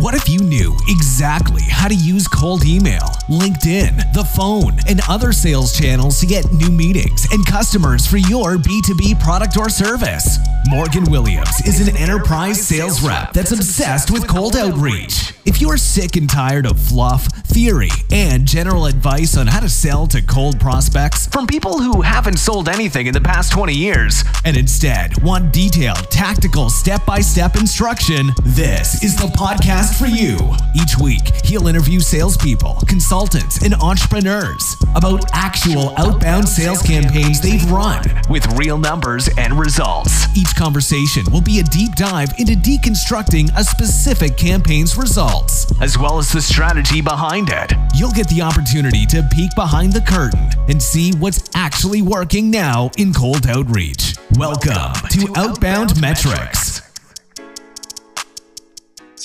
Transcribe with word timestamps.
What 0.00 0.14
if 0.14 0.28
you 0.28 0.40
knew 0.40 0.76
exactly 0.88 1.62
how 1.62 1.88
to 1.88 1.94
use 1.94 2.26
cold 2.26 2.64
email, 2.64 3.02
LinkedIn, 3.28 4.12
the 4.12 4.24
phone, 4.24 4.78
and 4.88 5.00
other 5.08 5.32
sales 5.32 5.72
channels 5.72 6.18
to 6.20 6.26
get 6.26 6.52
new 6.52 6.70
meetings 6.70 7.26
and 7.30 7.46
customers 7.46 8.06
for 8.06 8.16
your 8.16 8.56
B2B 8.56 9.22
product 9.22 9.56
or 9.56 9.68
service? 9.68 10.38
Morgan 10.68 11.04
Williams 11.04 11.60
is 11.66 11.86
an 11.86 11.96
enterprise 11.96 12.66
sales 12.66 13.02
rep 13.02 13.32
that's 13.32 13.52
obsessed 13.52 14.10
with 14.10 14.26
cold 14.26 14.56
outreach. 14.56 15.32
If 15.44 15.60
you're 15.60 15.76
sick 15.76 16.16
and 16.16 16.28
tired 16.28 16.66
of 16.66 16.80
fluff, 16.80 17.26
theory, 17.44 17.90
and 18.10 18.46
general 18.46 18.86
advice 18.86 19.36
on 19.36 19.46
how 19.46 19.60
to 19.60 19.68
sell 19.68 20.06
to 20.08 20.22
cold 20.22 20.58
prospects 20.58 21.26
from 21.28 21.46
people 21.46 21.78
who 21.78 22.00
haven't 22.00 22.38
sold 22.38 22.68
anything 22.68 23.06
in 23.06 23.12
the 23.12 23.20
past 23.20 23.52
20 23.52 23.74
years, 23.74 24.24
and 24.46 24.56
instead 24.56 25.22
want 25.22 25.52
detailed, 25.52 26.10
tactical, 26.10 26.70
step 26.70 27.04
by 27.04 27.20
step 27.20 27.56
instruction, 27.56 28.30
this 28.42 29.04
is 29.04 29.16
the 29.16 29.26
podcast 29.28 29.83
for 29.92 30.06
you. 30.06 30.38
Each 30.74 30.96
week, 30.98 31.44
he'll 31.44 31.66
interview 31.66 32.00
salespeople, 32.00 32.78
consultants, 32.86 33.62
and 33.62 33.74
entrepreneurs 33.74 34.76
about 34.94 35.24
actual 35.32 35.92
outbound 35.98 36.48
sales 36.48 36.80
campaigns 36.80 37.40
they've 37.40 37.70
run 37.70 38.02
with 38.30 38.46
real 38.58 38.78
numbers 38.78 39.28
and 39.36 39.58
results. 39.58 40.26
Each 40.36 40.54
conversation 40.54 41.24
will 41.32 41.40
be 41.40 41.58
a 41.58 41.62
deep 41.64 41.94
dive 41.96 42.30
into 42.38 42.54
deconstructing 42.54 43.50
a 43.56 43.64
specific 43.64 44.36
campaign's 44.36 44.96
results 44.96 45.66
as 45.80 45.98
well 45.98 46.18
as 46.18 46.32
the 46.32 46.40
strategy 46.40 47.00
behind 47.00 47.50
it. 47.50 47.72
You'll 47.94 48.12
get 48.12 48.28
the 48.28 48.42
opportunity 48.42 49.06
to 49.06 49.28
peek 49.32 49.54
behind 49.54 49.92
the 49.92 50.00
curtain 50.00 50.48
and 50.68 50.80
see 50.80 51.12
what's 51.12 51.50
actually 51.54 52.02
working 52.02 52.50
now 52.50 52.90
in 52.96 53.12
cold 53.12 53.46
outreach. 53.46 54.16
Welcome 54.36 54.92
to 55.10 55.32
Outbound 55.36 56.00
Metrics. 56.00 56.83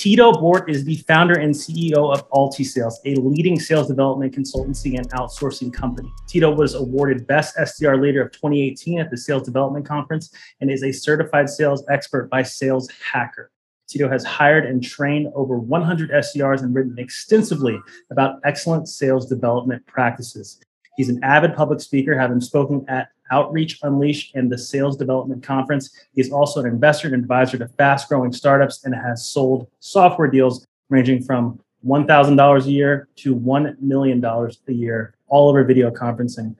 Tito 0.00 0.32
Bohrt 0.32 0.66
is 0.66 0.82
the 0.82 0.96
founder 1.06 1.34
and 1.34 1.54
CEO 1.54 2.10
of 2.10 2.26
AltiSales, 2.30 2.94
a 3.04 3.16
leading 3.16 3.60
sales 3.60 3.86
development 3.86 4.34
consultancy 4.34 4.96
and 4.96 5.06
outsourcing 5.10 5.70
company. 5.70 6.10
Tito 6.26 6.50
was 6.50 6.74
awarded 6.74 7.26
Best 7.26 7.54
SDR 7.58 8.00
Leader 8.00 8.22
of 8.22 8.32
2018 8.32 8.98
at 8.98 9.10
the 9.10 9.18
Sales 9.18 9.42
Development 9.42 9.84
Conference 9.84 10.32
and 10.62 10.70
is 10.70 10.84
a 10.84 10.90
certified 10.90 11.50
sales 11.50 11.84
expert 11.90 12.30
by 12.30 12.42
Sales 12.42 12.88
Hacker. 13.12 13.50
Tito 13.90 14.08
has 14.08 14.24
hired 14.24 14.64
and 14.64 14.82
trained 14.82 15.30
over 15.34 15.58
100 15.58 16.08
SDRs 16.08 16.62
and 16.62 16.74
written 16.74 16.98
extensively 16.98 17.78
about 18.10 18.40
excellent 18.42 18.88
sales 18.88 19.26
development 19.26 19.86
practices. 19.86 20.62
He's 20.96 21.10
an 21.10 21.22
avid 21.22 21.54
public 21.54 21.82
speaker, 21.82 22.18
having 22.18 22.40
spoken 22.40 22.86
at 22.88 23.10
Outreach 23.30 23.78
Unleash 23.82 24.32
and 24.34 24.50
the 24.50 24.58
Sales 24.58 24.96
Development 24.96 25.42
Conference. 25.42 25.90
He's 26.14 26.32
also 26.32 26.60
an 26.60 26.66
investor 26.66 27.08
and 27.08 27.16
advisor 27.16 27.58
to 27.58 27.68
fast 27.68 28.08
growing 28.08 28.32
startups 28.32 28.84
and 28.84 28.94
has 28.94 29.26
sold 29.26 29.68
software 29.78 30.28
deals 30.28 30.66
ranging 30.88 31.22
from 31.22 31.60
$1,000 31.86 32.66
a 32.66 32.70
year 32.70 33.08
to 33.16 33.34
$1 33.34 33.80
million 33.80 34.24
a 34.24 34.72
year, 34.72 35.14
all 35.28 35.48
over 35.48 35.64
video 35.64 35.90
conferencing. 35.90 36.54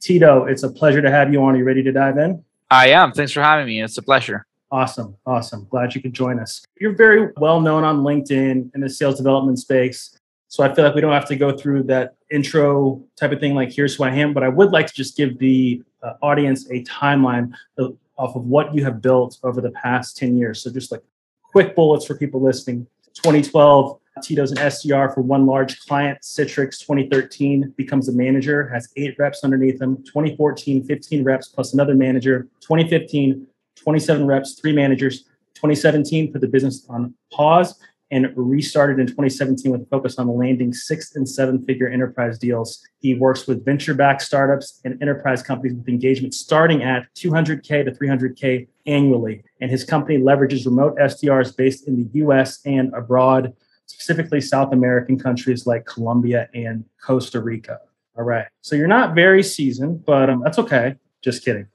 Tito, 0.00 0.44
it's 0.44 0.62
a 0.62 0.70
pleasure 0.70 1.02
to 1.02 1.10
have 1.10 1.32
you 1.32 1.42
on. 1.42 1.54
Are 1.54 1.58
you 1.58 1.64
ready 1.64 1.82
to 1.82 1.92
dive 1.92 2.18
in? 2.18 2.42
I 2.70 2.88
am. 2.88 3.12
Thanks 3.12 3.32
for 3.32 3.42
having 3.42 3.66
me. 3.66 3.82
It's 3.82 3.98
a 3.98 4.02
pleasure. 4.02 4.46
Awesome. 4.70 5.14
Awesome. 5.26 5.66
Glad 5.68 5.94
you 5.94 6.00
could 6.00 6.14
join 6.14 6.40
us. 6.40 6.64
You're 6.80 6.96
very 6.96 7.30
well 7.36 7.60
known 7.60 7.84
on 7.84 7.98
LinkedIn 7.98 8.74
in 8.74 8.80
the 8.80 8.88
sales 8.88 9.18
development 9.18 9.58
space. 9.58 10.18
So 10.52 10.62
I 10.62 10.74
feel 10.74 10.84
like 10.84 10.94
we 10.94 11.00
don't 11.00 11.14
have 11.14 11.28
to 11.28 11.36
go 11.36 11.56
through 11.56 11.84
that 11.84 12.14
intro 12.30 13.02
type 13.16 13.32
of 13.32 13.40
thing, 13.40 13.54
like 13.54 13.72
here's 13.72 13.94
who 13.94 14.04
I 14.04 14.10
am. 14.10 14.34
But 14.34 14.42
I 14.42 14.48
would 14.48 14.70
like 14.70 14.86
to 14.86 14.92
just 14.92 15.16
give 15.16 15.38
the 15.38 15.82
uh, 16.02 16.12
audience 16.20 16.70
a 16.70 16.84
timeline 16.84 17.54
of, 17.78 17.96
off 18.18 18.36
of 18.36 18.44
what 18.44 18.74
you 18.74 18.84
have 18.84 19.00
built 19.00 19.38
over 19.44 19.62
the 19.62 19.70
past 19.70 20.18
10 20.18 20.36
years. 20.36 20.62
So 20.62 20.70
just 20.70 20.92
like 20.92 21.00
quick 21.42 21.74
bullets 21.74 22.04
for 22.04 22.14
people 22.18 22.42
listening. 22.42 22.86
2012, 23.14 23.98
Tito's 24.22 24.50
an 24.50 24.58
SDR 24.58 25.14
for 25.14 25.22
one 25.22 25.46
large 25.46 25.80
client, 25.86 26.20
Citrix 26.20 26.78
2013, 26.80 27.72
becomes 27.78 28.10
a 28.10 28.12
manager, 28.12 28.68
has 28.68 28.90
eight 28.96 29.16
reps 29.18 29.44
underneath 29.44 29.80
him. 29.80 30.04
2014, 30.04 30.84
15 30.84 31.24
reps 31.24 31.48
plus 31.48 31.72
another 31.72 31.94
manager. 31.94 32.46
2015, 32.60 33.46
27 33.76 34.26
reps, 34.26 34.60
three 34.60 34.74
managers. 34.74 35.22
2017 35.54 36.30
put 36.30 36.42
the 36.42 36.48
business 36.48 36.84
on 36.90 37.14
pause 37.32 37.78
and 38.12 38.30
restarted 38.36 39.00
in 39.00 39.06
2017 39.06 39.72
with 39.72 39.82
a 39.82 39.86
focus 39.86 40.18
on 40.18 40.28
landing 40.28 40.72
six 40.72 41.16
and 41.16 41.26
seven 41.26 41.64
figure 41.64 41.88
enterprise 41.88 42.38
deals. 42.38 42.86
He 43.00 43.14
works 43.14 43.46
with 43.46 43.64
venture 43.64 43.94
backed 43.94 44.20
startups 44.20 44.80
and 44.84 45.00
enterprise 45.00 45.42
companies 45.42 45.74
with 45.74 45.88
engagement 45.88 46.34
starting 46.34 46.82
at 46.82 47.08
200K 47.16 47.86
to 47.86 47.90
300K 47.90 48.68
annually. 48.86 49.42
And 49.62 49.70
his 49.70 49.82
company 49.82 50.18
leverages 50.18 50.66
remote 50.66 50.96
SDRs 50.98 51.56
based 51.56 51.88
in 51.88 51.96
the 51.96 52.20
US 52.20 52.60
and 52.66 52.92
abroad, 52.94 53.54
specifically 53.86 54.42
South 54.42 54.74
American 54.74 55.18
countries 55.18 55.66
like 55.66 55.86
Colombia 55.86 56.50
and 56.54 56.84
Costa 57.02 57.40
Rica. 57.40 57.80
All 58.18 58.24
right. 58.24 58.46
So 58.60 58.76
you're 58.76 58.88
not 58.88 59.14
very 59.14 59.42
seasoned, 59.42 60.04
but 60.04 60.28
um, 60.28 60.42
that's 60.44 60.58
okay. 60.58 60.96
Just 61.22 61.46
kidding. 61.46 61.66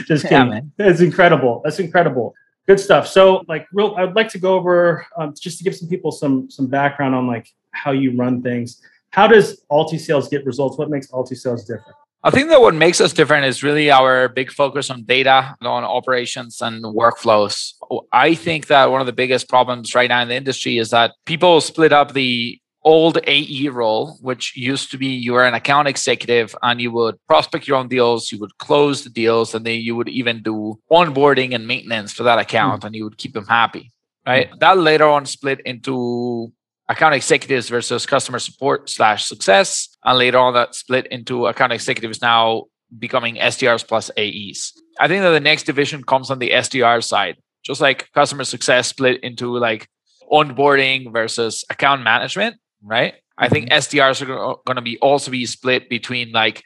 Just 0.05 0.27
kidding. 0.27 0.71
Yeah, 0.77 0.87
it's 0.87 1.01
incredible. 1.01 1.61
That's 1.63 1.79
incredible. 1.79 2.35
Good 2.67 2.79
stuff. 2.79 3.07
So, 3.07 3.43
like, 3.47 3.65
real, 3.71 3.95
I'd 3.97 4.15
like 4.15 4.27
to 4.29 4.39
go 4.39 4.55
over 4.55 5.05
um, 5.17 5.33
just 5.39 5.57
to 5.59 5.63
give 5.63 5.75
some 5.75 5.87
people 5.87 6.11
some 6.11 6.49
some 6.49 6.67
background 6.67 7.15
on 7.15 7.25
like 7.25 7.47
how 7.71 7.91
you 7.91 8.15
run 8.15 8.41
things. 8.41 8.81
How 9.11 9.25
does 9.25 9.63
AltiSales 9.71 10.29
get 10.29 10.45
results? 10.45 10.77
What 10.77 10.89
makes 10.89 11.07
AltiSales 11.07 11.61
different? 11.61 11.95
I 12.23 12.29
think 12.29 12.49
that 12.49 12.59
what 12.59 12.75
makes 12.75 12.99
us 12.99 13.13
different 13.13 13.45
is 13.45 13.63
really 13.63 13.89
our 13.89 14.27
big 14.27 14.51
focus 14.51 14.89
on 14.89 15.03
data, 15.03 15.55
on 15.61 15.83
operations 15.85 16.61
and 16.61 16.83
workflows. 16.83 17.73
I 18.11 18.35
think 18.35 18.67
that 18.67 18.91
one 18.91 18.99
of 18.99 19.07
the 19.07 19.13
biggest 19.13 19.47
problems 19.47 19.95
right 19.95 20.09
now 20.09 20.21
in 20.23 20.27
the 20.27 20.35
industry 20.35 20.77
is 20.77 20.89
that 20.89 21.13
people 21.25 21.61
split 21.61 21.93
up 21.93 22.13
the 22.13 22.59
old 22.87 23.19
AE 23.27 23.67
role, 23.67 24.17
which 24.21 24.55
used 24.55 24.91
to 24.91 24.97
be 24.97 25.07
you 25.07 25.33
were 25.33 25.45
an 25.45 25.53
account 25.53 25.89
executive 25.89 26.55
and 26.61 26.79
you 26.79 26.89
would 26.89 27.15
prospect 27.27 27.67
your 27.67 27.75
own 27.75 27.89
deals, 27.89 28.31
you 28.31 28.39
would 28.39 28.57
close 28.59 29.03
the 29.03 29.09
deals, 29.09 29.53
and 29.53 29.65
then 29.65 29.81
you 29.81 29.93
would 29.97 30.07
even 30.07 30.41
do 30.41 30.79
onboarding 30.89 31.53
and 31.53 31.67
maintenance 31.67 32.13
for 32.13 32.23
that 32.23 32.39
account 32.39 32.81
mm. 32.81 32.85
and 32.85 32.95
you 32.95 33.03
would 33.03 33.17
keep 33.17 33.33
them 33.33 33.45
happy. 33.45 33.91
Right. 34.25 34.49
Mm. 34.49 34.59
That 34.59 34.77
later 34.77 35.03
on 35.03 35.25
split 35.25 35.59
into 35.65 36.53
account 36.87 37.13
executives 37.13 37.67
versus 37.67 38.05
customer 38.05 38.39
support 38.39 38.89
slash 38.89 39.25
success. 39.25 39.89
And 40.05 40.17
later 40.17 40.37
on 40.37 40.53
that 40.53 40.73
split 40.73 41.07
into 41.07 41.47
account 41.47 41.73
executives 41.73 42.21
now 42.21 42.65
becoming 42.97 43.35
SDRs 43.35 43.85
plus 43.85 44.09
AEs. 44.17 44.71
I 45.01 45.09
think 45.09 45.23
that 45.23 45.31
the 45.31 45.41
next 45.41 45.63
division 45.63 46.05
comes 46.05 46.31
on 46.31 46.39
the 46.39 46.51
SDR 46.51 47.03
side, 47.03 47.35
just 47.63 47.81
like 47.81 48.09
customer 48.13 48.45
success 48.45 48.87
split 48.87 49.21
into 49.23 49.57
like 49.57 49.89
onboarding 50.31 51.11
versus 51.11 51.65
account 51.69 52.01
management 52.03 52.55
right? 52.83 53.15
I 53.37 53.49
think 53.49 53.69
mm-hmm. 53.69 53.77
SDRs 53.77 54.21
are 54.21 54.57
going 54.65 54.75
to 54.75 54.81
be 54.81 54.97
also 54.99 55.31
be 55.31 55.45
split 55.45 55.89
between 55.89 56.31
like 56.31 56.63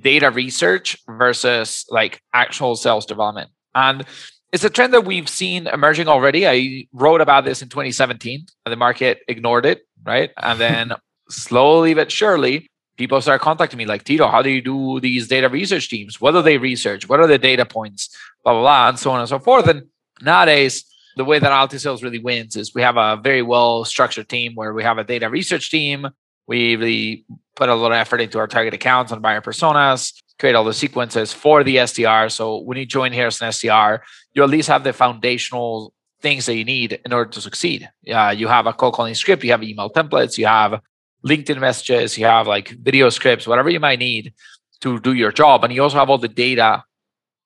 data 0.00 0.30
research 0.30 0.96
versus 1.08 1.84
like 1.90 2.20
actual 2.32 2.76
sales 2.76 3.06
development. 3.06 3.50
And 3.74 4.04
it's 4.52 4.64
a 4.64 4.70
trend 4.70 4.92
that 4.92 5.04
we've 5.04 5.28
seen 5.28 5.66
emerging 5.66 6.08
already. 6.08 6.46
I 6.46 6.86
wrote 6.92 7.20
about 7.20 7.44
this 7.44 7.62
in 7.62 7.68
2017. 7.68 8.46
and 8.66 8.72
The 8.72 8.76
market 8.76 9.20
ignored 9.28 9.64
it, 9.64 9.86
right? 10.04 10.30
And 10.36 10.60
then 10.66 10.92
slowly 11.28 11.94
but 11.94 12.12
surely, 12.12 12.68
people 12.96 13.20
start 13.20 13.40
contacting 13.40 13.78
me 13.78 13.86
like, 13.86 14.04
Tito, 14.04 14.28
how 14.28 14.42
do 14.42 14.50
you 14.50 14.60
do 14.60 15.00
these 15.00 15.28
data 15.28 15.48
research 15.48 15.88
teams? 15.88 16.20
What 16.20 16.32
do 16.32 16.42
they 16.42 16.58
research? 16.58 17.08
What 17.08 17.20
are 17.20 17.26
the 17.26 17.38
data 17.38 17.64
points? 17.64 18.14
Blah, 18.44 18.52
blah, 18.52 18.60
blah, 18.62 18.88
and 18.90 18.98
so 18.98 19.10
on 19.12 19.20
and 19.20 19.28
so 19.28 19.38
forth. 19.38 19.66
And 19.66 19.84
nowadays, 20.20 20.84
the 21.16 21.24
way 21.24 21.38
that 21.38 21.50
AltiSales 21.50 22.02
really 22.02 22.18
wins 22.18 22.56
is 22.56 22.74
we 22.74 22.82
have 22.82 22.96
a 22.96 23.20
very 23.22 23.42
well 23.42 23.84
structured 23.84 24.28
team 24.28 24.54
where 24.54 24.72
we 24.72 24.82
have 24.82 24.98
a 24.98 25.04
data 25.04 25.28
research 25.28 25.70
team. 25.70 26.08
We 26.46 26.76
really 26.76 27.24
put 27.54 27.68
a 27.68 27.74
lot 27.74 27.92
of 27.92 27.96
effort 27.96 28.20
into 28.20 28.38
our 28.38 28.46
target 28.46 28.74
accounts 28.74 29.12
and 29.12 29.22
buyer 29.22 29.40
personas, 29.40 30.12
create 30.38 30.54
all 30.54 30.64
the 30.64 30.74
sequences 30.74 31.32
for 31.32 31.62
the 31.62 31.76
SDR. 31.76 32.30
So 32.30 32.58
when 32.58 32.78
you 32.78 32.86
join 32.86 33.12
here 33.12 33.26
as 33.26 33.40
an 33.40 33.48
SDR, 33.48 34.00
you 34.32 34.42
at 34.42 34.50
least 34.50 34.68
have 34.68 34.84
the 34.84 34.92
foundational 34.92 35.94
things 36.20 36.46
that 36.46 36.56
you 36.56 36.64
need 36.64 37.00
in 37.04 37.12
order 37.12 37.30
to 37.30 37.40
succeed. 37.40 37.88
Yeah, 38.02 38.30
you 38.30 38.48
have 38.48 38.66
a 38.66 38.72
cold 38.72 38.94
calling 38.94 39.14
script, 39.14 39.44
you 39.44 39.50
have 39.50 39.62
email 39.62 39.90
templates, 39.90 40.38
you 40.38 40.46
have 40.46 40.80
LinkedIn 41.26 41.60
messages, 41.60 42.16
you 42.16 42.26
have 42.26 42.46
like 42.46 42.70
video 42.70 43.08
scripts, 43.10 43.46
whatever 43.46 43.70
you 43.70 43.80
might 43.80 43.98
need 43.98 44.32
to 44.80 44.98
do 45.00 45.12
your 45.12 45.32
job. 45.32 45.64
And 45.64 45.72
you 45.72 45.82
also 45.82 45.98
have 45.98 46.10
all 46.10 46.18
the 46.18 46.28
data 46.28 46.84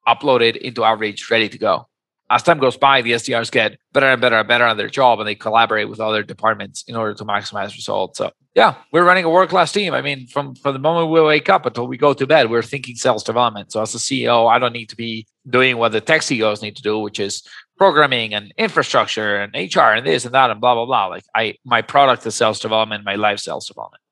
uploaded 0.06 0.56
into 0.56 0.84
Outreach 0.84 1.30
ready 1.30 1.48
to 1.48 1.58
go. 1.58 1.88
As 2.28 2.42
time 2.42 2.58
goes 2.58 2.76
by, 2.76 3.02
the 3.02 3.12
SDRs 3.12 3.52
get 3.52 3.78
better 3.92 4.06
and 4.06 4.20
better 4.20 4.36
and 4.36 4.48
better 4.48 4.64
at 4.64 4.76
their 4.76 4.88
job 4.88 5.20
and 5.20 5.28
they 5.28 5.36
collaborate 5.36 5.88
with 5.88 6.00
other 6.00 6.22
departments 6.22 6.84
in 6.88 6.96
order 6.96 7.14
to 7.14 7.24
maximize 7.24 7.74
results. 7.74 8.18
So 8.18 8.32
yeah, 8.54 8.74
we're 8.90 9.04
running 9.04 9.24
a 9.24 9.30
world-class 9.30 9.70
team. 9.70 9.94
I 9.94 10.02
mean, 10.02 10.26
from, 10.26 10.54
from 10.56 10.72
the 10.72 10.80
moment 10.80 11.10
we 11.10 11.20
wake 11.20 11.48
up 11.48 11.66
until 11.66 11.86
we 11.86 11.96
go 11.96 12.14
to 12.14 12.26
bed, 12.26 12.50
we're 12.50 12.62
thinking 12.62 12.96
sales 12.96 13.22
development. 13.22 13.70
So 13.70 13.80
as 13.80 13.94
a 13.94 13.98
CEO, 13.98 14.50
I 14.50 14.58
don't 14.58 14.72
need 14.72 14.88
to 14.88 14.96
be 14.96 15.26
doing 15.48 15.76
what 15.76 15.92
the 15.92 16.00
tech 16.00 16.22
CEOs 16.22 16.62
need 16.62 16.74
to 16.76 16.82
do, 16.82 16.98
which 16.98 17.20
is 17.20 17.42
programming 17.76 18.34
and 18.34 18.52
infrastructure 18.56 19.36
and 19.36 19.54
HR 19.54 19.92
and 19.92 20.06
this 20.06 20.24
and 20.24 20.34
that 20.34 20.50
and 20.50 20.60
blah 20.60 20.74
blah 20.74 20.86
blah. 20.86 21.06
Like 21.06 21.24
I 21.34 21.56
my 21.64 21.82
product 21.82 22.26
is 22.26 22.34
sales 22.34 22.58
development, 22.58 23.04
my 23.04 23.14
life 23.16 23.38
sales 23.38 23.66
development. 23.66 24.02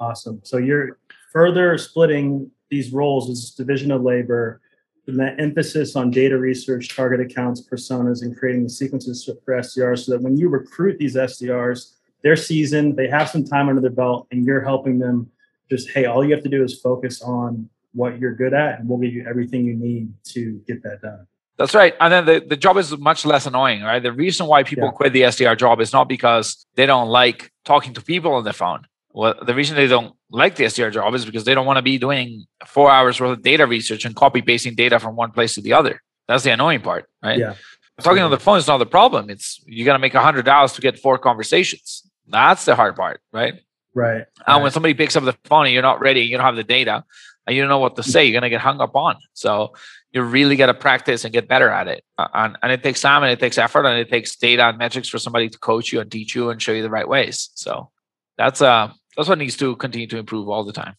Awesome. 0.00 0.40
So 0.42 0.58
you're 0.58 0.98
further 1.32 1.78
splitting 1.78 2.50
these 2.70 2.92
roles 2.92 3.30
as 3.30 3.52
division 3.52 3.90
of 3.90 4.02
labor 4.02 4.60
and 5.06 5.18
that 5.20 5.38
emphasis 5.38 5.96
on 5.96 6.10
data 6.10 6.38
research, 6.38 6.94
target 6.94 7.20
accounts, 7.20 7.60
personas, 7.60 8.22
and 8.22 8.36
creating 8.36 8.62
the 8.64 8.70
sequences 8.70 9.24
for 9.24 9.54
SDRs 9.54 10.06
so 10.06 10.12
that 10.12 10.22
when 10.22 10.36
you 10.36 10.48
recruit 10.48 10.98
these 10.98 11.14
SDRs, 11.14 11.92
they're 12.22 12.36
seasoned, 12.36 12.96
they 12.96 13.08
have 13.08 13.28
some 13.28 13.44
time 13.44 13.68
under 13.68 13.82
their 13.82 13.90
belt, 13.90 14.26
and 14.30 14.46
you're 14.46 14.62
helping 14.62 14.98
them 14.98 15.30
just, 15.70 15.90
hey, 15.90 16.06
all 16.06 16.24
you 16.24 16.34
have 16.34 16.42
to 16.42 16.48
do 16.48 16.64
is 16.64 16.80
focus 16.80 17.20
on 17.20 17.68
what 17.92 18.18
you're 18.18 18.34
good 18.34 18.54
at, 18.54 18.80
and 18.80 18.88
we'll 18.88 18.98
give 18.98 19.12
you 19.12 19.26
everything 19.28 19.64
you 19.64 19.74
need 19.74 20.12
to 20.24 20.62
get 20.66 20.82
that 20.82 21.02
done. 21.02 21.26
That's 21.56 21.74
right. 21.74 21.94
And 22.00 22.12
then 22.12 22.24
the, 22.24 22.44
the 22.46 22.56
job 22.56 22.76
is 22.78 22.96
much 22.98 23.24
less 23.24 23.46
annoying, 23.46 23.82
right? 23.82 24.02
The 24.02 24.12
reason 24.12 24.46
why 24.46 24.64
people 24.64 24.86
yeah. 24.86 24.92
quit 24.92 25.12
the 25.12 25.22
SDR 25.22 25.56
job 25.56 25.80
is 25.80 25.92
not 25.92 26.08
because 26.08 26.66
they 26.74 26.86
don't 26.86 27.08
like 27.08 27.52
talking 27.64 27.94
to 27.94 28.02
people 28.02 28.34
on 28.34 28.44
the 28.44 28.52
phone. 28.52 28.86
Well, 29.14 29.34
the 29.40 29.54
reason 29.54 29.76
they 29.76 29.86
don't 29.86 30.14
like 30.30 30.56
the 30.56 30.64
SDR 30.64 30.92
job 30.92 31.14
is 31.14 31.24
because 31.24 31.44
they 31.44 31.54
don't 31.54 31.66
want 31.66 31.76
to 31.76 31.82
be 31.82 31.98
doing 31.98 32.46
four 32.66 32.90
hours 32.90 33.20
worth 33.20 33.38
of 33.38 33.42
data 33.42 33.64
research 33.64 34.04
and 34.04 34.14
copy 34.14 34.42
pasting 34.42 34.74
data 34.74 34.98
from 34.98 35.14
one 35.14 35.30
place 35.30 35.54
to 35.54 35.60
the 35.60 35.72
other. 35.72 36.02
That's 36.26 36.42
the 36.42 36.52
annoying 36.52 36.80
part, 36.80 37.06
right? 37.22 37.38
Yeah. 37.38 37.54
Talking 38.00 38.24
on 38.24 38.32
the 38.32 38.40
phone 38.40 38.58
is 38.58 38.66
not 38.66 38.78
the 38.78 38.86
problem. 38.86 39.30
It's 39.30 39.62
you 39.66 39.84
got 39.84 39.92
to 39.92 40.00
make 40.00 40.14
a 40.14 40.20
hundred 40.20 40.44
dollars 40.44 40.72
to 40.72 40.80
get 40.80 40.98
four 40.98 41.16
conversations. 41.18 42.02
That's 42.26 42.64
the 42.64 42.74
hard 42.74 42.96
part, 42.96 43.20
right? 43.32 43.54
Right. 43.94 44.16
And 44.16 44.26
right. 44.48 44.62
when 44.62 44.72
somebody 44.72 44.94
picks 44.94 45.14
up 45.14 45.22
the 45.24 45.36
phone 45.44 45.66
and 45.66 45.72
you're 45.72 45.82
not 45.82 46.00
ready, 46.00 46.22
you 46.22 46.36
don't 46.36 46.44
have 46.44 46.56
the 46.56 46.64
data, 46.64 47.04
and 47.46 47.54
you 47.54 47.62
don't 47.62 47.68
know 47.68 47.78
what 47.78 47.94
to 47.94 48.02
say, 48.02 48.24
you're 48.24 48.34
gonna 48.34 48.50
get 48.50 48.60
hung 48.60 48.80
up 48.80 48.96
on. 48.96 49.16
So 49.34 49.74
you 50.10 50.22
really 50.22 50.56
got 50.56 50.66
to 50.66 50.74
practice 50.74 51.24
and 51.24 51.32
get 51.32 51.48
better 51.48 51.68
at 51.68 51.88
it. 51.88 52.04
And, 52.16 52.56
and 52.62 52.72
it 52.72 52.84
takes 52.84 53.00
time 53.00 53.24
and 53.24 53.32
it 53.32 53.40
takes 53.40 53.58
effort 53.58 53.84
and 53.84 53.98
it 53.98 54.08
takes 54.08 54.36
data 54.36 54.68
and 54.68 54.78
metrics 54.78 55.08
for 55.08 55.18
somebody 55.18 55.48
to 55.48 55.58
coach 55.58 55.92
you 55.92 56.00
and 56.00 56.10
teach 56.10 56.36
you 56.36 56.50
and 56.50 56.62
show 56.62 56.70
you 56.70 56.82
the 56.82 56.90
right 56.90 57.08
ways. 57.08 57.50
So 57.54 57.90
that's 58.38 58.62
uh 58.62 58.92
that's 59.16 59.28
what 59.28 59.38
needs 59.38 59.56
to 59.58 59.76
continue 59.76 60.06
to 60.08 60.18
improve 60.18 60.48
all 60.48 60.64
the 60.64 60.72
time. 60.72 60.96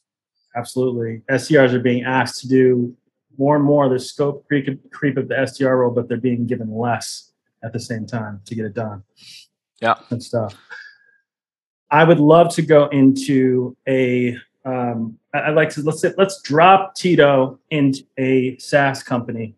Absolutely. 0.56 1.22
SDRs 1.30 1.74
are 1.74 1.80
being 1.80 2.04
asked 2.04 2.42
to 2.42 2.48
do 2.48 2.96
more 3.38 3.56
and 3.56 3.66
more. 3.66 3.90
The 3.90 4.00
scope 4.00 4.48
creep, 4.48 4.92
creep 4.92 5.18
of 5.18 5.28
the 5.28 5.36
SDR 5.36 5.80
role, 5.80 5.92
but 5.92 6.08
they're 6.08 6.18
being 6.18 6.48
given 6.48 6.74
less 6.74 7.32
at 7.64 7.74
the 7.74 7.80
same 7.80 8.06
time 8.06 8.42
to 8.46 8.56
get 8.56 8.66
it 8.66 8.74
done. 8.74 9.04
Yeah. 9.82 9.96
And 10.10 10.24
stuff. 10.24 10.56
I 11.92 12.04
would 12.04 12.20
love 12.20 12.54
to 12.56 12.62
go 12.62 12.88
into 12.88 13.76
a. 13.88 14.38
Um, 14.64 15.20
I'd 15.34 15.52
like 15.52 15.70
to 15.72 15.84
let's 15.84 16.02
say, 16.02 16.12
let's 16.18 16.42
drop 16.42 16.96
Tito 16.96 17.60
into 17.70 18.04
a 18.18 18.58
SaaS 18.58 19.04
company, 19.04 19.56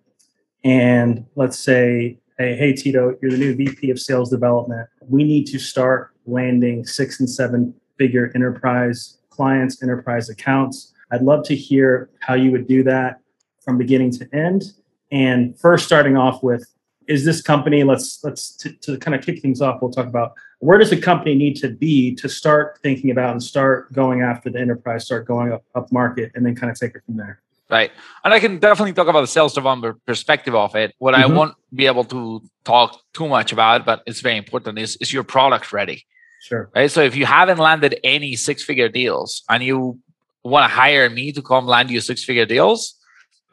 and 0.66 1.26
let's 1.36 1.58
say, 1.58 2.20
hey, 2.38 2.58
hey 2.58 2.74
Tito, 2.74 3.16
you're 3.22 3.32
the 3.32 3.38
new 3.38 3.56
VP 3.56 3.90
of 3.90 4.00
Sales 4.00 4.30
Development. 4.30 4.88
We 5.08 5.24
need 5.24 5.48
to 5.48 5.60
start 5.60 6.12
landing 6.26 6.86
six 6.86 7.22
and 7.22 7.30
seven 7.30 7.74
figure 7.98 8.32
enterprise 8.36 9.18
clients, 9.30 9.84
enterprise 9.84 10.30
accounts. 10.30 10.94
I'd 11.12 11.22
love 11.22 11.44
to 11.46 11.56
hear 11.56 12.10
how 12.20 12.34
you 12.34 12.52
would 12.52 12.68
do 12.68 12.84
that 12.84 13.22
from 13.64 13.78
beginning 13.78 14.12
to 14.12 14.28
end. 14.34 14.74
And 15.12 15.58
first, 15.60 15.86
starting 15.86 16.18
off 16.18 16.44
with, 16.44 16.66
is 17.08 17.24
this 17.24 17.42
company? 17.42 17.84
Let's 17.84 18.24
let's 18.24 18.56
to, 18.58 18.72
to 18.74 18.98
kind 18.98 19.16
of 19.16 19.22
kick 19.24 19.42
things 19.42 19.62
off. 19.62 19.82
We'll 19.82 19.92
talk 19.92 20.08
about 20.08 20.34
where 20.60 20.78
does 20.78 20.92
a 20.92 21.00
company 21.00 21.36
need 21.36 21.56
to 21.58 21.70
be 21.70 22.14
to 22.16 22.28
start 22.28 22.80
thinking 22.84 23.12
about 23.12 23.32
and 23.32 23.42
start 23.42 23.94
going 23.94 24.22
after 24.22 24.50
the 24.50 24.60
enterprise, 24.60 25.06
start 25.06 25.26
going 25.26 25.54
up 25.54 25.64
up 25.76 25.92
market, 25.92 26.32
and 26.36 26.46
then 26.46 26.56
kind 26.56 26.70
of 26.70 26.78
take 26.78 26.96
it 26.96 27.02
from 27.06 27.16
there. 27.16 27.42
Right. 27.70 27.92
And 28.24 28.34
I 28.34 28.40
can 28.40 28.60
definitely 28.60 28.94
talk 28.94 29.08
about 29.08 29.22
the 29.22 29.28
sales 29.28 29.54
development 29.54 29.98
perspective 30.06 30.56
of 30.56 30.76
it. 30.76 30.94
What 31.00 31.14
mm-hmm. 31.14 31.32
I 31.32 31.36
won't 31.36 31.56
be 31.74 31.86
able 31.86 32.06
to 32.06 32.42
talk 32.64 33.00
too 33.14 33.28
much 33.28 33.52
about, 33.52 33.86
but 33.86 34.04
it's 34.06 34.22
very 34.22 34.38
important, 34.38 34.80
is 34.80 34.98
is 34.98 35.14
your 35.14 35.24
product 35.24 35.72
ready? 35.72 36.06
Sure. 36.42 36.70
Right. 36.76 36.90
So 36.90 37.02
if 37.02 37.16
you 37.16 37.26
haven't 37.26 37.58
landed 37.58 38.00
any 38.04 38.36
six 38.36 38.64
figure 38.64 38.90
deals 38.90 39.44
and 39.50 39.64
you 39.64 40.00
want 40.44 40.70
to 40.70 40.76
hire 40.76 41.10
me 41.10 41.32
to 41.32 41.42
come 41.42 41.66
land 41.66 41.90
you 41.90 42.00
six 42.00 42.24
figure 42.24 42.46
deals, 42.46 42.96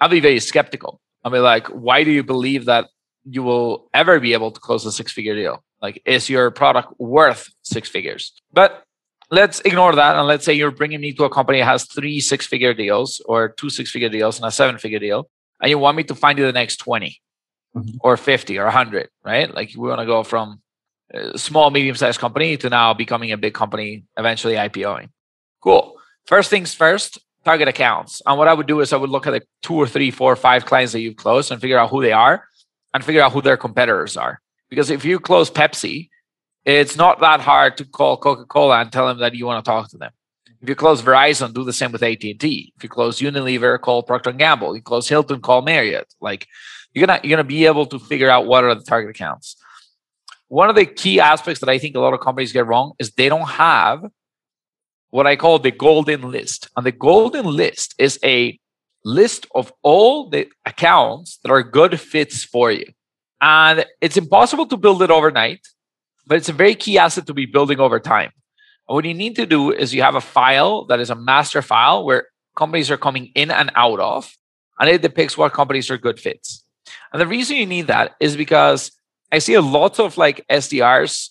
I'll 0.01 0.09
be 0.09 0.21
very 0.21 0.41
skeptical. 0.41 1.01
I'll 1.25 1.33
be 1.33 1.39
like, 1.39 1.67
why 1.69 2.05
do 2.05 2.11
you 2.11 2.23
believe 2.23 2.67
that 2.67 2.89
you 3.25 3.43
will 3.43 3.89
ever 3.95 4.21
be 4.21 4.33
able 4.33 4.51
to 4.51 4.61
close 4.61 4.85
a 4.85 4.93
six 4.93 5.13
figure 5.13 5.35
deal? 5.35 5.65
Like, 5.81 6.03
is 6.05 6.29
your 6.29 6.51
product 6.51 6.93
worth 6.99 7.49
six 7.63 7.89
figures? 7.89 8.33
But 8.53 8.85
let's 9.31 9.61
ignore 9.61 9.95
that. 9.95 10.17
And 10.17 10.27
let's 10.27 10.45
say 10.45 10.53
you're 10.53 10.71
bringing 10.71 11.01
me 11.01 11.13
to 11.15 11.25
a 11.25 11.31
company 11.31 11.59
that 11.59 11.67
has 11.67 11.85
three 11.85 12.21
six 12.21 12.47
figure 12.47 12.75
deals 12.75 13.21
or 13.27 13.49
two 13.49 13.71
six 13.71 13.91
figure 13.91 14.09
deals 14.09 14.39
and 14.39 14.47
a 14.47 14.51
seven 14.51 14.79
figure 14.79 14.99
deal. 14.99 15.29
And 15.61 15.71
you 15.71 15.79
want 15.79 15.97
me 15.97 16.05
to 16.05 16.15
find 16.15 16.39
you 16.39 16.45
the 16.45 16.53
next 16.53 16.77
20 16.79 17.21
mm-hmm. 17.77 17.97
or 18.01 18.17
50 18.17 18.59
or 18.59 18.65
100, 18.65 19.09
right? 19.25 19.53
Like, 19.55 19.71
we 19.77 19.89
want 19.89 20.01
to 20.01 20.07
go 20.07 20.23
from 20.23 20.61
Uh, 21.15 21.37
small, 21.37 21.71
medium 21.71 21.95
sized 21.95 22.19
company 22.19 22.57
to 22.57 22.69
now 22.69 22.93
becoming 22.93 23.31
a 23.33 23.37
big 23.37 23.55
company, 23.55 24.05
eventually 24.17 24.55
IPOing. 24.55 25.11
Cool. 25.63 25.97
First 26.27 26.51
things 26.51 26.75
first, 26.75 27.19
target 27.45 27.69
accounts. 27.69 28.21
And 28.27 28.39
what 28.39 28.49
I 28.49 28.55
would 28.55 28.67
do 28.67 28.81
is 28.81 28.93
I 28.93 28.97
would 28.97 29.11
look 29.11 29.27
at 29.27 29.31
the 29.31 29.43
two 29.63 29.75
or 29.75 29.87
three, 29.87 30.11
four 30.11 30.33
or 30.33 30.37
five 30.37 30.65
clients 30.65 30.93
that 30.93 31.01
you've 31.01 31.17
closed 31.17 31.53
and 31.53 31.61
figure 31.61 31.79
out 31.79 31.91
who 31.91 32.03
they 32.03 32.13
are 32.13 32.45
and 32.93 33.05
figure 33.05 33.23
out 33.23 33.33
who 33.33 33.43
their 33.43 33.57
competitors 33.57 34.17
are. 34.17 34.41
Because 34.71 34.91
if 34.91 35.05
you 35.05 35.21
close 35.21 35.51
Pepsi, 35.51 36.09
it's 36.65 36.97
not 36.97 37.21
that 37.21 37.41
hard 37.41 37.77
to 37.77 37.85
call 37.85 38.17
Coca-Cola 38.17 38.81
and 38.81 38.91
tell 38.91 39.07
them 39.07 39.19
that 39.19 39.35
you 39.35 39.47
want 39.47 39.65
to 39.65 39.71
talk 39.71 39.91
to 39.91 39.99
them. 39.99 40.13
If 40.63 40.69
you 40.69 40.75
close 40.75 41.03
Verizon, 41.03 41.53
do 41.53 41.63
the 41.63 41.75
same 41.75 41.93
with 41.93 42.03
AT&T. 42.03 42.73
If 42.75 42.83
you 42.83 42.89
close 42.89 43.21
Unilever, 43.21 43.79
call 43.79 44.03
Procter 44.03 44.33
& 44.33 44.33
Gamble. 44.33 44.73
If 44.73 44.77
You 44.77 44.83
close 44.83 45.07
Hilton, 45.07 45.43
call 45.43 45.61
Marriott. 45.61 46.13
Like 46.23 46.49
you're 46.95 47.07
gonna 47.07 47.21
you're 47.23 47.37
gonna 47.37 47.47
be 47.47 47.67
able 47.67 47.85
to 47.87 47.99
figure 47.99 48.31
out 48.31 48.47
what 48.47 48.65
are 48.65 48.75
the 48.75 48.83
target 48.83 49.11
accounts 49.11 49.57
one 50.49 50.69
of 50.69 50.77
the 50.77 50.87
key 50.87 51.21
aspects 51.21 51.61
that 51.61 51.69
I 51.69 51.79
think 51.79 51.97
a 51.97 52.01
lot 52.01 52.15
of 52.15 52.21
companies 52.21 52.53
get 52.53 52.67
wrong 52.67 52.93
is 52.99 53.11
they 53.13 53.29
don't 53.29 53.49
have 53.49 54.05
what 55.11 55.27
I 55.27 55.37
call 55.37 55.59
the 55.59 55.71
golden 55.71 56.31
list. 56.31 56.69
And 56.77 56.85
the 56.85 56.93
golden 56.93 57.47
list 57.47 57.95
is 57.99 58.19
a 58.25 58.59
list 59.05 59.47
of 59.55 59.73
all 59.83 60.29
the 60.29 60.49
accounts 60.67 61.39
that 61.43 61.53
are 61.53 61.63
good 61.63 62.01
fits 62.01 62.43
for 62.43 62.73
you. 62.73 62.87
And 63.41 63.85
it's 64.01 64.17
impossible 64.17 64.67
to 64.67 64.77
build 64.77 65.03
it 65.03 65.11
overnight, 65.11 65.61
but 66.27 66.39
it's 66.39 66.49
a 66.49 66.53
very 66.53 66.75
key 66.75 66.99
asset 66.99 67.27
to 67.27 67.35
be 67.35 67.47
building 67.47 67.79
over 67.79 68.01
time. 68.01 68.33
And 68.89 68.95
what 68.95 69.05
you 69.05 69.15
need 69.15 69.37
to 69.37 69.47
do 69.47 69.71
is 69.71 69.95
you 69.95 70.03
have 70.03 70.15
a 70.15 70.21
file 70.21 70.85
that 70.87 71.01
is 71.01 71.11
a 71.11 71.15
master 71.15 71.63
file 71.63 72.05
where 72.05 72.27
companies 72.57 72.91
are 72.91 72.97
coming 72.97 73.31
in 73.35 73.51
and 73.51 73.71
out 73.77 74.01
of, 74.01 74.35
and 74.79 74.89
it 74.89 75.03
depicts 75.03 75.39
what 75.39 75.53
companies 75.53 75.91
are 75.91 75.99
good 75.99 76.19
fits. 76.19 76.65
And 77.13 77.21
the 77.21 77.27
reason 77.27 77.57
you 77.57 77.67
need 77.67 77.87
that 77.87 78.15
is 78.21 78.37
because 78.37 78.93
I 79.35 79.39
see 79.39 79.55
a 79.55 79.61
lot 79.61 79.99
of 79.99 80.17
like 80.17 80.47
SDRs 80.49 81.31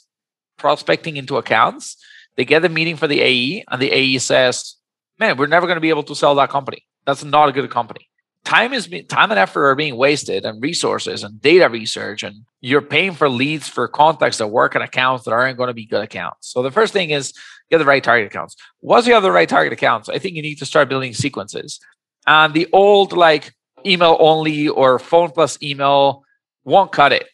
prospecting 0.58 1.16
into 1.16 1.38
accounts. 1.38 1.96
They 2.36 2.44
get 2.44 2.66
a 2.66 2.68
meeting 2.68 2.98
for 2.98 3.08
the 3.08 3.22
AE, 3.22 3.64
and 3.70 3.82
the 3.82 3.92
AE 3.94 4.18
says, 4.18 4.76
"Man, 5.20 5.38
we're 5.38 5.48
never 5.48 5.68
going 5.68 5.78
to 5.78 5.88
be 5.88 5.94
able 5.96 6.04
to 6.04 6.16
sell 6.16 6.36
that 6.36 6.50
company. 6.50 6.86
That's 7.06 7.24
not 7.24 7.48
a 7.48 7.54
good 7.54 7.70
company." 7.72 8.10
Time 8.44 8.74
is 8.74 8.90
time 9.08 9.32
and 9.32 9.40
effort 9.40 9.66
are 9.70 9.76
being 9.76 9.96
wasted, 9.96 10.44
and 10.46 10.62
resources 10.62 11.24
and 11.24 11.42
data 11.42 11.70
research, 11.70 12.24
and 12.24 12.36
you're 12.60 12.82
paying 12.82 13.14
for 13.14 13.30
leads 13.30 13.70
for 13.70 13.88
contacts 13.88 14.40
that 14.40 14.48
work 14.48 14.76
in 14.76 14.82
accounts 14.82 15.24
that 15.24 15.32
aren't 15.32 15.58
going 15.58 15.70
to 15.70 15.82
be 15.82 15.86
good 15.86 16.04
accounts. 16.04 16.52
So 16.52 16.62
the 16.62 16.72
first 16.72 16.92
thing 16.92 17.12
is 17.12 17.32
get 17.72 17.78
the 17.78 17.86
right 17.86 18.04
target 18.04 18.28
accounts. 18.28 18.58
Once 18.82 19.08
you 19.08 19.14
have 19.14 19.24
the 19.24 19.32
right 19.32 19.48
target 19.48 19.72
accounts, 19.72 20.10
I 20.10 20.20
think 20.20 20.36
you 20.36 20.42
need 20.42 20.60
to 20.60 20.66
start 20.66 20.90
building 20.90 21.14
sequences. 21.14 21.80
And 22.28 22.54
the 22.54 22.68
old 22.74 23.14
like 23.14 23.56
email 23.86 24.18
only 24.20 24.68
or 24.68 25.00
phone 25.00 25.32
plus 25.32 25.58
email 25.64 26.26
won't 26.66 26.92
cut 26.92 27.14
it 27.14 27.28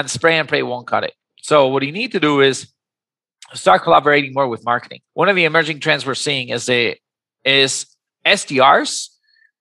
and 0.00 0.10
spray 0.10 0.38
and 0.38 0.48
pray 0.48 0.62
won't 0.62 0.86
cut 0.86 1.04
it. 1.04 1.14
So 1.42 1.68
what 1.68 1.82
you 1.82 1.92
need 1.92 2.12
to 2.12 2.20
do 2.20 2.40
is 2.40 2.68
start 3.52 3.82
collaborating 3.82 4.32
more 4.32 4.48
with 4.48 4.64
marketing. 4.64 5.00
One 5.12 5.28
of 5.28 5.36
the 5.36 5.44
emerging 5.44 5.80
trends 5.80 6.06
we're 6.06 6.14
seeing 6.14 6.48
is 6.48 6.68
a 6.68 6.98
is 7.44 7.86
SDRs 8.26 9.10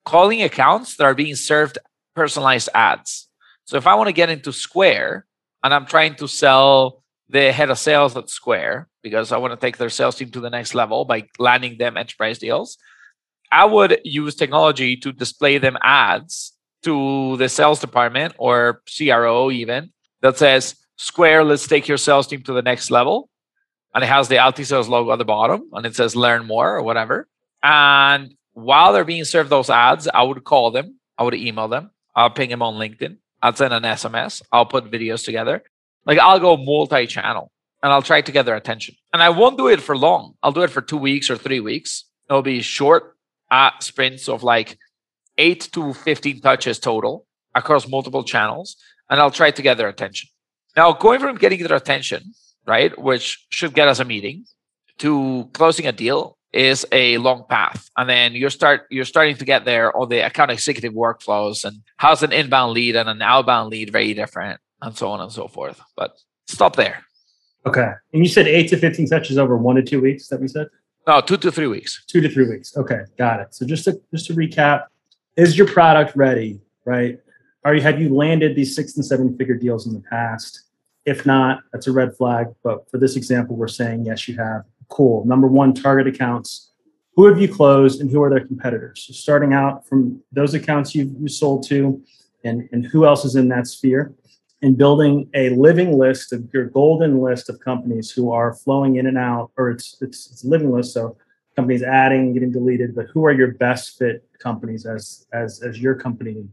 calling 0.06 0.42
accounts 0.42 0.98
that 0.98 1.04
are 1.04 1.14
being 1.14 1.36
served 1.36 1.78
personalized 2.16 2.70
ads. 2.74 3.28
So 3.66 3.78
if 3.78 3.88
I 3.88 3.96
want 3.96 4.08
to 4.08 4.14
get 4.14 4.30
into 4.30 4.52
Square 4.52 5.26
and 5.64 5.74
I'm 5.74 5.86
trying 5.86 6.16
to 6.16 6.28
sell 6.28 7.04
the 7.30 7.52
head 7.52 7.70
of 7.70 7.80
sales 7.80 8.16
at 8.16 8.30
Square 8.30 8.90
because 9.02 9.32
I 9.32 9.38
want 9.38 9.54
to 9.54 9.60
take 9.66 9.78
their 9.78 9.90
sales 9.90 10.16
team 10.16 10.30
to 10.32 10.40
the 10.40 10.50
next 10.50 10.76
level 10.76 11.06
by 11.06 11.28
landing 11.40 11.78
them 11.78 11.98
enterprise 11.98 12.40
deals, 12.40 12.78
I 13.52 13.66
would 13.66 14.00
use 14.04 14.36
technology 14.36 14.98
to 14.98 15.12
display 15.12 15.58
them 15.58 15.78
ads 15.82 16.54
to 16.84 17.38
the 17.38 17.50
sales 17.50 17.80
department 17.80 18.34
or 18.38 18.82
CRO 18.98 19.52
even 19.52 19.93
that 20.24 20.38
says, 20.38 20.76
Square, 20.96 21.44
let's 21.44 21.68
take 21.68 21.88
your 21.88 21.98
sales 21.98 22.28
team 22.28 22.42
to 22.44 22.54
the 22.54 22.62
next 22.64 22.90
level. 22.90 23.30
and 23.94 24.04
it 24.04 24.08
has 24.08 24.28
the 24.28 24.38
Altisales 24.38 24.90
logo 24.90 25.12
at 25.12 25.20
the 25.20 25.26
bottom 25.26 25.70
and 25.74 25.86
it 25.86 25.96
says 25.96 26.16
learn 26.16 26.48
more 26.48 26.76
or 26.76 26.82
whatever. 26.82 27.28
And 27.62 28.34
while 28.54 28.92
they're 28.92 29.06
being 29.06 29.26
served 29.26 29.52
those 29.52 29.70
ads, 29.70 30.08
I 30.08 30.24
would 30.24 30.44
call 30.44 30.72
them, 30.72 31.00
I 31.18 31.24
would 31.24 31.36
email 31.36 31.68
them, 31.68 31.92
I'll 32.16 32.32
ping 32.32 32.50
them 32.50 32.64
on 32.64 32.76
LinkedIn, 32.76 33.18
I'll 33.44 33.54
send 33.54 33.74
an 33.74 33.84
SMS, 33.84 34.42
I'll 34.52 34.66
put 34.66 34.90
videos 34.90 35.24
together. 35.24 35.62
Like 36.08 36.18
I'll 36.18 36.40
go 36.40 36.58
multi 36.58 37.06
channel 37.06 37.52
and 37.84 37.92
I'll 37.92 38.02
try 38.02 38.22
to 38.22 38.32
get 38.32 38.46
their 38.48 38.56
attention. 38.56 38.96
And 39.14 39.22
I 39.22 39.30
won't 39.30 39.58
do 39.58 39.68
it 39.68 39.82
for 39.82 39.96
long. 39.96 40.34
I'll 40.42 40.52
do 40.52 40.64
it 40.64 40.72
for 40.72 40.82
two 40.82 40.98
weeks 40.98 41.30
or 41.30 41.38
three 41.38 41.60
weeks. 41.60 42.06
It'll 42.30 42.42
be 42.42 42.62
short 42.62 43.16
uh, 43.52 43.72
sprints 43.80 44.28
of 44.28 44.42
like 44.42 44.78
eight 45.38 45.70
to 45.74 45.94
15 45.94 46.42
touches 46.42 46.80
total 46.80 47.28
across 47.54 47.88
multiple 47.88 48.24
channels. 48.24 48.78
And 49.10 49.20
I'll 49.20 49.32
try 49.32 49.52
to 49.52 49.62
get 49.62 49.78
their 49.78 49.90
attention. 49.90 50.30
Now, 50.76 50.94
going 50.94 51.20
from 51.20 51.38
getting 51.38 51.62
their 51.64 51.78
attention, 51.78 52.34
right, 52.66 52.98
which 53.00 53.46
should 53.50 53.74
get 53.74 53.88
us 53.88 54.00
a 54.00 54.06
meeting, 54.06 54.46
to 55.00 55.50
closing 55.54 55.88
a 55.88 55.92
deal 55.92 56.38
is 56.52 56.86
a 56.92 57.18
long 57.18 57.46
path. 57.50 57.90
And 57.98 58.10
then 58.10 58.34
you 58.34 58.50
start 58.50 58.82
you're 58.90 59.06
starting 59.06 59.36
to 59.38 59.46
get 59.46 59.66
there 59.66 59.96
on 59.98 60.10
the 60.10 60.20
account 60.20 60.52
executive 60.52 60.94
workflows 60.94 61.66
and 61.66 61.82
how's 61.98 62.22
an 62.22 62.32
inbound 62.32 62.74
lead 62.74 62.96
and 62.96 63.10
an 63.10 63.22
outbound 63.22 63.72
lead 63.72 63.92
very 63.92 64.14
different 64.14 64.60
and 64.82 64.96
so 64.96 65.10
on 65.10 65.20
and 65.20 65.32
so 65.32 65.48
forth. 65.48 65.82
But 65.96 66.16
stop 66.48 66.76
there. 66.76 67.04
Okay. 67.66 67.92
And 68.14 68.24
you 68.24 68.30
said 68.30 68.48
eight 68.48 68.70
to 68.70 68.78
15 68.78 69.08
touches 69.08 69.38
over 69.38 69.58
one 69.58 69.78
to 69.78 69.82
two 69.82 70.02
weeks, 70.02 70.28
that 70.28 70.40
we 70.40 70.48
said? 70.48 70.68
No, 71.08 71.22
two 71.22 71.38
to 71.38 71.52
three 71.52 71.68
weeks. 71.68 72.04
Two 72.08 72.22
to 72.22 72.30
three 72.30 72.48
weeks. 72.48 72.76
Okay, 72.78 73.02
got 73.18 73.40
it. 73.40 73.54
So 73.54 73.66
just 73.66 73.84
to 73.86 74.00
just 74.12 74.28
to 74.28 74.34
recap, 74.34 74.86
is 75.36 75.58
your 75.58 75.68
product 75.68 76.16
ready? 76.16 76.62
Right? 76.86 77.20
Are 77.66 77.74
you 77.74 77.82
have 77.82 78.02
you 78.02 78.14
landed 78.14 78.56
these 78.56 78.76
six 78.76 78.96
and 78.96 79.06
seven 79.06 79.38
figure 79.38 79.56
deals 79.56 79.88
in 79.88 79.94
the 79.94 80.02
past? 80.02 80.64
If 81.06 81.26
not, 81.26 81.62
that's 81.72 81.88
a 81.88 81.92
red 81.92 82.16
flag. 82.16 82.48
But 82.64 82.90
for 82.90 82.98
this 82.98 83.16
example, 83.16 83.56
we're 83.56 83.68
saying 83.68 84.06
yes, 84.06 84.28
you 84.28 84.38
have. 84.38 84.64
Cool. 84.90 85.26
Number 85.26 85.48
one, 85.48 85.74
target 85.74 86.08
accounts. 86.08 86.72
Who 87.16 87.28
have 87.28 87.40
you 87.40 87.48
closed 87.48 88.02
and 88.02 88.10
who 88.10 88.22
are 88.22 88.30
their 88.30 88.46
competitors? 88.46 89.06
So 89.08 89.14
starting 89.14 89.54
out 89.54 89.88
from 89.88 90.22
those 90.32 90.54
accounts 90.54 90.94
you've 90.96 91.14
you 91.20 91.28
sold 91.28 91.66
to, 91.68 92.02
and, 92.44 92.68
and 92.72 92.86
who 92.86 93.06
else 93.06 93.24
is 93.24 93.36
in 93.36 93.48
that 93.50 93.68
sphere, 93.68 94.14
and 94.62 94.78
building 94.78 95.30
a 95.34 95.50
living 95.50 95.98
list 95.98 96.34
of 96.34 96.48
your 96.54 96.66
golden 96.66 97.20
list 97.20 97.50
of 97.50 97.60
companies 97.60 98.12
who 98.12 98.32
are 98.32 98.54
flowing 98.54 98.96
in 98.96 99.06
and 99.06 99.18
out, 99.18 99.52
or 99.58 99.70
it's 99.70 99.98
it's, 100.02 100.32
it's 100.32 100.44
a 100.44 100.48
living 100.48 100.72
list. 100.72 100.94
So 100.94 101.16
companies 101.56 101.84
adding, 101.84 102.34
getting 102.34 102.52
deleted, 102.52 102.96
but 102.96 103.06
who 103.14 103.26
are 103.26 103.32
your 103.32 103.54
best 103.54 103.98
fit 103.98 104.28
companies 104.40 104.86
as 104.86 105.28
as 105.32 105.62
as 105.62 105.80
your 105.80 105.96
company 105.96 106.46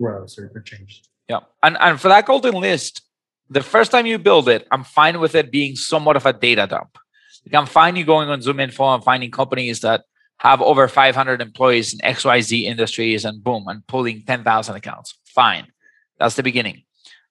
grows 0.00 0.38
or, 0.38 0.50
or 0.54 0.60
changes? 0.60 1.08
Yeah. 1.28 1.40
And 1.62 1.76
and 1.80 2.00
for 2.00 2.08
that 2.08 2.26
golden 2.26 2.54
list, 2.54 3.02
the 3.48 3.62
first 3.62 3.90
time 3.90 4.06
you 4.06 4.18
build 4.18 4.48
it, 4.48 4.66
I'm 4.70 4.84
fine 4.84 5.20
with 5.20 5.34
it 5.34 5.50
being 5.50 5.76
somewhat 5.76 6.16
of 6.16 6.26
a 6.26 6.32
data 6.32 6.66
dump. 6.66 6.98
Like 7.44 7.54
I'm 7.54 7.66
fine 7.66 7.96
you 7.96 8.04
going 8.04 8.28
on 8.28 8.42
Zoom 8.42 8.60
Info 8.60 8.94
and 8.94 9.04
finding 9.04 9.30
companies 9.30 9.80
that 9.80 10.04
have 10.38 10.62
over 10.62 10.88
500 10.88 11.42
employees 11.42 11.92
in 11.92 11.98
XYZ 12.00 12.62
industries 12.62 13.24
and 13.24 13.44
boom, 13.44 13.64
and 13.68 13.86
pulling 13.86 14.22
10,000 14.22 14.74
accounts. 14.74 15.18
Fine. 15.26 15.66
That's 16.18 16.34
the 16.34 16.42
beginning. 16.42 16.84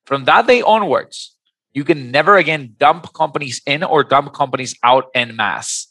From 0.06 0.26
that 0.26 0.46
day 0.46 0.62
onwards, 0.62 1.36
you 1.74 1.84
can 1.84 2.12
never 2.12 2.38
again 2.38 2.76
dump 2.78 3.14
companies 3.14 3.62
in 3.66 3.84
or 3.84 4.04
dump 4.04 4.34
companies 4.34 4.76
out 4.84 5.06
en 5.16 5.36
masse. 5.36 5.88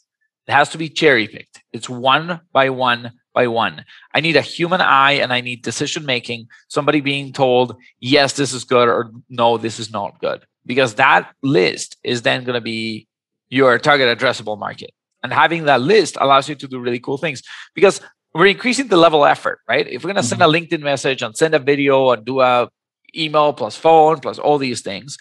It 0.47 0.53
has 0.53 0.69
to 0.69 0.77
be 0.77 0.89
cherry 0.89 1.27
picked. 1.27 1.61
It's 1.71 1.89
one 1.89 2.41
by 2.51 2.69
one 2.69 3.13
by 3.39 3.47
one. 3.47 3.85
I 4.13 4.19
need 4.25 4.37
a 4.43 4.49
human 4.55 4.81
eye 4.81 5.15
and 5.23 5.31
I 5.37 5.39
need 5.47 5.59
decision 5.71 6.03
making, 6.15 6.41
somebody 6.67 6.99
being 7.11 7.27
told, 7.31 7.67
yes, 8.13 8.29
this 8.33 8.51
is 8.57 8.63
good 8.75 8.87
or 8.95 9.11
no, 9.41 9.57
this 9.65 9.79
is 9.83 9.89
not 9.99 10.19
good. 10.25 10.39
Because 10.71 10.91
that 10.95 11.21
list 11.57 11.89
is 12.03 12.17
then 12.27 12.43
going 12.43 12.59
to 12.61 12.67
be 12.75 13.07
your 13.49 13.79
target 13.79 14.07
addressable 14.11 14.59
market. 14.67 14.91
And 15.23 15.31
having 15.31 15.61
that 15.65 15.81
list 15.93 16.13
allows 16.19 16.49
you 16.49 16.55
to 16.55 16.67
do 16.67 16.79
really 16.85 16.99
cool 16.99 17.17
things 17.17 17.41
because 17.73 18.01
we're 18.33 18.53
increasing 18.55 18.87
the 18.87 19.03
level 19.05 19.23
of 19.23 19.31
effort, 19.31 19.59
right? 19.71 19.87
If 19.87 20.03
we're 20.03 20.13
going 20.13 20.23
to 20.23 20.29
send 20.31 20.41
a 20.41 20.45
mm-hmm. 20.45 20.57
LinkedIn 20.57 20.83
message 20.91 21.21
and 21.21 21.35
send 21.35 21.55
a 21.55 21.59
video 21.59 22.11
and 22.11 22.25
do 22.25 22.41
a 22.41 22.69
email 23.15 23.53
plus 23.53 23.75
phone 23.75 24.19
plus 24.19 24.37
all 24.37 24.57
these 24.57 24.81
things, 24.81 25.17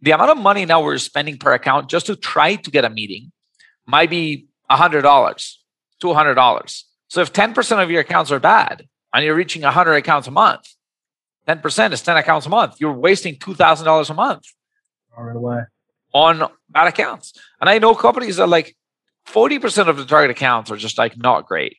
the 0.00 0.12
amount 0.12 0.30
of 0.30 0.38
money 0.38 0.64
now 0.64 0.80
we're 0.84 0.98
spending 0.98 1.36
per 1.36 1.52
account 1.52 1.90
just 1.90 2.06
to 2.06 2.14
try 2.14 2.54
to 2.54 2.70
get 2.70 2.84
a 2.84 2.90
meeting 2.90 3.32
might 3.86 4.10
be 4.10 4.46
$100, 4.70 5.02
$200. 6.02 6.82
So 7.08 7.20
if 7.20 7.32
10% 7.32 7.82
of 7.82 7.90
your 7.90 8.00
accounts 8.00 8.30
are 8.32 8.40
bad 8.40 8.86
and 9.12 9.24
you're 9.24 9.34
reaching 9.34 9.62
100 9.62 9.94
accounts 9.94 10.28
a 10.28 10.30
month, 10.30 10.68
10% 11.48 11.92
is 11.92 12.02
10 12.02 12.16
accounts 12.16 12.46
a 12.46 12.48
month. 12.48 12.76
You're 12.78 12.92
wasting 12.92 13.36
$2,000 13.36 14.10
a 14.10 14.14
month. 14.14 14.44
Right 15.16 15.36
away 15.36 15.62
on 16.16 16.48
bad 16.70 16.86
accounts. 16.86 17.34
And 17.60 17.68
I 17.68 17.78
know 17.78 17.94
companies 17.94 18.36
that 18.36 18.48
like 18.48 18.74
40% 19.28 19.88
of 19.88 19.98
the 19.98 20.06
target 20.06 20.30
accounts 20.30 20.70
are 20.70 20.76
just 20.78 20.96
like 20.96 21.16
not 21.18 21.46
great. 21.46 21.76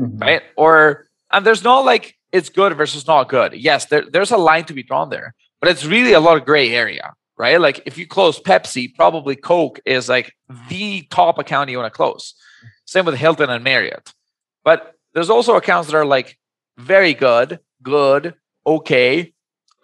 Mm-hmm. 0.00 0.18
Right. 0.18 0.42
Or, 0.56 1.06
and 1.30 1.44
there's 1.44 1.62
not 1.62 1.84
like 1.84 2.16
it's 2.32 2.48
good 2.48 2.74
versus 2.74 3.06
not 3.06 3.28
good. 3.28 3.52
Yes, 3.52 3.84
there, 3.86 4.04
there's 4.10 4.30
a 4.30 4.38
line 4.38 4.64
to 4.64 4.72
be 4.72 4.82
drawn 4.82 5.10
there, 5.10 5.34
but 5.60 5.70
it's 5.70 5.84
really 5.84 6.14
a 6.14 6.20
lot 6.20 6.38
of 6.38 6.46
gray 6.46 6.74
area. 6.74 7.12
Right. 7.36 7.60
Like 7.60 7.82
if 7.84 7.98
you 7.98 8.06
close 8.06 8.40
Pepsi, 8.40 8.94
probably 8.94 9.36
Coke 9.36 9.78
is 9.84 10.08
like 10.08 10.32
the 10.70 11.02
top 11.10 11.38
account 11.38 11.68
you 11.68 11.76
want 11.76 11.92
to 11.92 11.96
close. 11.96 12.34
Same 12.86 13.04
with 13.04 13.16
Hilton 13.16 13.50
and 13.50 13.62
Marriott. 13.62 14.14
But 14.66 14.96
there's 15.14 15.30
also 15.30 15.54
accounts 15.54 15.88
that 15.88 15.96
are 15.96 16.04
like 16.04 16.36
very 16.76 17.14
good, 17.14 17.60
good, 17.84 18.34
okay, 18.66 19.32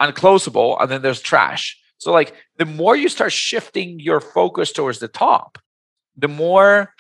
unclosable, 0.01 0.77
and 0.81 0.91
then 0.91 1.03
there's 1.03 1.21
trash. 1.21 1.79
So, 1.99 2.11
like, 2.11 2.35
the 2.59 2.67
more 2.67 2.97
you 2.97 3.09
start 3.09 3.31
shifting 3.31 4.01
your 4.01 4.21
focus 4.21 4.73
towards 4.73 4.99
the 4.99 5.07
top, 5.07 5.57
the 6.17 6.27
more 6.27 6.93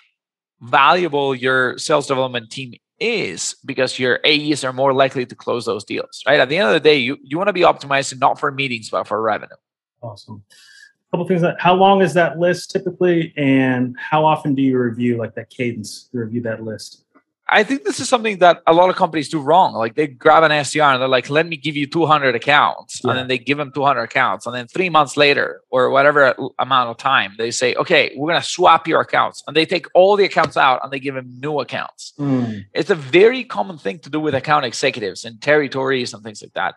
valuable 0.61 1.35
your 1.35 1.77
sales 1.77 2.07
development 2.07 2.53
team 2.53 2.75
is 3.01 3.57
because 3.67 3.99
your 3.99 4.21
AEs 4.25 4.62
are 4.62 4.73
more 4.73 4.93
likely 4.93 5.27
to 5.27 5.35
close 5.35 5.67
those 5.67 5.85
deals, 5.85 6.23
right? 6.25 6.39
At 6.39 6.49
the 6.49 6.59
end 6.59 6.69
of 6.69 6.75
the 6.75 6.81
day, 6.89 6.99
you, 6.99 7.19
you 7.25 7.37
want 7.37 7.49
to 7.49 7.53
be 7.53 7.62
optimizing 7.62 8.21
not 8.21 8.39
for 8.39 8.53
meetings, 8.53 8.91
but 8.91 9.09
for 9.09 9.21
revenue. 9.21 9.57
Awesome. 10.01 10.45
A 10.53 11.17
couple 11.17 11.27
things 11.27 11.43
that 11.43 11.61
how 11.61 11.75
long 11.75 12.01
is 12.01 12.15
that 12.15 12.39
list 12.39 12.71
typically 12.71 13.35
and 13.37 13.97
how 13.99 14.25
often 14.25 14.55
do 14.55 14.62
you 14.62 14.79
review 14.79 15.17
like 15.17 15.35
that 15.35 15.51
cadence 15.51 16.05
to 16.12 16.19
review 16.19 16.43
that 16.43 16.62
list? 16.62 17.07
I 17.49 17.64
think 17.64 17.84
this 17.84 18.00
is 18.00 18.08
something 18.08 18.38
that 18.38 18.62
a 18.66 18.72
lot 18.72 18.88
of 18.88 18.96
companies 18.96 19.28
do 19.28 19.40
wrong. 19.40 19.75
Like 19.75 19.94
they 19.94 20.06
grab 20.06 20.42
an 20.42 20.50
SDR 20.50 20.92
and 20.92 21.02
they're 21.02 21.08
like, 21.08 21.28
let 21.28 21.46
me 21.46 21.56
give 21.56 21.76
you 21.76 21.87
200 21.87 22.34
accounts. 22.34 23.00
Yeah. 23.02 23.11
And 23.11 23.18
then 23.18 23.28
they 23.28 23.37
give 23.37 23.58
them 23.58 23.72
200 23.75 24.00
accounts. 24.00 24.46
And 24.46 24.54
then 24.54 24.68
three 24.68 24.88
months 24.88 25.16
later, 25.16 25.61
or 25.70 25.90
whatever 25.90 26.34
amount 26.58 26.90
of 26.90 26.99
time, 26.99 27.34
they 27.38 27.50
say, 27.50 27.75
okay, 27.75 28.12
we're 28.16 28.30
going 28.30 28.40
to 28.40 28.46
swap 28.46 28.87
your 28.87 29.00
accounts. 29.00 29.42
And 29.46 29.56
they 29.56 29.66
take 29.66 29.87
all 29.94 30.16
the 30.16 30.25
accounts 30.25 30.56
out 30.56 30.80
and 30.82 30.92
they 30.92 31.00
give 31.00 31.14
them 31.14 31.40
new 31.40 31.61
accounts. 31.61 32.14
Mm. 32.18 32.64
It's 32.75 32.90
a 32.90 32.94
very 32.94 33.44
common 33.44 33.76
thing 33.76 33.99
to 34.00 34.11
do 34.11 34.20
with 34.20 34.34
account 34.34 34.64
executives 34.64 35.25
and 35.25 35.40
territories 35.42 36.14
and 36.14 36.22
things 36.22 36.42
like 36.42 36.54
that. 36.54 36.76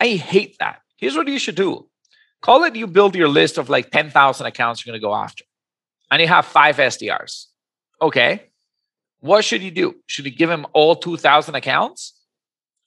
I 0.00 0.08
hate 0.08 0.56
that. 0.58 0.80
Here's 0.96 1.14
what 1.14 1.28
you 1.28 1.38
should 1.38 1.56
do 1.56 1.86
call 2.42 2.64
it 2.64 2.76
you 2.76 2.86
build 2.86 3.14
your 3.16 3.28
list 3.28 3.58
of 3.58 3.68
like 3.68 3.90
10,000 3.90 4.46
accounts 4.46 4.84
you're 4.84 4.92
going 4.92 5.00
to 5.00 5.04
go 5.04 5.14
after, 5.14 5.44
and 6.10 6.20
you 6.20 6.28
have 6.28 6.46
five 6.46 6.76
SDRs. 6.76 7.46
Okay 8.00 8.50
what 9.20 9.44
should 9.44 9.62
you 9.62 9.70
do? 9.70 9.96
Should 10.06 10.24
you 10.24 10.30
give 10.30 10.50
him 10.50 10.66
all 10.72 10.96
2,000 10.96 11.54
accounts 11.54 12.14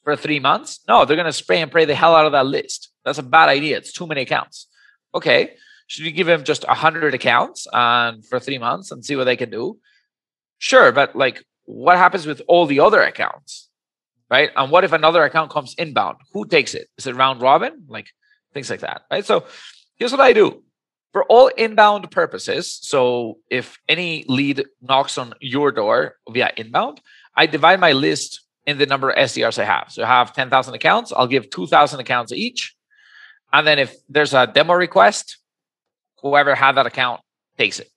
for 0.03 0.15
three 0.15 0.39
months? 0.39 0.79
No, 0.87 1.05
they're 1.05 1.17
going 1.17 1.25
to 1.25 1.33
spray 1.33 1.61
and 1.61 1.71
pray 1.71 1.85
the 1.85 1.95
hell 1.95 2.15
out 2.15 2.25
of 2.25 2.31
that 2.33 2.45
list. 2.45 2.91
That's 3.03 3.17
a 3.17 3.23
bad 3.23 3.49
idea. 3.49 3.77
It's 3.77 3.91
too 3.91 4.07
many 4.07 4.21
accounts. 4.21 4.67
Okay. 5.13 5.55
Should 5.87 6.05
you 6.05 6.11
give 6.11 6.29
him 6.29 6.43
just 6.43 6.67
100 6.67 7.13
accounts 7.13 7.67
and 7.73 8.25
for 8.25 8.39
three 8.39 8.59
months 8.59 8.91
and 8.91 9.03
see 9.03 9.15
what 9.15 9.23
they 9.23 9.35
can 9.35 9.49
do? 9.49 9.79
Sure. 10.59 10.91
But 10.91 11.15
like, 11.15 11.43
what 11.65 11.97
happens 11.97 12.25
with 12.25 12.41
all 12.47 12.65
the 12.65 12.79
other 12.79 13.01
accounts? 13.01 13.69
Right. 14.29 14.51
And 14.55 14.71
what 14.71 14.83
if 14.83 14.93
another 14.93 15.23
account 15.23 15.49
comes 15.49 15.73
inbound? 15.79 16.17
Who 16.33 16.45
takes 16.45 16.75
it? 16.75 16.87
Is 16.97 17.07
it 17.07 17.15
round 17.15 17.41
robin? 17.41 17.85
Like 17.87 18.09
things 18.53 18.69
like 18.69 18.81
that. 18.81 19.01
Right. 19.09 19.25
So 19.25 19.45
here's 19.95 20.11
what 20.11 20.21
I 20.21 20.33
do 20.33 20.63
for 21.11 21.23
all 21.25 21.47
inbound 21.47 22.09
purposes, 22.11 22.77
so 22.81 23.39
if 23.49 23.79
any 23.87 24.25
lead 24.27 24.65
knocks 24.81 25.17
on 25.17 25.33
your 25.39 25.71
door 25.71 26.15
via 26.29 26.51
inbound, 26.55 27.01
I 27.35 27.45
divide 27.45 27.79
my 27.79 27.93
list 27.93 28.41
in 28.65 28.77
the 28.77 28.85
number 28.85 29.09
of 29.09 29.17
SDRs 29.17 29.57
I 29.59 29.65
have. 29.65 29.87
So 29.89 30.03
I 30.03 30.07
have 30.07 30.33
10,000 30.33 30.73
accounts, 30.73 31.11
I'll 31.15 31.27
give 31.27 31.49
2,000 31.49 31.99
accounts 31.99 32.31
each. 32.31 32.75
And 33.51 33.65
then 33.65 33.79
if 33.79 33.95
there's 34.07 34.33
a 34.33 34.45
demo 34.45 34.73
request, 34.73 35.37
whoever 36.21 36.53
had 36.53 36.73
that 36.73 36.85
account 36.85 37.21
takes 37.57 37.79
it. 37.79 37.89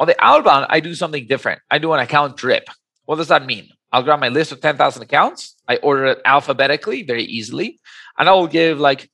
On 0.00 0.06
the 0.06 0.16
outbound, 0.18 0.66
I 0.70 0.80
do 0.80 0.94
something 0.94 1.26
different. 1.26 1.60
I 1.70 1.78
do 1.78 1.92
an 1.92 2.00
account 2.00 2.36
drip. 2.36 2.64
What 3.04 3.16
does 3.16 3.28
that 3.28 3.44
mean? 3.44 3.68
I'll 3.92 4.02
grab 4.02 4.20
my 4.20 4.30
list 4.30 4.52
of 4.52 4.60
10,000 4.60 5.02
accounts. 5.02 5.54
I 5.68 5.76
order 5.76 6.06
it 6.06 6.22
alphabetically 6.24 7.02
very 7.02 7.24
easily. 7.24 7.78
And 8.18 8.28
I 8.28 8.32
will 8.32 8.46
give 8.46 8.80
like 8.80 9.10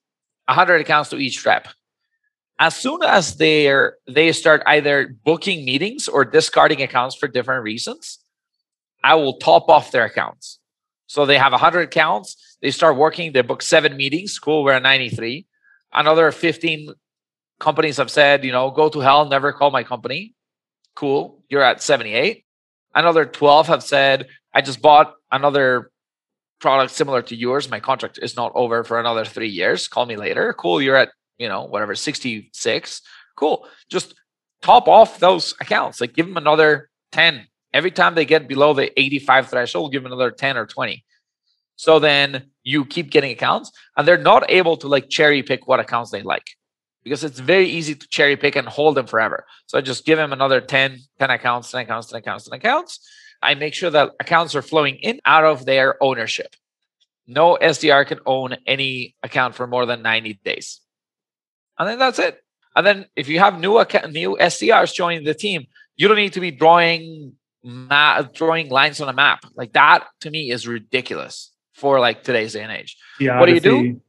100 0.46 0.80
accounts 0.80 1.10
to 1.10 1.16
each 1.16 1.44
rep 1.44 1.66
as 2.58 2.76
soon 2.76 3.02
as 3.02 3.36
they're 3.36 3.96
they 4.06 4.32
start 4.32 4.62
either 4.66 5.14
booking 5.24 5.64
meetings 5.64 6.08
or 6.08 6.24
discarding 6.24 6.82
accounts 6.82 7.14
for 7.16 7.28
different 7.28 7.62
reasons 7.62 8.18
i 9.04 9.14
will 9.14 9.38
top 9.38 9.68
off 9.68 9.92
their 9.92 10.04
accounts 10.04 10.58
so 11.06 11.24
they 11.24 11.38
have 11.38 11.52
100 11.52 11.80
accounts 11.82 12.58
they 12.62 12.70
start 12.70 12.96
working 12.96 13.32
they 13.32 13.42
book 13.42 13.62
seven 13.62 13.96
meetings 13.96 14.38
cool 14.38 14.64
we're 14.64 14.72
at 14.72 14.82
93 14.82 15.46
another 15.92 16.30
15 16.32 16.92
companies 17.60 17.96
have 17.96 18.10
said 18.10 18.44
you 18.44 18.52
know 18.52 18.70
go 18.70 18.88
to 18.88 19.00
hell 19.00 19.26
never 19.26 19.52
call 19.52 19.70
my 19.70 19.82
company 19.82 20.34
Cool. 20.98 21.44
You're 21.48 21.62
at 21.62 21.80
78. 21.80 22.44
Another 22.92 23.24
12 23.24 23.68
have 23.68 23.84
said, 23.84 24.26
I 24.52 24.62
just 24.62 24.82
bought 24.82 25.14
another 25.30 25.92
product 26.60 26.92
similar 26.92 27.22
to 27.22 27.36
yours. 27.36 27.70
My 27.70 27.78
contract 27.78 28.18
is 28.20 28.34
not 28.34 28.50
over 28.56 28.82
for 28.82 28.98
another 28.98 29.24
three 29.24 29.48
years. 29.48 29.86
Call 29.86 30.06
me 30.06 30.16
later. 30.16 30.52
Cool. 30.54 30.82
You're 30.82 30.96
at, 30.96 31.10
you 31.38 31.48
know, 31.48 31.64
whatever, 31.64 31.94
66. 31.94 33.02
Cool. 33.36 33.66
Just 33.88 34.14
top 34.62 34.88
off 34.88 35.18
those 35.18 35.54
accounts. 35.60 36.00
Like 36.00 36.14
give 36.14 36.26
them 36.26 36.36
another 36.36 36.90
10. 37.12 37.46
Every 37.72 37.90
time 37.90 38.14
they 38.14 38.24
get 38.24 38.48
below 38.48 38.74
the 38.74 38.98
85 38.98 39.48
threshold, 39.48 39.92
give 39.92 40.02
them 40.02 40.12
another 40.12 40.30
10 40.30 40.56
or 40.56 40.66
20. 40.66 41.04
So 41.76 41.98
then 42.00 42.50
you 42.64 42.84
keep 42.84 43.10
getting 43.10 43.30
accounts 43.30 43.70
and 43.96 44.06
they're 44.06 44.18
not 44.18 44.50
able 44.50 44.76
to 44.78 44.88
like 44.88 45.08
cherry 45.08 45.42
pick 45.42 45.68
what 45.68 45.78
accounts 45.78 46.10
they 46.10 46.22
like 46.22 46.50
because 47.04 47.24
it's 47.24 47.38
very 47.38 47.66
easy 47.66 47.94
to 47.94 48.08
cherry 48.08 48.36
pick 48.36 48.56
and 48.56 48.68
hold 48.68 48.96
them 48.96 49.06
forever. 49.06 49.46
So 49.66 49.78
I 49.78 49.80
just 49.80 50.04
give 50.04 50.18
them 50.18 50.32
another 50.32 50.60
10, 50.60 50.98
10 51.18 51.30
accounts, 51.30 51.70
10 51.70 51.82
accounts, 51.82 52.08
10 52.08 52.18
accounts, 52.18 52.44
10 52.48 52.58
accounts. 52.58 53.08
I 53.40 53.54
make 53.54 53.74
sure 53.74 53.90
that 53.90 54.10
accounts 54.18 54.54
are 54.54 54.62
flowing 54.62 54.96
in 54.96 55.20
out 55.24 55.44
of 55.44 55.64
their 55.64 56.02
ownership. 56.02 56.56
No 57.26 57.56
SDR 57.60 58.06
can 58.06 58.18
own 58.26 58.56
any 58.66 59.14
account 59.22 59.54
for 59.54 59.66
more 59.66 59.86
than 59.86 60.02
90 60.02 60.40
days. 60.44 60.80
And 61.78 61.88
then 61.88 61.98
that's 61.98 62.18
it. 62.18 62.42
And 62.74 62.86
then 62.86 63.06
if 63.16 63.28
you 63.28 63.38
have 63.38 63.58
new 63.58 63.78
account, 63.78 64.12
new 64.12 64.36
SDRs 64.40 64.94
joining 64.94 65.24
the 65.24 65.34
team, 65.34 65.66
you 65.96 66.08
don't 66.08 66.16
need 66.16 66.32
to 66.34 66.40
be 66.40 66.50
drawing 66.50 67.34
ma- 67.64 68.22
drawing 68.22 68.68
lines 68.68 69.00
on 69.00 69.08
a 69.08 69.12
map. 69.12 69.44
Like 69.54 69.72
that 69.72 70.06
to 70.20 70.30
me 70.30 70.50
is 70.50 70.66
ridiculous 70.66 71.50
for 71.74 72.00
like 72.00 72.22
today's 72.22 72.52
day 72.52 72.62
and 72.62 72.72
age. 72.72 72.96
Geography. 73.18 73.40
What 73.40 73.46
do 73.46 73.54
you 73.54 73.92
do? 73.92 74.00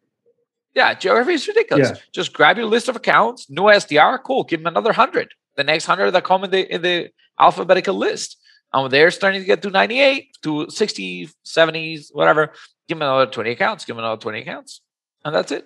Yeah, 0.76 0.94
geography 0.94 1.34
is 1.34 1.48
ridiculous. 1.48 1.90
Yeah. 1.90 1.98
Just 2.12 2.34
grab 2.34 2.58
your 2.58 2.68
list 2.68 2.88
of 2.90 2.96
accounts, 2.96 3.50
new 3.50 3.64
SDR, 3.64 4.20
cool. 4.24 4.44
Give 4.44 4.60
them 4.60 4.68
another 4.68 4.94
hundred. 4.94 5.34
The 5.56 5.64
next 5.64 5.86
hundred 5.86 6.12
that 6.12 6.24
come 6.24 6.44
in 6.44 6.52
the 6.52 6.74
in 6.74 6.82
the 6.82 7.10
alphabetical 7.40 7.96
list. 7.96 8.38
And 8.72 8.92
they're 8.92 9.10
starting 9.10 9.42
to 9.42 9.48
get 9.48 9.64
to 9.64 9.72
98, 9.72 10.38
to 10.44 10.70
60, 10.70 11.30
70s, 11.44 12.10
whatever. 12.14 12.54
Give 12.88 13.00
them 13.00 13.02
another 13.02 13.26
20 13.26 13.50
accounts. 13.50 13.84
Give 13.84 13.96
them 13.96 14.06
another 14.06 14.22
20 14.22 14.42
accounts. 14.42 14.82
And 15.26 15.34
that's 15.34 15.52
it. 15.52 15.66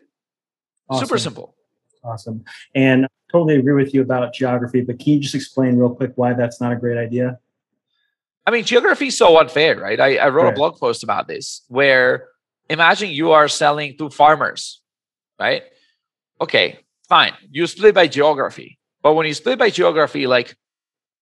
Awesome. 0.89 1.05
Super 1.05 1.17
simple. 1.17 1.55
Awesome. 2.03 2.43
And 2.75 3.07
totally 3.31 3.55
agree 3.55 3.73
with 3.73 3.93
you 3.93 4.01
about 4.01 4.33
geography, 4.33 4.81
but 4.81 4.99
can 4.99 5.13
you 5.13 5.19
just 5.19 5.35
explain 5.35 5.77
real 5.77 5.93
quick 5.93 6.11
why 6.15 6.33
that's 6.33 6.61
not 6.61 6.71
a 6.71 6.75
great 6.75 6.97
idea? 6.97 7.39
I 8.45 8.51
mean, 8.51 8.63
geography 8.63 9.07
is 9.07 9.17
so 9.17 9.39
unfair, 9.39 9.79
right? 9.79 9.99
I, 9.99 10.17
I 10.17 10.29
wrote 10.29 10.43
right. 10.43 10.53
a 10.53 10.55
blog 10.55 10.77
post 10.77 11.03
about 11.03 11.27
this 11.27 11.63
where 11.67 12.27
imagine 12.69 13.09
you 13.09 13.31
are 13.31 13.47
selling 13.47 13.97
to 13.97 14.09
farmers, 14.09 14.81
right? 15.39 15.63
Okay, 16.41 16.79
fine. 17.07 17.33
You 17.49 17.65
split 17.67 17.95
by 17.95 18.07
geography. 18.07 18.79
But 19.01 19.13
when 19.13 19.25
you 19.27 19.33
split 19.33 19.59
by 19.59 19.69
geography, 19.69 20.27
like 20.27 20.55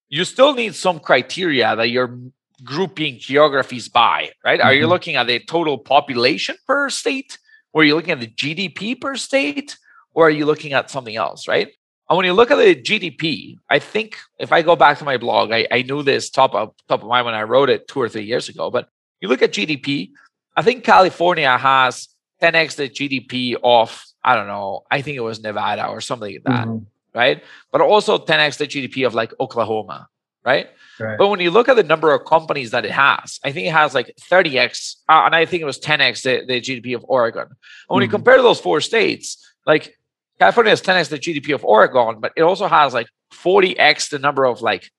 you 0.10 0.26
still 0.26 0.54
need 0.54 0.76
some 0.76 1.00
criteria 1.00 1.76
that 1.76 1.90
you're 1.90 2.20
grouping 2.64 3.18
geographies 3.20 3.88
by, 3.88 4.32
right? 4.44 4.60
Mm-hmm. 4.60 4.68
Are 4.68 4.74
you 4.74 4.82
mm-hmm. 4.82 4.90
looking 4.90 5.16
at 5.16 5.28
the 5.28 5.40
total 5.40 5.78
population 5.78 6.56
per 6.68 6.90
state? 6.90 7.38
Or 7.74 7.82
are 7.82 7.86
you 7.86 7.96
looking 7.96 8.12
at 8.12 8.20
the 8.20 8.28
GDP 8.28 9.00
per 9.00 9.16
state? 9.16 9.78
Or 10.14 10.28
are 10.28 10.32
you 10.32 10.46
looking 10.46 10.74
at 10.74 10.90
something 10.90 11.16
else, 11.16 11.48
right? 11.48 11.70
And 12.10 12.18
when 12.18 12.26
you 12.26 12.34
look 12.34 12.52
at 12.52 12.58
the 12.58 12.76
GDP, 12.76 13.56
I 13.70 13.80
think 13.80 14.18
if 14.38 14.52
I 14.52 14.62
go 14.62 14.76
back 14.76 14.98
to 14.98 15.06
my 15.06 15.16
blog, 15.16 15.54
I, 15.54 15.66
I 15.72 15.84
knew 15.84 16.04
this 16.04 16.30
top 16.30 16.54
of 16.54 16.74
top 16.90 17.04
of 17.04 17.08
mind 17.08 17.26
when 17.26 17.34
I 17.34 17.44
wrote 17.44 17.70
it 17.70 17.88
two 17.88 18.02
or 18.02 18.10
three 18.10 18.26
years 18.26 18.50
ago. 18.50 18.70
But 18.70 18.90
you 19.22 19.30
look 19.30 19.42
at 19.42 19.54
GDP, 19.54 20.12
I 20.58 20.62
think 20.62 20.84
California 20.84 21.58
has 21.58 22.10
10x 22.42 22.76
the 22.76 22.90
GDP 22.90 23.56
of, 23.64 24.04
I 24.24 24.36
don't 24.36 24.48
know, 24.48 24.84
I 24.92 25.02
think 25.02 25.16
it 25.16 25.22
was 25.22 25.42
Nevada 25.42 25.88
or 25.88 26.02
something 26.02 26.34
like 26.34 26.44
that. 26.44 26.68
Mm-hmm. 26.68 26.84
Right. 27.18 27.44
But 27.72 27.80
also 27.80 28.18
10x 28.18 28.58
the 28.58 28.68
GDP 28.68 29.08
of 29.08 29.14
like 29.14 29.34
Oklahoma. 29.40 30.10
Right? 30.44 30.70
right? 31.00 31.18
But 31.18 31.30
when 31.30 31.40
you 31.40 31.52
look 31.52 31.70
at 31.70 31.76
the 31.76 31.84
number 31.84 32.14
of 32.14 32.26
companies 32.26 32.72
that 32.72 32.84
it 32.84 32.92
has, 32.92 33.40
I 33.46 33.52
think 33.52 33.68
it 33.68 33.74
has 33.74 33.94
like 33.94 34.14
30x, 34.30 34.96
uh, 35.08 35.24
and 35.26 35.36
I 35.36 35.46
think 35.46 35.62
it 35.62 35.66
was 35.66 35.80
10x 35.80 36.24
the, 36.24 36.46
the 36.46 36.60
GDP 36.60 36.96
of 36.96 37.06
Oregon. 37.08 37.44
And 37.44 37.52
when 37.88 38.00
mm-hmm. 38.00 38.04
you 38.06 38.10
compare 38.10 38.42
those 38.42 38.60
four 38.60 38.82
states, 38.82 39.38
like 39.66 39.96
California 40.42 40.72
has 40.72 40.82
10x 40.82 41.10
the 41.10 41.20
GDP 41.20 41.54
of 41.54 41.64
Oregon, 41.64 42.20
but 42.20 42.32
it 42.36 42.42
also 42.42 42.68
has 42.68 42.96
like 42.96 43.06
40x 43.32 44.10
the 44.10 44.18
number 44.18 44.44
of 44.44 44.64
like 44.64 44.90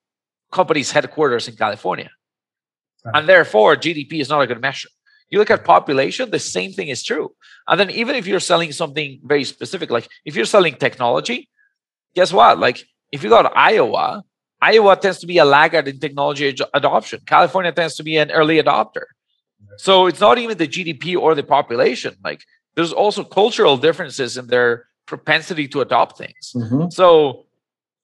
companies 0.53 0.89
headquarters 0.89 1.49
in 1.49 1.57
California. 1.57 2.09
Right. 3.03 3.15
And 3.15 3.27
therefore, 3.27 3.75
GDP 3.75 4.21
is 4.21 4.29
not 4.29 4.41
a 4.41 4.47
good 4.47 4.61
measure. 4.61 4.87
You 5.29 5.39
look 5.39 5.51
at 5.51 5.65
population, 5.65 6.31
the 6.31 6.39
same 6.39 6.71
thing 6.71 6.87
is 6.87 7.03
true. 7.03 7.35
And 7.67 7.77
then 7.77 7.89
even 7.89 8.15
if 8.15 8.25
you're 8.25 8.39
selling 8.39 8.71
something 8.71 9.19
very 9.25 9.43
specific, 9.43 9.89
like 9.89 10.07
if 10.23 10.37
you're 10.37 10.45
selling 10.45 10.75
technology, 10.75 11.49
guess 12.15 12.31
what? 12.31 12.57
Like 12.57 12.77
if 13.11 13.21
you 13.21 13.29
go 13.29 13.43
to 13.43 13.51
Iowa, 13.51 14.23
Iowa 14.61 14.95
tends 14.95 15.19
to 15.19 15.27
be 15.27 15.39
a 15.39 15.45
laggard 15.45 15.89
in 15.89 15.99
technology 15.99 16.47
ad- 16.47 16.69
adoption. 16.73 17.19
California 17.25 17.73
tends 17.73 17.95
to 17.95 18.03
be 18.03 18.15
an 18.15 18.31
early 18.31 18.63
adopter. 18.63 19.07
So 19.75 20.07
it's 20.07 20.21
not 20.21 20.37
even 20.37 20.57
the 20.57 20.69
GDP 20.69 21.17
or 21.17 21.35
the 21.35 21.43
population. 21.43 22.13
Like 22.23 22.39
there's 22.75 22.93
also 22.93 23.25
cultural 23.25 23.75
differences 23.75 24.37
in 24.37 24.47
their 24.47 24.85
propensity 25.05 25.67
to 25.69 25.81
adopt 25.81 26.17
things. 26.17 26.53
Mm-hmm. 26.55 26.89
So 26.89 27.45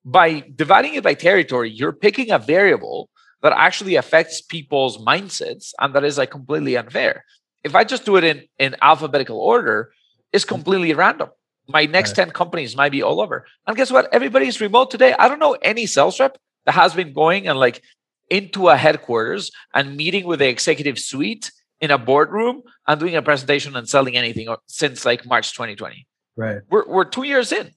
by 0.06 0.44
dividing 0.56 0.96
it 0.96 1.04
by 1.04 1.14
territory, 1.14 1.70
you're 1.70 1.94
picking 1.94 2.32
a 2.32 2.40
variable 2.40 3.10
that 3.42 3.54
actually 3.54 3.96
affects 3.96 4.42
people's 4.42 4.98
mindsets 4.98 5.74
and 5.80 5.94
that 5.94 6.04
is 6.04 6.18
like 6.18 6.32
completely 6.32 6.76
unfair. 6.76 7.24
If 7.64 7.76
I 7.76 7.84
just 7.84 8.06
do 8.06 8.16
it 8.16 8.24
in, 8.24 8.44
in 8.58 8.76
alphabetical 8.82 9.40
order, 9.40 9.92
it's 10.32 10.46
completely 10.46 10.94
random. 10.94 11.30
My 11.68 11.86
next 11.86 12.12
right. 12.12 12.26
10 12.26 12.32
companies 12.32 12.76
might 12.76 12.92
be 12.92 13.04
all 13.04 13.22
over. 13.22 13.46
And 13.68 13.78
guess 13.78 13.92
what? 13.92 14.12
Everybody's 14.14 14.60
remote 14.60 14.92
today. 14.92 15.14
I 15.18 15.28
don't 15.28 15.40
know 15.40 15.58
any 15.62 15.86
sales 15.86 16.20
rep 16.20 16.38
that 16.66 16.74
has 16.74 16.94
been 16.94 17.14
going 17.14 17.48
and 17.48 17.60
like 17.60 17.82
into 18.30 18.70
a 18.70 18.78
headquarters 18.78 19.52
and 19.74 19.96
meeting 19.96 20.26
with 20.26 20.40
the 20.40 20.48
executive 20.48 21.00
suite 21.00 21.52
in 21.80 21.92
a 21.92 21.98
boardroom 21.98 22.64
and 22.88 23.00
doing 23.00 23.16
a 23.16 23.22
presentation 23.22 23.76
and 23.76 23.88
selling 23.88 24.18
anything 24.18 24.54
since 24.68 25.06
like 25.06 25.26
March 25.26 25.54
2020. 25.54 26.06
Right. 26.40 26.62
We're 26.70 26.88
we're 26.88 27.04
two 27.04 27.24
years 27.24 27.52
in, 27.52 27.72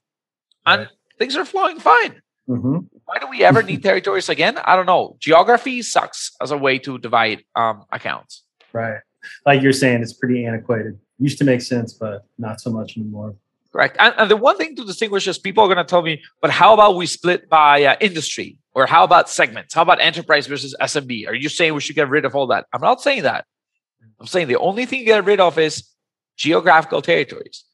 and 0.64 0.82
right. 0.82 0.88
things 1.18 1.34
are 1.34 1.44
flowing 1.44 1.80
fine. 1.80 2.22
Mm-hmm. 2.48 2.76
Why 3.06 3.18
do 3.18 3.26
we 3.26 3.42
ever 3.42 3.60
need 3.60 3.82
territories 3.88 4.28
again? 4.28 4.56
I 4.56 4.76
don't 4.76 4.86
know. 4.86 5.16
Geography 5.18 5.82
sucks 5.82 6.30
as 6.40 6.52
a 6.52 6.56
way 6.56 6.78
to 6.78 6.96
divide 6.98 7.42
um, 7.56 7.84
accounts. 7.90 8.44
Right. 8.72 9.00
Like 9.44 9.62
you're 9.62 9.72
saying, 9.72 10.02
it's 10.02 10.12
pretty 10.12 10.46
antiquated. 10.46 10.96
Used 11.18 11.38
to 11.38 11.44
make 11.44 11.60
sense, 11.60 11.92
but 11.92 12.24
not 12.38 12.60
so 12.60 12.70
much 12.70 12.96
anymore. 12.96 13.34
Correct. 13.72 13.96
And, 13.98 14.14
and 14.16 14.30
the 14.30 14.36
one 14.36 14.56
thing 14.58 14.76
to 14.76 14.84
distinguish 14.84 15.26
is 15.26 15.38
people 15.38 15.64
are 15.64 15.66
going 15.66 15.84
to 15.84 15.84
tell 15.84 16.02
me, 16.02 16.22
but 16.40 16.50
how 16.50 16.72
about 16.72 16.94
we 16.94 17.06
split 17.06 17.48
by 17.48 17.84
uh, 17.84 17.96
industry? 18.00 18.58
Or 18.74 18.86
how 18.86 19.02
about 19.02 19.28
segments? 19.28 19.74
How 19.74 19.82
about 19.82 20.00
enterprise 20.00 20.46
versus 20.46 20.74
SMB? 20.80 21.26
Are 21.26 21.34
you 21.34 21.48
saying 21.48 21.74
we 21.74 21.80
should 21.80 21.96
get 21.96 22.08
rid 22.08 22.24
of 22.24 22.36
all 22.36 22.46
that? 22.48 22.66
I'm 22.72 22.80
not 22.80 23.00
saying 23.00 23.24
that. 23.24 23.44
I'm 24.20 24.26
saying 24.28 24.46
the 24.46 24.58
only 24.58 24.86
thing 24.86 25.00
you 25.00 25.06
get 25.06 25.24
rid 25.24 25.40
of 25.40 25.58
is 25.58 25.84
geographical 26.36 27.02
territories. 27.02 27.64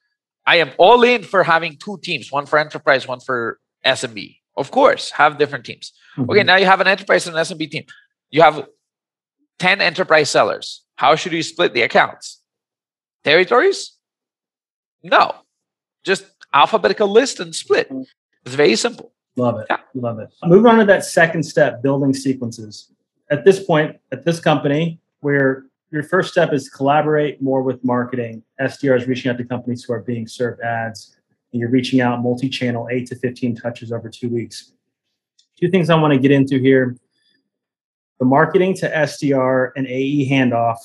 I 0.49 0.57
am 0.57 0.71
all 0.79 1.03
in 1.03 1.25
for 1.25 1.45
having 1.45 1.77
two 1.77 1.99
teams, 2.03 2.33
one 2.33 2.47
for 2.47 2.59
enterprise, 2.59 3.07
one 3.07 3.21
for 3.21 3.61
SMB. 3.85 4.39
Of 4.57 4.71
course, 4.71 5.11
have 5.11 5.37
different 5.37 5.67
teams. 5.67 5.93
Mm-hmm. 6.17 6.31
Okay, 6.31 6.43
now 6.43 6.57
you 6.57 6.65
have 6.65 6.81
an 6.81 6.89
enterprise 6.89 7.27
and 7.27 7.37
an 7.37 7.45
SMB 7.45 7.71
team. 7.71 7.85
You 8.31 8.41
have 8.41 8.67
10 9.59 9.83
enterprise 9.83 10.31
sellers. 10.31 10.85
How 10.97 11.17
should 11.17 11.33
you 11.33 11.43
split 11.43 11.75
the 11.75 11.83
accounts? 11.83 12.41
Territories? 13.25 13.93
No. 15.03 15.35
Just 16.03 16.25
alphabetical 16.55 17.09
list 17.09 17.41
and 17.41 17.55
split. 17.55 17.91
Mm-hmm. 17.91 18.05
It's 18.47 18.55
very 18.55 18.77
simple. 18.77 19.13
Love 19.37 19.59
it. 19.59 19.67
Yeah. 19.69 19.81
Love 19.95 20.19
it. 20.19 20.31
Moving 20.45 20.67
on 20.67 20.79
to 20.79 20.87
that 20.87 21.05
second 21.05 21.43
step, 21.43 21.83
building 21.83 22.15
sequences. 22.15 22.91
At 23.31 23.45
this 23.45 23.63
point, 23.63 23.97
at 24.13 24.25
this 24.25 24.41
company, 24.41 24.99
we're 25.21 25.68
your 25.91 26.03
first 26.03 26.31
step 26.31 26.53
is 26.53 26.69
collaborate 26.69 27.41
more 27.41 27.63
with 27.63 27.83
marketing. 27.83 28.43
SDR 28.61 28.97
is 28.97 29.07
reaching 29.07 29.31
out 29.31 29.39
to 29.39 29.45
companies 29.45 29.85
who 29.85 29.93
are 29.95 30.03
being 30.03 30.27
served 30.27 30.61
ads, 30.61 31.17
and 31.53 31.61
you're 31.61 31.71
reaching 31.71 32.01
out 32.01 32.23
multi-channel, 32.23 32.89
eight 32.91 33.07
to 33.09 33.17
15 33.17 33.57
touches 33.57 33.91
over 33.91 34.09
two 34.09 34.29
weeks. 34.29 34.73
Two 35.59 35.71
things 35.71 35.91
I 35.91 35.95
want 35.95 36.13
to 36.13 36.19
get 36.19 36.31
into 36.31 36.59
here. 36.59 36.97
The 38.19 38.27
marketing 38.27 38.75
to 38.77 38.91
SDR 38.91 39.71
and 39.77 39.87
AE 39.87 40.29
handoff. 40.31 40.77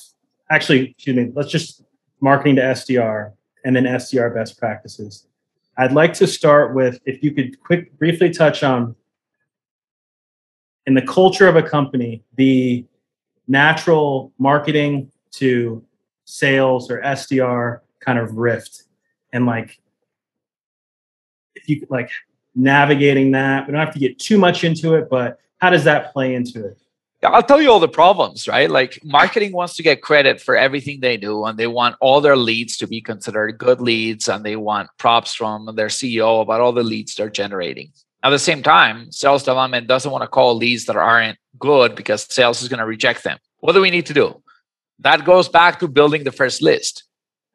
Actually, 0.50 0.92
excuse 0.92 1.16
me, 1.16 1.32
let's 1.34 1.52
just 1.52 1.84
marketing 2.22 2.56
to 2.56 2.62
SDR 2.62 3.34
and 3.66 3.76
then 3.76 3.84
SDR 3.84 4.34
best 4.34 4.58
practices. 4.58 5.28
I'd 5.78 5.92
like 5.92 6.14
to 6.14 6.28
start 6.28 6.74
with 6.74 7.00
if 7.06 7.24
you 7.24 7.32
could 7.32 7.60
quick 7.62 7.98
briefly 7.98 8.30
touch 8.30 8.64
on 8.64 8.96
in 10.86 10.94
the 10.94 11.02
culture 11.02 11.48
of 11.48 11.56
a 11.56 11.64
company, 11.64 12.24
the 12.36 12.86
natural 13.48 14.32
marketing 14.38 15.12
to 15.32 15.84
sales 16.26 16.90
or 16.90 17.02
SDR 17.02 17.80
kind 18.00 18.20
of 18.20 18.36
rift 18.36 18.84
and 19.32 19.46
like 19.46 19.80
if 21.56 21.68
you 21.68 21.86
like 21.90 22.10
navigating 22.56 23.32
that 23.32 23.66
we 23.66 23.72
don't 23.72 23.84
have 23.84 23.94
to 23.94 24.00
get 24.00 24.20
too 24.20 24.38
much 24.38 24.64
into 24.64 24.94
it 24.96 25.10
but 25.10 25.40
how 25.58 25.70
does 25.70 25.84
that 25.84 26.14
play 26.14 26.36
into 26.36 26.66
it 26.66 26.78
I'll 27.26 27.44
tell 27.44 27.62
you 27.62 27.72
all 27.72 27.80
the 27.80 27.88
problems, 27.88 28.48
right? 28.48 28.70
Like 28.70 29.00
marketing 29.04 29.54
wants 29.54 29.76
to 29.78 29.84
get 29.84 30.02
credit 30.02 30.42
for 30.42 30.58
everything 30.58 31.00
they 31.00 31.18
do, 31.18 31.46
and 31.46 31.58
they 31.58 31.68
want 31.68 31.96
all 32.02 32.20
their 32.22 32.36
leads 32.36 32.78
to 32.78 32.88
be 32.88 33.02
considered 33.02 33.58
good 33.58 33.80
leads, 33.80 34.28
and 34.28 34.44
they 34.44 34.56
want 34.56 34.90
props 34.98 35.34
from 35.34 35.74
their 35.76 35.88
CEO 35.88 36.42
about 36.42 36.60
all 36.60 36.74
the 36.74 36.84
leads 36.84 37.16
they're 37.16 37.30
generating. 37.30 37.92
At 38.24 38.30
the 38.30 38.40
same 38.40 38.64
time, 38.64 39.12
sales 39.12 39.44
development 39.44 39.88
doesn't 39.88 40.10
want 40.10 40.22
to 40.22 40.28
call 40.28 40.56
leads 40.56 40.86
that 40.86 40.96
aren't 40.96 41.38
good 41.60 41.94
because 41.96 42.26
sales 42.34 42.62
is 42.62 42.70
going 42.70 42.80
to 42.80 42.86
reject 42.86 43.24
them. 43.24 43.38
What 43.60 43.74
do 43.74 43.82
we 43.82 43.92
need 43.92 44.06
to 44.06 44.14
do? 44.14 44.42
That 45.00 45.26
goes 45.26 45.50
back 45.50 45.80
to 45.80 45.88
building 45.88 46.24
the 46.24 46.32
first 46.32 46.62
list. 46.62 47.04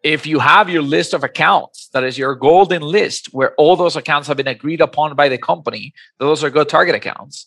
If 0.04 0.26
you 0.26 0.38
have 0.38 0.68
your 0.68 0.82
list 0.82 1.14
of 1.14 1.24
accounts, 1.24 1.88
that 1.92 2.04
is 2.04 2.18
your 2.18 2.34
golden 2.34 2.82
list 2.82 3.32
where 3.32 3.54
all 3.54 3.76
those 3.76 3.96
accounts 3.96 4.28
have 4.28 4.36
been 4.36 4.46
agreed 4.46 4.80
upon 4.80 5.16
by 5.16 5.28
the 5.28 5.38
company, 5.38 5.92
those 6.18 6.44
are 6.44 6.50
good 6.50 6.68
target 6.68 6.94
accounts. 6.94 7.46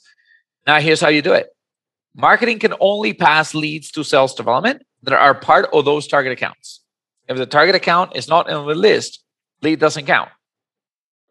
Now, 0.65 0.79
here's 0.79 0.99
how 0.99 1.10
you 1.10 1.21
do 1.21 1.34
it 1.34 1.47
marketing 2.15 2.60
can 2.60 2.73
only 2.79 3.13
pass 3.13 3.53
leads 3.53 3.91
to 3.91 4.03
sales 4.03 4.34
development 4.34 4.84
that 5.03 5.13
are 5.13 5.34
part 5.34 5.69
of 5.71 5.86
those 5.86 6.07
target 6.07 6.34
accounts. 6.34 6.81
If 7.29 7.38
the 7.38 7.45
target 7.45 7.75
account 7.75 8.15
is 8.15 8.27
not 8.27 8.49
in 8.49 8.55
the 8.55 8.75
list, 8.75 9.23
lead 9.62 9.79
doesn't 9.79 10.05
count, 10.05 10.29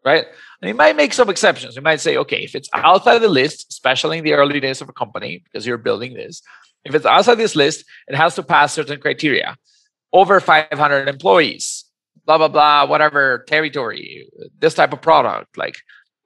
right? 0.03 0.25
And 0.61 0.69
you 0.69 0.75
might 0.75 0.95
make 0.95 1.13
some 1.13 1.29
exceptions. 1.29 1.75
You 1.75 1.81
might 1.81 2.01
say, 2.01 2.17
okay, 2.17 2.43
if 2.43 2.53
it's 2.53 2.69
outside 2.73 3.15
of 3.15 3.21
the 3.21 3.29
list, 3.29 3.67
especially 3.69 4.19
in 4.19 4.23
the 4.23 4.33
early 4.33 4.59
days 4.59 4.79
of 4.81 4.89
a 4.89 4.93
company, 4.93 5.43
because 5.43 5.65
you're 5.65 5.77
building 5.77 6.13
this, 6.13 6.41
if 6.85 6.93
it's 6.93 7.05
outside 7.05 7.35
this 7.35 7.55
list, 7.55 7.85
it 8.07 8.15
has 8.15 8.35
to 8.35 8.43
pass 8.43 8.73
certain 8.73 8.99
criteria. 8.99 9.57
Over 10.13 10.39
500 10.39 11.07
employees, 11.07 11.85
blah, 12.25 12.37
blah, 12.37 12.47
blah, 12.47 12.85
whatever 12.85 13.43
territory, 13.47 14.29
this 14.59 14.75
type 14.75 14.93
of 14.93 15.01
product, 15.01 15.57
like 15.57 15.77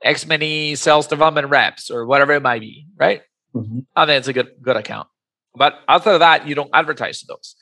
X 0.04 0.26
many 0.26 0.76
sales 0.76 1.08
development 1.08 1.50
reps 1.50 1.90
or 1.90 2.06
whatever 2.06 2.34
it 2.34 2.42
might 2.42 2.62
be, 2.62 2.88
right? 2.98 3.22
Mm-hmm. 3.54 3.80
And 3.96 4.10
then 4.10 4.18
it's 4.18 4.28
a 4.28 4.34
good, 4.34 4.52
good 4.62 4.76
account. 4.76 5.08
But 5.56 5.80
outside 5.88 6.16
of 6.16 6.20
that, 6.20 6.48
you 6.48 6.56
don't 6.56 6.70
advertise 6.74 7.22
to 7.22 7.28
those. 7.28 7.56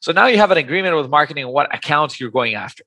So 0.00 0.12
now 0.12 0.26
you 0.26 0.36
have 0.36 0.50
an 0.50 0.58
agreement 0.58 0.94
with 0.96 1.08
marketing 1.08 1.44
on 1.44 1.52
what 1.52 1.74
accounts 1.74 2.20
you're 2.20 2.30
going 2.30 2.54
after. 2.54 2.84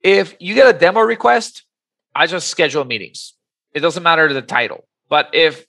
If 0.00 0.36
you 0.38 0.54
get 0.54 0.74
a 0.74 0.78
demo 0.78 1.00
request, 1.00 1.64
I 2.14 2.26
just 2.26 2.48
schedule 2.48 2.84
meetings. 2.84 3.34
It 3.74 3.80
doesn't 3.80 4.02
matter 4.02 4.32
the 4.32 4.42
title. 4.42 4.86
But 5.08 5.30
if 5.32 5.64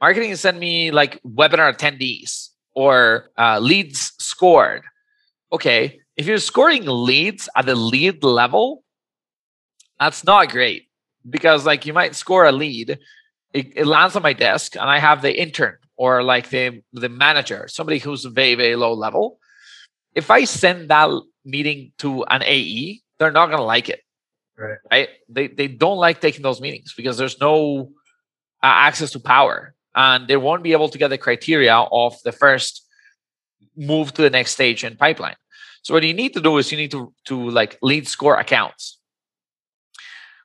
marketing 0.00 0.34
send 0.36 0.58
me 0.58 0.90
like 0.90 1.22
webinar 1.22 1.74
attendees 1.74 2.48
or 2.74 3.30
uh, 3.38 3.58
leads 3.58 4.12
scored, 4.18 4.82
okay, 5.52 6.00
if 6.16 6.26
you're 6.26 6.38
scoring 6.38 6.84
leads 6.86 7.48
at 7.56 7.66
the 7.66 7.74
lead 7.74 8.22
level, 8.22 8.84
that's 9.98 10.24
not 10.24 10.50
great 10.50 10.88
because 11.28 11.64
like 11.64 11.86
you 11.86 11.92
might 11.92 12.14
score 12.14 12.44
a 12.44 12.52
lead, 12.52 12.98
it, 13.52 13.72
it 13.76 13.86
lands 13.86 14.16
on 14.16 14.22
my 14.22 14.32
desk, 14.32 14.76
and 14.76 14.88
I 14.88 14.98
have 14.98 15.22
the 15.22 15.40
intern 15.40 15.76
or 15.96 16.22
like 16.22 16.48
the 16.50 16.82
the 16.92 17.08
manager, 17.08 17.68
somebody 17.68 17.98
who's 17.98 18.24
very 18.24 18.54
very 18.54 18.76
low 18.76 18.92
level. 18.92 19.38
If 20.14 20.30
I 20.30 20.44
send 20.44 20.90
that 20.90 21.08
meeting 21.44 21.92
to 21.98 22.24
an 22.24 22.42
AE, 22.42 23.00
they're 23.18 23.30
not 23.30 23.46
to 23.58 23.62
like 23.62 23.88
it. 23.88 24.00
Right. 24.56 24.78
Right. 24.90 25.08
They 25.28 25.48
they 25.48 25.68
don't 25.68 25.98
like 25.98 26.20
taking 26.20 26.42
those 26.42 26.60
meetings 26.60 26.94
because 26.96 27.16
there's 27.16 27.40
no 27.40 27.92
uh, 28.62 28.66
access 28.88 29.10
to 29.12 29.20
power, 29.20 29.74
and 29.94 30.28
they 30.28 30.36
won't 30.36 30.62
be 30.62 30.72
able 30.72 30.88
to 30.88 30.98
get 30.98 31.08
the 31.08 31.18
criteria 31.18 31.74
of 31.74 32.16
the 32.24 32.32
first 32.32 32.86
move 33.76 34.12
to 34.14 34.22
the 34.22 34.30
next 34.30 34.52
stage 34.52 34.84
in 34.84 34.96
pipeline. 34.96 35.36
So 35.82 35.94
what 35.94 36.02
you 36.02 36.14
need 36.14 36.34
to 36.34 36.40
do 36.40 36.58
is 36.58 36.70
you 36.70 36.78
need 36.78 36.90
to 36.92 37.12
to 37.26 37.50
like 37.50 37.78
lead 37.82 38.06
score 38.06 38.38
accounts. 38.38 38.98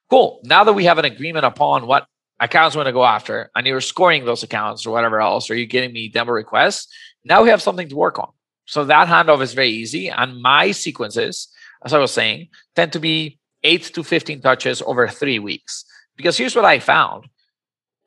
Cool. 0.10 0.40
Now 0.44 0.64
that 0.64 0.74
we 0.74 0.86
have 0.86 0.98
an 0.98 1.06
agreement 1.06 1.46
upon 1.46 1.86
what 1.86 2.08
accounts 2.40 2.76
we 2.76 2.80
want 2.80 2.88
to 2.88 2.94
go 2.94 3.06
after, 3.06 3.52
and 3.56 3.68
you're 3.68 3.82
scoring 3.82 4.26
those 4.26 4.44
accounts 4.44 4.86
or 4.86 4.92
whatever 4.92 5.20
else, 5.20 5.50
or 5.50 5.56
you're 5.56 5.66
getting 5.66 5.92
me 5.92 6.08
demo 6.08 6.32
requests, 6.32 6.88
now 7.26 7.44
we 7.44 7.50
have 7.50 7.62
something 7.62 7.90
to 7.90 7.96
work 7.96 8.18
on. 8.20 8.30
So 8.66 8.86
that 8.86 9.08
handoff 9.08 9.42
is 9.42 9.54
very 9.54 9.70
easy. 9.70 10.10
And 10.10 10.42
my 10.42 10.72
sequences, 10.72 11.50
as 11.84 11.94
I 11.94 12.00
was 12.00 12.12
saying, 12.12 12.50
tend 12.76 12.94
to 12.94 13.00
be 13.00 13.40
eight 13.68 13.84
to 13.94 14.04
15 14.04 14.42
touches 14.42 14.82
over 14.82 15.08
three 15.08 15.40
weeks. 15.40 15.86
Because 16.16 16.38
here's 16.38 16.56
what 16.56 16.66
I 16.66 16.80
found 16.80 17.28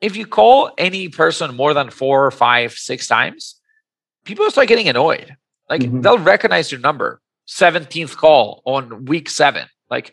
if 0.01 0.17
you 0.17 0.25
call 0.25 0.71
any 0.77 1.07
person 1.09 1.55
more 1.55 1.73
than 1.73 1.91
four, 1.91 2.31
five, 2.31 2.73
six 2.73 3.07
times, 3.07 3.61
people 4.25 4.49
start 4.49 4.67
getting 4.67 4.89
annoyed. 4.89 5.37
Like 5.69 5.81
mm-hmm. 5.81 6.01
they'll 6.01 6.17
recognize 6.17 6.71
your 6.71 6.81
number, 6.81 7.21
17th 7.47 8.17
call 8.17 8.63
on 8.65 9.05
week 9.05 9.29
seven. 9.29 9.67
Like, 9.89 10.11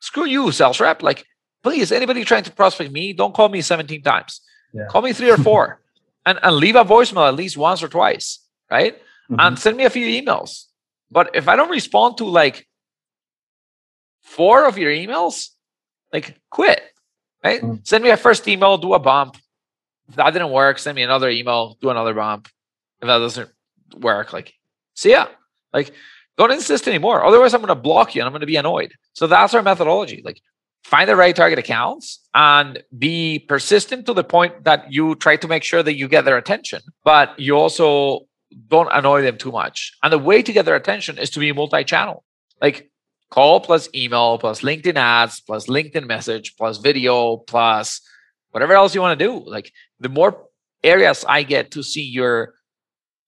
screw 0.00 0.26
you, 0.26 0.52
sales 0.52 0.78
rep. 0.78 1.02
Like, 1.02 1.24
please, 1.62 1.90
anybody 1.90 2.22
trying 2.24 2.44
to 2.44 2.52
prospect 2.52 2.92
me, 2.92 3.12
don't 3.14 3.34
call 3.34 3.48
me 3.48 3.62
17 3.62 4.02
times. 4.02 4.42
Yeah. 4.74 4.86
Call 4.90 5.02
me 5.02 5.12
three 5.12 5.30
or 5.30 5.38
four 5.38 5.80
and, 6.26 6.38
and 6.42 6.56
leave 6.56 6.76
a 6.76 6.84
voicemail 6.84 7.26
at 7.26 7.34
least 7.34 7.56
once 7.56 7.82
or 7.82 7.88
twice, 7.88 8.40
right? 8.70 8.94
Mm-hmm. 8.96 9.36
And 9.40 9.58
send 9.58 9.76
me 9.76 9.84
a 9.84 9.90
few 9.90 10.06
emails. 10.06 10.66
But 11.10 11.30
if 11.34 11.48
I 11.48 11.56
don't 11.56 11.70
respond 11.70 12.18
to 12.18 12.24
like 12.24 12.68
four 14.22 14.66
of 14.66 14.78
your 14.78 14.92
emails, 14.92 15.48
like 16.12 16.38
quit, 16.50 16.82
right? 17.44 17.62
Mm-hmm. 17.62 17.76
Send 17.84 18.04
me 18.04 18.10
a 18.10 18.16
first 18.16 18.46
email, 18.48 18.78
do 18.78 18.94
a 18.94 18.98
bump. 18.98 19.36
If 20.08 20.16
that 20.16 20.30
didn't 20.32 20.50
work, 20.50 20.78
send 20.78 20.96
me 20.96 21.02
another 21.02 21.30
email, 21.30 21.76
do 21.80 21.90
another 21.90 22.14
bump. 22.14 22.48
If 23.00 23.06
that 23.06 23.18
doesn't 23.18 23.50
work, 23.98 24.32
like 24.32 24.54
see 24.94 25.12
ya. 25.12 25.28
Like 25.72 25.92
don't 26.36 26.52
insist 26.52 26.88
anymore. 26.88 27.24
Otherwise, 27.24 27.54
I'm 27.54 27.60
going 27.60 27.68
to 27.68 27.74
block 27.74 28.14
you 28.14 28.22
and 28.22 28.26
I'm 28.26 28.32
going 28.32 28.40
to 28.40 28.46
be 28.46 28.56
annoyed. 28.56 28.94
So 29.12 29.26
that's 29.26 29.54
our 29.54 29.62
methodology. 29.62 30.22
Like 30.24 30.40
find 30.84 31.08
the 31.08 31.16
right 31.16 31.36
target 31.36 31.58
accounts 31.58 32.20
and 32.34 32.82
be 32.96 33.40
persistent 33.40 34.06
to 34.06 34.14
the 34.14 34.24
point 34.24 34.64
that 34.64 34.90
you 34.90 35.14
try 35.16 35.36
to 35.36 35.48
make 35.48 35.62
sure 35.62 35.82
that 35.82 35.96
you 35.96 36.08
get 36.08 36.24
their 36.24 36.38
attention, 36.38 36.80
but 37.04 37.38
you 37.38 37.56
also 37.56 38.26
don't 38.68 38.88
annoy 38.92 39.22
them 39.22 39.36
too 39.36 39.52
much. 39.52 39.92
And 40.02 40.12
the 40.12 40.18
way 40.18 40.42
to 40.42 40.52
get 40.52 40.64
their 40.64 40.76
attention 40.76 41.18
is 41.18 41.30
to 41.30 41.40
be 41.40 41.52
multi-channel. 41.52 42.24
Like 42.60 42.90
call 43.30 43.60
plus 43.60 43.88
email 43.94 44.38
plus 44.38 44.60
LinkedIn 44.60 44.96
ads 44.96 45.40
plus 45.40 45.66
LinkedIn 45.66 46.06
message 46.06 46.56
plus 46.56 46.78
video 46.78 47.36
plus 47.36 48.00
whatever 48.50 48.74
else 48.74 48.94
you 48.94 49.00
want 49.00 49.18
to 49.18 49.24
do. 49.24 49.38
Like 49.48 49.72
the 50.00 50.08
more 50.08 50.46
areas 50.82 51.24
I 51.26 51.42
get 51.44 51.70
to 51.72 51.82
see 51.82 52.02
your 52.02 52.54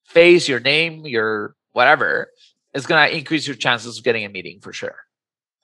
face, 0.04 0.48
your 0.48 0.60
name, 0.60 1.06
your 1.06 1.54
whatever, 1.72 2.30
it's 2.74 2.86
going 2.86 3.08
to 3.08 3.16
increase 3.16 3.46
your 3.46 3.56
chances 3.56 3.98
of 3.98 4.04
getting 4.04 4.24
a 4.24 4.28
meeting 4.28 4.60
for 4.60 4.72
sure. 4.72 4.96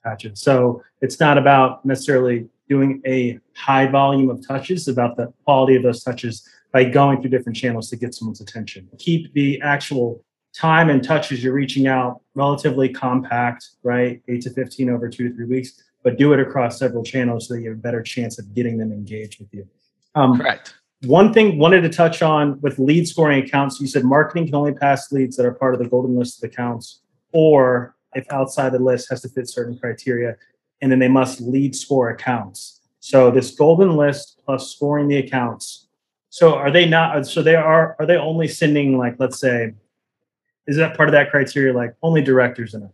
Gotcha. 0.04 0.36
So 0.36 0.82
it's 1.00 1.18
not 1.18 1.38
about 1.38 1.84
necessarily 1.84 2.48
doing 2.68 3.02
a 3.06 3.38
high 3.56 3.86
volume 3.88 4.30
of 4.30 4.46
touches, 4.46 4.88
about 4.88 5.16
the 5.16 5.32
quality 5.44 5.74
of 5.74 5.82
those 5.82 6.02
touches 6.02 6.48
by 6.72 6.84
going 6.84 7.20
through 7.20 7.30
different 7.30 7.56
channels 7.56 7.88
to 7.90 7.96
get 7.96 8.14
someone's 8.14 8.40
attention. 8.40 8.88
Keep 8.98 9.32
the 9.32 9.60
actual 9.62 10.22
time 10.58 10.90
and 10.90 11.04
touch 11.04 11.30
as 11.30 11.42
you're 11.42 11.52
reaching 11.52 11.86
out 11.86 12.20
relatively 12.34 12.88
compact, 12.88 13.70
right? 13.84 14.20
Eight 14.28 14.42
to 14.42 14.50
15 14.50 14.90
over 14.90 15.08
two 15.08 15.28
to 15.28 15.34
three 15.34 15.46
weeks, 15.46 15.82
but 16.02 16.18
do 16.18 16.32
it 16.32 16.40
across 16.40 16.78
several 16.78 17.04
channels 17.04 17.46
so 17.46 17.54
that 17.54 17.60
you 17.60 17.70
have 17.70 17.78
a 17.78 17.80
better 17.80 18.02
chance 18.02 18.38
of 18.38 18.52
getting 18.54 18.76
them 18.76 18.92
engaged 18.92 19.38
with 19.38 19.48
you. 19.52 19.66
Um, 20.14 20.36
Correct. 20.38 20.74
One 21.04 21.32
thing 21.32 21.58
wanted 21.58 21.82
to 21.82 21.88
touch 21.88 22.22
on 22.22 22.60
with 22.60 22.80
lead 22.80 23.06
scoring 23.06 23.44
accounts, 23.44 23.80
you 23.80 23.86
said 23.86 24.02
marketing 24.02 24.46
can 24.46 24.56
only 24.56 24.72
pass 24.72 25.12
leads 25.12 25.36
that 25.36 25.46
are 25.46 25.54
part 25.54 25.74
of 25.74 25.80
the 25.80 25.88
golden 25.88 26.16
list 26.16 26.42
of 26.42 26.50
accounts, 26.50 27.02
or 27.32 27.94
if 28.14 28.26
outside 28.32 28.72
the 28.72 28.80
list 28.80 29.08
has 29.10 29.22
to 29.22 29.28
fit 29.28 29.48
certain 29.48 29.78
criteria, 29.78 30.36
and 30.82 30.90
then 30.90 30.98
they 30.98 31.06
must 31.06 31.40
lead 31.40 31.76
score 31.76 32.10
accounts. 32.10 32.80
So 32.98 33.30
this 33.30 33.52
golden 33.52 33.96
list 33.96 34.40
plus 34.44 34.72
scoring 34.72 35.06
the 35.06 35.18
accounts. 35.18 35.86
So 36.30 36.56
are 36.56 36.72
they 36.72 36.84
not? 36.84 37.28
So 37.28 37.42
they 37.42 37.54
are. 37.54 37.94
Are 38.00 38.06
they 38.06 38.16
only 38.16 38.48
sending 38.48 38.98
like 38.98 39.14
let's 39.20 39.38
say 39.38 39.74
is 40.68 40.76
that 40.76 40.96
part 40.96 41.08
of 41.08 41.14
that 41.14 41.30
criteria 41.30 41.72
like 41.72 41.94
only 42.02 42.22
directors 42.22 42.74
in 42.74 42.82
it? 42.84 42.90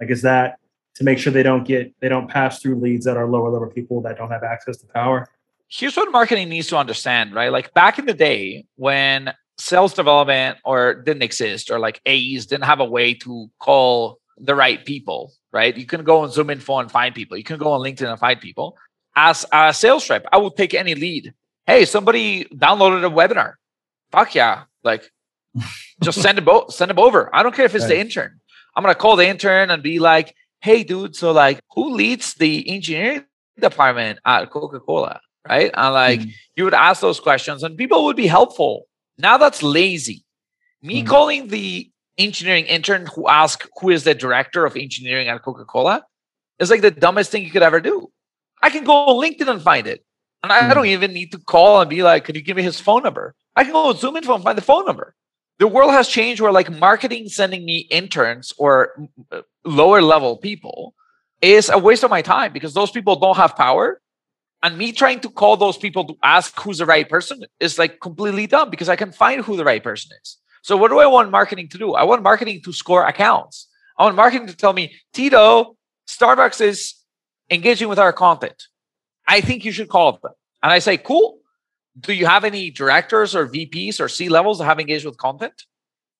Like 0.00 0.08
is 0.08 0.22
that 0.22 0.58
to 0.94 1.04
make 1.04 1.18
sure 1.18 1.32
they 1.32 1.42
don't 1.42 1.64
get 1.64 1.92
they 2.00 2.08
don't 2.08 2.28
pass 2.28 2.62
through 2.62 2.76
leads 2.76 3.04
that 3.04 3.16
are 3.16 3.26
lower 3.28 3.50
level 3.50 3.68
people 3.68 4.00
that 4.02 4.16
don't 4.16 4.30
have 4.30 4.44
access 4.44 4.78
to 4.78 4.86
power? 4.86 5.28
Here's 5.68 5.96
what 5.96 6.10
marketing 6.12 6.48
needs 6.48 6.68
to 6.68 6.78
understand 6.78 7.34
right? 7.34 7.50
Like 7.50 7.74
back 7.74 7.98
in 7.98 8.06
the 8.06 8.14
day 8.14 8.64
when 8.76 9.34
sales 9.58 9.92
development 9.92 10.58
or 10.64 10.94
didn't 10.94 11.22
exist 11.22 11.70
or 11.70 11.78
like 11.78 12.00
aes 12.06 12.46
didn't 12.46 12.64
have 12.64 12.80
a 12.80 12.84
way 12.84 13.14
to 13.14 13.50
call 13.58 14.18
the 14.38 14.54
right 14.54 14.84
people 14.86 15.32
right? 15.52 15.76
You 15.76 15.84
can 15.84 16.02
go 16.02 16.20
on 16.20 16.30
ZoomInfo 16.30 16.80
and 16.80 16.90
find 16.90 17.14
people. 17.14 17.36
You 17.36 17.44
can 17.44 17.58
go 17.58 17.72
on 17.72 17.80
linkedin 17.80 18.08
and 18.08 18.18
find 18.18 18.40
people. 18.40 18.78
As 19.14 19.44
a 19.52 19.74
sales 19.74 20.08
rep 20.08 20.24
i 20.32 20.38
would 20.38 20.56
take 20.56 20.72
any 20.72 20.94
lead. 20.94 21.34
Hey 21.66 21.84
somebody 21.84 22.44
downloaded 22.44 23.04
a 23.04 23.10
webinar. 23.10 23.54
Fuck 24.12 24.36
yeah. 24.36 24.64
Like 24.84 25.10
just 26.02 26.20
send 26.20 26.44
bo- 26.44 26.68
send 26.68 26.90
them 26.90 26.98
over. 26.98 27.34
I 27.34 27.42
don't 27.42 27.54
care 27.54 27.64
if 27.64 27.74
it's 27.74 27.84
right. 27.84 27.90
the 27.90 28.00
intern. 28.00 28.40
I'm 28.76 28.82
gonna 28.82 28.94
call 28.94 29.16
the 29.16 29.26
intern 29.26 29.70
and 29.70 29.82
be 29.82 29.98
like, 29.98 30.34
"Hey, 30.60 30.82
dude, 30.84 31.16
so 31.16 31.32
like, 31.32 31.60
who 31.74 31.94
leads 31.94 32.34
the 32.34 32.68
engineering 32.68 33.24
department 33.60 34.18
at 34.24 34.50
Coca-Cola?" 34.50 35.20
Right? 35.48 35.70
And 35.74 35.94
like, 35.94 36.20
mm. 36.20 36.32
you 36.56 36.64
would 36.64 36.74
ask 36.74 37.00
those 37.00 37.20
questions, 37.20 37.62
and 37.62 37.76
people 37.76 38.04
would 38.04 38.16
be 38.16 38.26
helpful. 38.26 38.86
Now 39.18 39.36
that's 39.38 39.62
lazy. 39.62 40.24
Me 40.82 41.02
mm. 41.02 41.06
calling 41.06 41.48
the 41.48 41.90
engineering 42.18 42.66
intern 42.66 43.06
who 43.14 43.28
asks 43.28 43.66
who 43.80 43.90
is 43.90 44.04
the 44.04 44.14
director 44.14 44.64
of 44.64 44.76
engineering 44.76 45.28
at 45.28 45.42
Coca-Cola 45.42 46.04
is 46.58 46.70
like 46.70 46.82
the 46.82 46.90
dumbest 46.90 47.30
thing 47.30 47.42
you 47.44 47.50
could 47.50 47.62
ever 47.62 47.80
do. 47.80 48.10
I 48.62 48.70
can 48.70 48.84
go 48.84 48.92
on 48.92 49.22
LinkedIn 49.22 49.48
and 49.48 49.60
find 49.62 49.86
it. 49.86 50.04
And 50.42 50.52
I, 50.52 50.60
mm. 50.60 50.70
I 50.70 50.74
don't 50.74 50.86
even 50.86 51.12
need 51.12 51.32
to 51.32 51.38
call 51.38 51.80
and 51.80 51.88
be 51.88 52.02
like, 52.02 52.24
can 52.24 52.34
you 52.34 52.42
give 52.42 52.56
me 52.56 52.62
his 52.62 52.80
phone 52.80 53.02
number? 53.02 53.34
I 53.56 53.64
can 53.64 53.72
go 53.72 53.92
ZoomInfo 53.92 54.34
and 54.34 54.44
find 54.44 54.58
the 54.58 54.62
phone 54.62 54.84
number 54.84 55.14
the 55.62 55.68
world 55.68 55.92
has 55.92 56.08
changed 56.08 56.40
where 56.40 56.50
like 56.50 56.70
marketing 56.88 57.28
sending 57.28 57.64
me 57.64 57.86
interns 57.88 58.52
or 58.58 58.72
uh, 59.30 59.42
lower 59.64 60.02
level 60.02 60.36
people 60.36 60.92
is 61.40 61.68
a 61.68 61.78
waste 61.78 62.02
of 62.02 62.10
my 62.10 62.20
time 62.20 62.52
because 62.52 62.74
those 62.74 62.90
people 62.90 63.14
don't 63.24 63.36
have 63.36 63.54
power 63.54 63.86
And 64.62 64.78
me 64.78 64.92
trying 64.92 65.20
to 65.20 65.30
call 65.40 65.56
those 65.56 65.76
people 65.76 66.04
to 66.06 66.14
ask 66.22 66.58
who's 66.60 66.78
the 66.78 66.86
right 66.86 67.08
person 67.08 67.44
is 67.58 67.78
like 67.78 68.00
completely 68.00 68.46
dumb 68.46 68.70
because 68.70 68.88
I 68.88 68.96
can 68.96 69.12
find 69.12 69.44
who 69.44 69.56
the 69.56 69.64
right 69.64 69.82
person 69.82 70.10
is. 70.22 70.38
So 70.62 70.76
what 70.76 70.90
do 70.92 71.00
I 71.00 71.06
want 71.06 71.30
marketing 71.30 71.68
to 71.70 71.78
do? 71.78 71.94
I 71.94 72.04
want 72.04 72.22
marketing 72.22 72.62
to 72.64 72.72
score 72.72 73.04
accounts. 73.06 73.68
I 73.98 74.04
want 74.04 74.16
marketing 74.16 74.46
to 74.48 74.56
tell 74.56 74.72
me, 74.72 74.94
Tito, 75.12 75.76
Starbucks 76.06 76.60
is 76.60 76.94
engaging 77.50 77.88
with 77.88 77.98
our 77.98 78.12
content. 78.12 78.68
I 79.26 79.40
think 79.40 79.64
you 79.64 79.72
should 79.72 79.88
call 79.88 80.08
them. 80.12 80.32
And 80.62 80.72
I 80.72 80.78
say, 80.78 80.96
cool. 80.96 81.41
Do 81.98 82.12
you 82.12 82.26
have 82.26 82.44
any 82.44 82.70
directors 82.70 83.34
or 83.34 83.46
VPs 83.46 84.00
or 84.00 84.08
C 84.08 84.28
levels 84.28 84.58
that 84.58 84.64
have 84.64 84.80
engaged 84.80 85.04
with 85.04 85.16
content? 85.18 85.64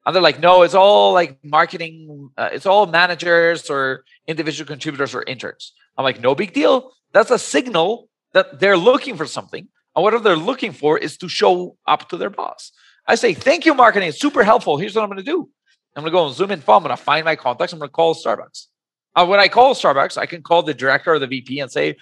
And 0.05 0.15
they're 0.15 0.23
like, 0.23 0.41
no, 0.41 0.63
it's 0.63 0.75
all 0.75 1.13
like 1.13 1.39
marketing, 1.45 2.31
uh, 2.37 2.51
it's 2.53 2.67
all 2.67 2.87
managers 2.87 3.71
or 3.71 4.05
individual 4.27 4.67
contributors 4.67 5.15
or 5.15 5.23
interns. 5.23 5.73
I'm 5.97 6.05
like, 6.05 6.21
no 6.21 6.35
big 6.35 6.53
deal. 6.53 6.93
That's 7.13 7.31
a 7.31 7.39
signal 7.39 8.09
that 8.33 8.59
they're 8.59 8.77
looking 8.77 9.17
for 9.17 9.27
something. 9.27 9.69
And 9.95 10.03
whatever 10.03 10.25
they're 10.25 10.37
looking 10.37 10.73
for 10.73 10.99
is 10.99 11.17
to 11.19 11.29
show 11.29 11.77
up 11.87 12.09
to 12.09 12.17
their 12.17 12.31
boss. 12.31 12.73
I 13.07 13.15
say, 13.15 13.35
thank 13.35 13.67
you, 13.67 13.75
marketing. 13.75 14.09
It's 14.09 14.21
super 14.21 14.43
helpful. 14.43 14.77
Here's 14.77 14.95
what 14.95 15.03
I'm 15.03 15.09
going 15.09 15.19
to 15.19 15.25
do. 15.25 15.49
I'm 15.95 16.03
going 16.03 16.13
to 16.13 16.17
go 16.17 16.25
on 16.25 16.33
ZoomInfo. 16.33 16.77
I'm 16.77 16.83
going 16.83 16.97
to 16.97 16.97
find 16.97 17.25
my 17.25 17.37
contacts. 17.37 17.73
I'm 17.73 17.79
going 17.79 17.89
to 17.89 17.93
call 17.93 18.15
Starbucks. 18.15 18.67
Uh, 19.15 19.27
when 19.27 19.41
I 19.41 19.49
call 19.49 19.75
Starbucks, 19.75 20.17
I 20.17 20.27
can 20.27 20.43
call 20.43 20.63
the 20.63 20.73
director 20.73 21.13
or 21.13 21.19
the 21.19 21.27
VP 21.27 21.61
and 21.61 21.71
say, 21.71 21.97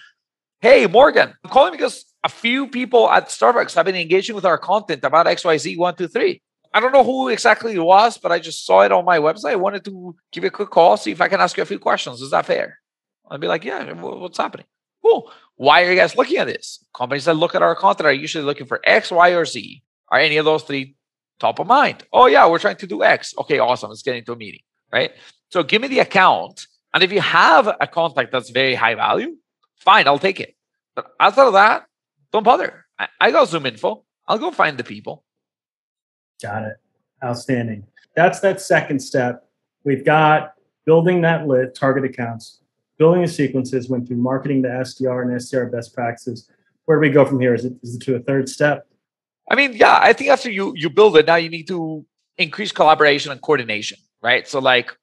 hey, 0.60 0.86
Morgan, 0.86 1.34
I'm 1.44 1.50
calling 1.50 1.72
because 1.72 2.04
a 2.22 2.28
few 2.28 2.66
people 2.66 3.10
at 3.10 3.28
Starbucks 3.28 3.74
have 3.74 3.86
been 3.86 3.96
engaging 3.96 4.34
with 4.34 4.44
our 4.44 4.58
content 4.58 5.04
about 5.04 5.26
XYZ123. 5.26 6.40
I 6.72 6.80
don't 6.80 6.92
know 6.92 7.02
who 7.02 7.28
exactly 7.28 7.74
it 7.74 7.80
was, 7.82 8.18
but 8.18 8.30
I 8.30 8.38
just 8.38 8.64
saw 8.64 8.82
it 8.82 8.92
on 8.92 9.04
my 9.04 9.18
website. 9.18 9.52
I 9.52 9.56
wanted 9.56 9.84
to 9.86 10.14
give 10.30 10.44
you 10.44 10.48
a 10.48 10.52
quick 10.52 10.70
call, 10.70 10.96
see 10.96 11.10
if 11.10 11.20
I 11.20 11.28
can 11.28 11.40
ask 11.40 11.56
you 11.56 11.62
a 11.62 11.66
few 11.66 11.78
questions. 11.78 12.20
Is 12.20 12.30
that 12.30 12.46
fair? 12.46 12.78
I'd 13.28 13.40
be 13.40 13.48
like, 13.48 13.64
yeah, 13.64 13.92
what's 13.92 14.38
happening? 14.38 14.66
Cool. 15.02 15.32
Why 15.56 15.82
are 15.84 15.90
you 15.90 15.96
guys 15.96 16.16
looking 16.16 16.36
at 16.36 16.46
this? 16.46 16.84
Companies 16.94 17.24
that 17.24 17.34
look 17.34 17.54
at 17.54 17.62
our 17.62 17.74
content 17.74 18.06
are 18.06 18.12
usually 18.12 18.44
looking 18.44 18.66
for 18.66 18.80
X, 18.84 19.10
Y, 19.10 19.30
or 19.30 19.44
Z. 19.44 19.82
Are 20.08 20.18
any 20.18 20.36
of 20.36 20.44
those 20.44 20.62
three 20.62 20.96
top 21.38 21.58
of 21.58 21.66
mind? 21.66 22.04
Oh, 22.12 22.26
yeah, 22.26 22.46
we're 22.48 22.58
trying 22.58 22.76
to 22.76 22.86
do 22.86 23.02
X. 23.02 23.34
Okay, 23.38 23.58
awesome. 23.58 23.90
Let's 23.90 24.02
get 24.02 24.16
into 24.16 24.32
a 24.32 24.36
meeting, 24.36 24.62
right? 24.92 25.12
So 25.50 25.62
give 25.62 25.82
me 25.82 25.88
the 25.88 26.00
account. 26.00 26.66
And 26.92 27.02
if 27.02 27.12
you 27.12 27.20
have 27.20 27.68
a 27.80 27.86
contact 27.86 28.32
that's 28.32 28.50
very 28.50 28.74
high 28.74 28.94
value, 28.94 29.36
fine, 29.76 30.06
I'll 30.06 30.18
take 30.18 30.40
it. 30.40 30.54
But 30.94 31.12
outside 31.18 31.46
of 31.46 31.52
that, 31.54 31.86
don't 32.32 32.42
bother. 32.42 32.86
I, 32.98 33.08
I 33.20 33.30
got 33.30 33.48
ZoomInfo. 33.48 34.02
I'll 34.26 34.38
go 34.38 34.50
find 34.50 34.78
the 34.78 34.84
people. 34.84 35.24
Got 36.42 36.64
it. 36.64 36.76
Outstanding. 37.22 37.86
That's 38.16 38.40
that 38.40 38.60
second 38.60 39.00
step. 39.00 39.48
We've 39.84 40.04
got 40.04 40.54
building 40.84 41.20
that 41.22 41.46
lit 41.46 41.74
target 41.74 42.04
accounts, 42.04 42.60
building 42.98 43.22
the 43.22 43.28
sequences, 43.28 43.88
went 43.88 44.06
through 44.06 44.16
marketing 44.16 44.62
the 44.62 44.68
SDR 44.68 45.22
and 45.22 45.30
SDR 45.32 45.70
best 45.70 45.94
practices. 45.94 46.48
Where 46.84 46.96
do 46.98 47.00
we 47.00 47.10
go 47.10 47.24
from 47.24 47.40
here? 47.40 47.54
Is 47.54 47.64
it, 47.64 47.74
is 47.82 47.96
it 47.96 48.02
to 48.02 48.16
a 48.16 48.20
third 48.20 48.48
step? 48.48 48.86
I 49.50 49.56
mean, 49.56 49.72
yeah, 49.74 49.98
I 50.00 50.12
think 50.12 50.30
after 50.30 50.50
you 50.50 50.72
you 50.76 50.88
build 50.90 51.16
it, 51.16 51.26
now 51.26 51.34
you 51.36 51.48
need 51.48 51.66
to 51.68 52.04
increase 52.38 52.70
collaboration 52.70 53.32
and 53.32 53.42
coordination, 53.42 53.98
right? 54.22 54.46
So 54.46 54.60
like 54.60 54.96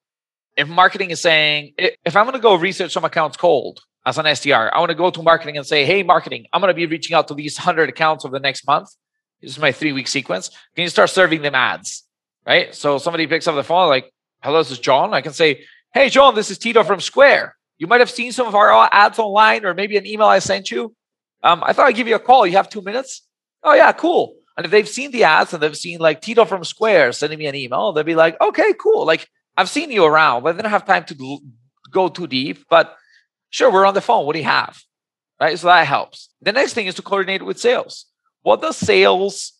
if 0.55 0.67
marketing 0.67 1.11
is 1.11 1.21
saying, 1.21 1.73
if 1.77 2.15
I'm 2.15 2.25
going 2.25 2.33
to 2.33 2.41
go 2.41 2.55
research 2.55 2.93
some 2.93 3.03
accounts 3.03 3.37
cold 3.37 3.81
as 4.08 4.17
an 4.17 4.24
SDR, 4.24 4.70
I 4.72 4.80
want 4.80 4.89
to 4.89 4.96
go 4.96 5.12
to 5.12 5.22
marketing 5.22 5.58
and 5.58 5.67
say, 5.67 5.84
hey, 5.84 6.02
marketing, 6.02 6.46
I'm 6.54 6.62
going 6.62 6.70
to 6.70 6.74
be 6.74 6.86
reaching 6.86 7.13
out 7.13 7.28
to 7.28 7.34
these 7.34 7.58
100 7.58 7.89
accounts 7.89 8.24
over 8.24 8.32
the 8.32 8.39
next 8.39 8.65
month. 8.65 8.88
This 9.41 9.52
is 9.52 9.60
my 9.60 9.74
three 9.74 9.91
week 9.91 10.08
sequence. 10.08 10.48
Can 10.76 10.84
you 10.84 10.88
start 10.88 11.10
serving 11.10 11.41
them 11.41 11.54
ads? 11.54 12.04
Right. 12.46 12.74
So 12.74 13.00
somebody 13.00 13.28
picks 13.28 13.48
up 13.48 13.56
the 13.56 13.65
phone, 13.65 13.89
like, 13.89 14.13
hello, 14.41 14.60
this 14.60 14.72
is 14.72 14.80
John. 14.80 15.13
I 15.13 15.20
can 15.20 15.34
say, 15.34 15.65
hey, 15.93 16.08
John, 16.08 16.36
this 16.36 16.50
is 16.50 16.58
Tito 16.58 16.86
from 16.86 17.02
Square. 17.02 17.58
You 17.80 17.88
might 17.88 18.00
have 18.00 18.10
seen 18.10 18.32
some 18.32 18.48
of 18.48 18.56
our 18.56 18.88
ads 18.93 19.20
online 19.20 19.65
or 19.65 19.74
maybe 19.74 19.98
an 19.98 20.08
email 20.08 20.28
I 20.28 20.39
sent 20.39 20.72
you. 20.72 20.96
Um, 21.43 21.62
I 21.62 21.74
thought 21.74 21.88
I'd 21.88 21.96
give 21.98 22.08
you 22.08 22.15
a 22.15 22.20
call. 22.20 22.48
You 22.48 22.56
have 22.56 22.70
two 22.70 22.82
minutes? 22.82 23.28
Oh, 23.62 23.74
yeah, 23.74 23.91
cool. 23.91 24.38
And 24.56 24.65
if 24.65 24.72
they've 24.72 24.88
seen 24.88 25.12
the 25.12 25.26
ads 25.26 25.54
and 25.54 25.62
they've 25.62 25.76
seen 25.76 26.00
like 26.00 26.22
Tito 26.22 26.46
from 26.46 26.63
Square 26.63 27.12
sending 27.12 27.39
me 27.39 27.48
an 27.48 27.56
email, 27.56 27.91
they'll 27.91 28.06
be 28.06 28.15
like, 28.15 28.39
okay, 28.39 28.74
cool. 28.80 29.06
Like 29.06 29.28
I've 29.58 29.70
seen 29.70 29.91
you 29.91 30.06
around, 30.06 30.43
but 30.43 30.54
I 30.54 30.58
didn't 30.58 30.72
have 30.72 30.86
time 30.86 31.04
to 31.06 31.39
go 31.91 32.08
too 32.08 32.26
deep. 32.26 32.65
But 32.70 32.96
sure, 33.49 33.71
we're 33.71 33.86
on 33.86 33.93
the 33.93 34.01
phone. 34.01 34.25
What 34.25 34.33
do 34.33 34.39
you 34.39 34.45
have? 34.45 34.81
Right. 35.39 35.57
So 35.57 35.67
that 35.67 35.86
helps. 35.86 36.29
The 36.41 36.51
next 36.51 36.73
thing 36.73 36.88
is 36.88 36.95
to 36.95 37.01
coordinate 37.01 37.43
with 37.43 37.60
sales. 37.60 38.05
What 38.41 38.62
does 38.62 38.77
sales, 38.77 39.53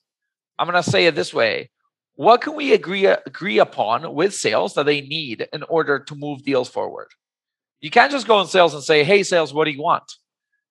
I'm 0.58 0.67
going 0.67 0.82
to 0.82 0.89
say 0.89 1.06
it 1.06 1.15
this 1.15 1.34
way. 1.34 1.69
What 2.15 2.41
can 2.41 2.56
we 2.56 2.73
agree 2.73 3.06
agree 3.06 3.60
upon 3.60 4.15
with 4.15 4.34
sales 4.34 4.73
that 4.73 4.88
they 4.88 5.02
need 5.02 5.47
in 5.54 5.62
order 5.63 6.00
to 6.00 6.15
move 6.15 6.43
deals 6.43 6.67
forward? 6.67 7.10
You 7.80 7.91
can't 7.91 8.12
just 8.12 8.26
go 8.26 8.41
in 8.41 8.47
sales 8.47 8.73
and 8.73 8.84
say, 8.84 9.04
"Hey, 9.04 9.21
sales, 9.21 9.54
what 9.54 9.65
do 9.65 9.71
you 9.71 9.84
want?" 9.84 10.12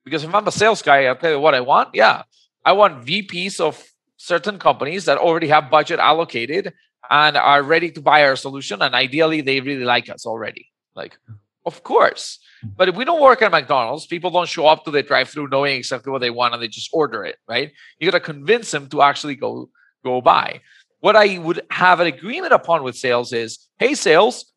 Because 0.05 0.24
if 0.24 0.35
I'm 0.35 0.48
a 0.48 0.50
sales 0.50 0.83
guy, 0.83 1.05
I'll 1.05 1.14
tell 1.14 1.31
you 1.31 1.38
what 1.38 1.55
I 1.55 1.61
want. 1.61 1.90
Yeah, 1.94 2.22
I 2.64 2.72
want 2.72 3.07
VPs 3.07 3.61
of 3.61 3.81
certain 4.16 4.59
companies 4.59 5.05
that 5.05 5.18
already 5.18 5.46
have 5.46 5.70
budget 5.70 6.00
allocated 6.00 6.72
and 7.09 7.37
are 7.37 7.62
ready 7.62 7.92
to 7.92 8.00
buy 8.00 8.24
our 8.24 8.35
solution. 8.35 8.83
And 8.83 8.94
ideally, 8.94 9.40
they 9.40 9.61
really 9.61 9.85
like 9.85 10.09
us 10.09 10.26
already. 10.26 10.66
Like, 10.96 11.16
of 11.64 11.83
course. 11.85 12.40
But 12.76 12.88
if 12.88 12.96
we 12.96 13.05
don't 13.05 13.20
work 13.20 13.42
at 13.42 13.50
McDonald's, 13.50 14.07
people 14.07 14.31
don't 14.31 14.48
show 14.48 14.66
up 14.66 14.85
to 14.85 14.90
the 14.90 15.02
drive-through 15.02 15.48
knowing 15.48 15.76
exactly 15.76 16.11
what 16.11 16.20
they 16.20 16.31
want 16.31 16.55
and 16.55 16.62
they 16.62 16.68
just 16.68 16.90
order 16.92 17.24
it, 17.24 17.37
right? 17.48 17.72
You 17.98 18.11
got 18.11 18.16
to 18.16 18.24
convince 18.24 18.70
them 18.70 18.88
to 18.88 19.02
actually 19.02 19.37
go 19.37 19.68
go 20.05 20.20
buy. 20.20 20.61
What 21.00 21.16
I 21.16 21.38
would 21.38 21.62
have 21.70 22.00
an 22.00 22.07
agreement 22.07 22.52
upon 22.52 22.83
with 22.83 22.96
sales 22.96 23.33
is, 23.33 23.68
hey, 23.79 23.94
sales, 23.94 24.52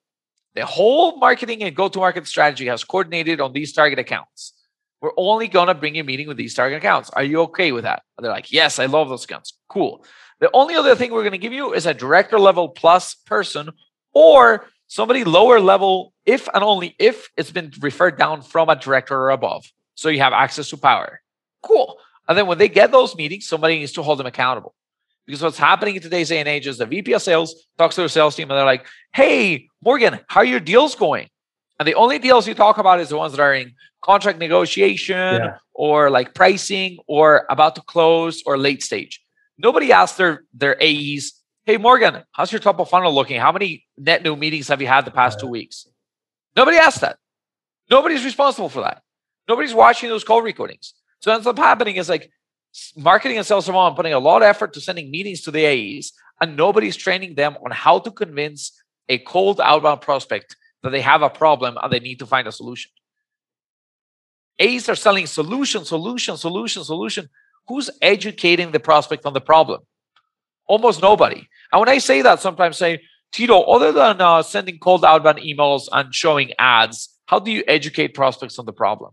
the 0.55 0.65
whole 0.65 1.17
marketing 1.17 1.63
and 1.63 1.75
go-to-market 1.75 2.27
strategy 2.27 2.67
has 2.67 2.83
coordinated 2.83 3.41
on 3.41 3.53
these 3.53 3.73
target 3.73 3.99
accounts. 3.99 4.53
We're 5.01 5.11
only 5.17 5.47
gonna 5.47 5.73
bring 5.73 5.97
a 5.97 6.03
meeting 6.03 6.27
with 6.27 6.37
these 6.37 6.53
target 6.53 6.77
accounts. 6.77 7.09
Are 7.11 7.23
you 7.23 7.41
okay 7.41 7.71
with 7.71 7.83
that? 7.83 8.03
And 8.17 8.25
they're 8.25 8.31
like, 8.31 8.51
yes, 8.51 8.79
I 8.79 8.85
love 8.85 9.09
those 9.09 9.25
accounts. 9.25 9.57
Cool. 9.67 10.03
The 10.39 10.49
only 10.53 10.75
other 10.75 10.95
thing 10.95 11.11
we're 11.11 11.23
going 11.23 11.33
to 11.33 11.37
give 11.37 11.53
you 11.53 11.73
is 11.73 11.85
a 11.85 11.93
director 11.93 12.39
level 12.39 12.69
plus 12.69 13.13
person 13.13 13.71
or 14.13 14.65
somebody 14.89 15.23
lower 15.23 15.61
level 15.61 16.13
if 16.25 16.49
and 16.53 16.63
only 16.63 16.95
if 16.99 17.29
it's 17.37 17.51
been 17.51 17.71
referred 17.79 18.17
down 18.17 18.41
from 18.41 18.67
a 18.67 18.75
director 18.75 19.15
or 19.15 19.29
above. 19.29 19.71
So 19.95 20.09
you 20.09 20.19
have 20.19 20.33
access 20.33 20.69
to 20.71 20.77
power. 20.77 21.21
Cool. 21.61 21.97
And 22.27 22.37
then 22.37 22.47
when 22.47 22.57
they 22.57 22.67
get 22.67 22.91
those 22.91 23.15
meetings, 23.15 23.47
somebody 23.47 23.79
needs 23.79 23.93
to 23.93 24.03
hold 24.03 24.19
them 24.19 24.25
accountable. 24.25 24.75
Because 25.25 25.43
what's 25.43 25.57
happening 25.57 25.95
in 25.95 26.01
today's 26.01 26.29
day 26.29 26.39
and 26.39 26.47
age 26.49 26.67
is 26.67 26.79
the 26.79 26.85
VP 26.85 27.13
of 27.13 27.21
sales 27.21 27.67
talks 27.77 27.95
to 27.95 28.01
their 28.01 28.09
sales 28.09 28.35
team 28.35 28.49
and 28.49 28.57
they're 28.57 28.65
like, 28.65 28.87
hey, 29.13 29.67
Morgan, 29.83 30.19
how 30.27 30.41
are 30.41 30.45
your 30.45 30.59
deals 30.59 30.95
going? 30.95 31.29
And 31.77 31.87
the 31.87 31.93
only 31.93 32.17
deals 32.19 32.47
you 32.47 32.55
talk 32.55 32.77
about 32.77 32.99
is 32.99 33.09
the 33.09 33.17
ones 33.17 33.33
that 33.33 33.41
are 33.41 33.53
in 33.53 33.73
contract 34.01 34.39
negotiation 34.39 35.15
yeah. 35.15 35.57
or 35.73 36.09
like 36.09 36.33
pricing 36.33 36.97
or 37.07 37.45
about 37.49 37.75
to 37.75 37.81
close 37.81 38.41
or 38.45 38.57
late 38.57 38.83
stage. 38.83 39.21
Nobody 39.57 39.91
asked 39.91 40.17
their 40.17 40.43
their 40.53 40.81
AEs, 40.81 41.33
"Hey 41.69 41.77
Morgan, 41.77 42.23
how's 42.31 42.51
your 42.51 42.57
top 42.57 42.79
of 42.79 42.89
funnel 42.89 43.13
looking? 43.13 43.39
How 43.39 43.51
many 43.51 43.85
net 43.95 44.23
new 44.23 44.35
meetings 44.35 44.69
have 44.69 44.81
you 44.81 44.87
had 44.87 45.05
the 45.05 45.11
past 45.11 45.39
two 45.39 45.45
weeks?" 45.45 45.85
Nobody 46.55 46.77
asked 46.77 47.01
that. 47.01 47.19
Nobody's 47.91 48.25
responsible 48.25 48.69
for 48.69 48.81
that. 48.81 49.03
Nobody's 49.47 49.75
watching 49.75 50.09
those 50.09 50.23
call 50.23 50.41
recordings. 50.41 50.95
So 51.19 51.29
what 51.29 51.35
ends 51.35 51.45
up 51.45 51.59
happening 51.59 51.97
is 51.97 52.09
like 52.09 52.31
marketing 52.97 53.37
and 53.37 53.45
sales 53.45 53.69
are 53.69 53.95
putting 53.95 54.13
a 54.13 54.17
lot 54.17 54.41
of 54.41 54.47
effort 54.47 54.73
to 54.73 54.81
sending 54.81 55.11
meetings 55.11 55.41
to 55.41 55.51
the 55.51 55.63
AEs, 55.63 56.11
and 56.41 56.57
nobody's 56.57 56.95
training 56.95 57.35
them 57.35 57.55
on 57.63 57.69
how 57.69 57.99
to 57.99 58.09
convince 58.09 58.61
a 59.07 59.19
cold 59.19 59.61
outbound 59.61 60.01
prospect 60.01 60.55
that 60.81 60.89
they 60.89 61.01
have 61.01 61.21
a 61.21 61.29
problem 61.29 61.77
and 61.79 61.93
they 61.93 61.99
need 61.99 62.17
to 62.17 62.25
find 62.25 62.47
a 62.47 62.51
solution. 62.51 62.89
AEs 64.59 64.89
are 64.89 64.95
selling 64.95 65.27
solution, 65.27 65.85
solution, 65.85 66.35
solution, 66.35 66.83
solution 66.83 67.29
who's 67.67 67.91
educating 68.01 68.71
the 68.71 68.79
prospect 68.79 69.27
on 69.27 69.33
the 69.33 69.41
problem? 69.51 69.81
Almost 70.69 71.01
nobody. 71.01 71.47
And 71.71 71.79
when 71.79 71.89
I 71.89 71.97
say 71.97 72.21
that, 72.21 72.39
sometimes 72.39 72.77
say, 72.77 73.01
Tito, 73.31 73.61
other 73.61 73.91
than 73.91 74.21
uh, 74.21 74.41
sending 74.43 74.79
cold 74.79 75.03
outbound 75.03 75.39
emails 75.39 75.89
and 75.91 76.13
showing 76.13 76.53
ads, 76.57 77.09
how 77.25 77.39
do 77.39 77.51
you 77.51 77.63
educate 77.67 78.13
prospects 78.13 78.57
on 78.57 78.65
the 78.65 78.73
problem? 78.73 79.11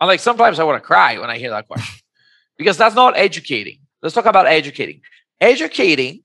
And 0.00 0.08
like 0.08 0.20
sometimes 0.20 0.58
I 0.58 0.64
want 0.64 0.82
to 0.82 0.86
cry 0.86 1.18
when 1.18 1.30
I 1.30 1.38
hear 1.38 1.50
that 1.50 1.66
question 1.66 2.00
because 2.58 2.76
that's 2.76 2.94
not 2.94 3.16
educating. 3.16 3.78
Let's 4.02 4.14
talk 4.14 4.26
about 4.26 4.46
educating. 4.46 5.00
Educating 5.40 6.22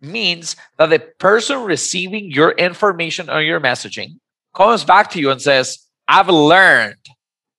means 0.00 0.56
that 0.78 0.90
the 0.90 0.98
person 0.98 1.62
receiving 1.62 2.30
your 2.30 2.52
information 2.52 3.30
or 3.30 3.40
your 3.40 3.60
messaging 3.60 4.18
comes 4.54 4.84
back 4.84 5.10
to 5.10 5.20
you 5.20 5.30
and 5.30 5.40
says, 5.40 5.78
I've 6.08 6.28
learned 6.28 6.96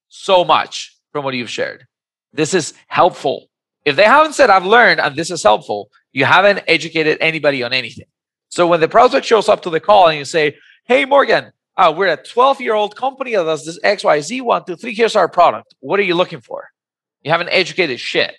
so 0.09 0.43
much 0.43 0.95
from 1.11 1.23
what 1.23 1.33
you've 1.33 1.49
shared. 1.49 1.85
This 2.33 2.53
is 2.53 2.73
helpful. 2.87 3.49
If 3.85 3.95
they 3.95 4.03
haven't 4.03 4.33
said, 4.33 4.49
I've 4.49 4.65
learned 4.65 4.99
and 4.99 5.15
this 5.15 5.31
is 5.31 5.41
helpful, 5.41 5.89
you 6.17 6.25
haven't 6.25 6.63
educated 6.67 7.19
anybody 7.21 7.61
on 7.61 7.73
anything. 7.73 8.07
So 8.49 8.65
when 8.65 8.79
the 8.79 8.87
prospect 8.87 9.23
shows 9.23 9.47
up 9.47 9.61
to 9.61 9.69
the 9.69 9.79
call 9.79 10.07
and 10.07 10.17
you 10.17 10.25
say, 10.25 10.57
Hey, 10.85 11.05
Morgan, 11.05 11.51
uh, 11.77 11.93
we're 11.95 12.07
a 12.07 12.17
12 12.17 12.59
year 12.59 12.73
old 12.73 12.95
company 12.95 13.35
that 13.35 13.43
does 13.43 13.67
this 13.67 13.79
XYZ 13.81 14.41
one, 14.41 14.65
two, 14.65 14.75
three. 14.75 14.95
Here's 14.95 15.15
our 15.15 15.27
product. 15.27 15.75
What 15.79 15.99
are 15.99 16.03
you 16.03 16.15
looking 16.15 16.41
for? 16.41 16.69
You 17.21 17.29
haven't 17.29 17.49
educated 17.49 17.99
shit. 17.99 18.35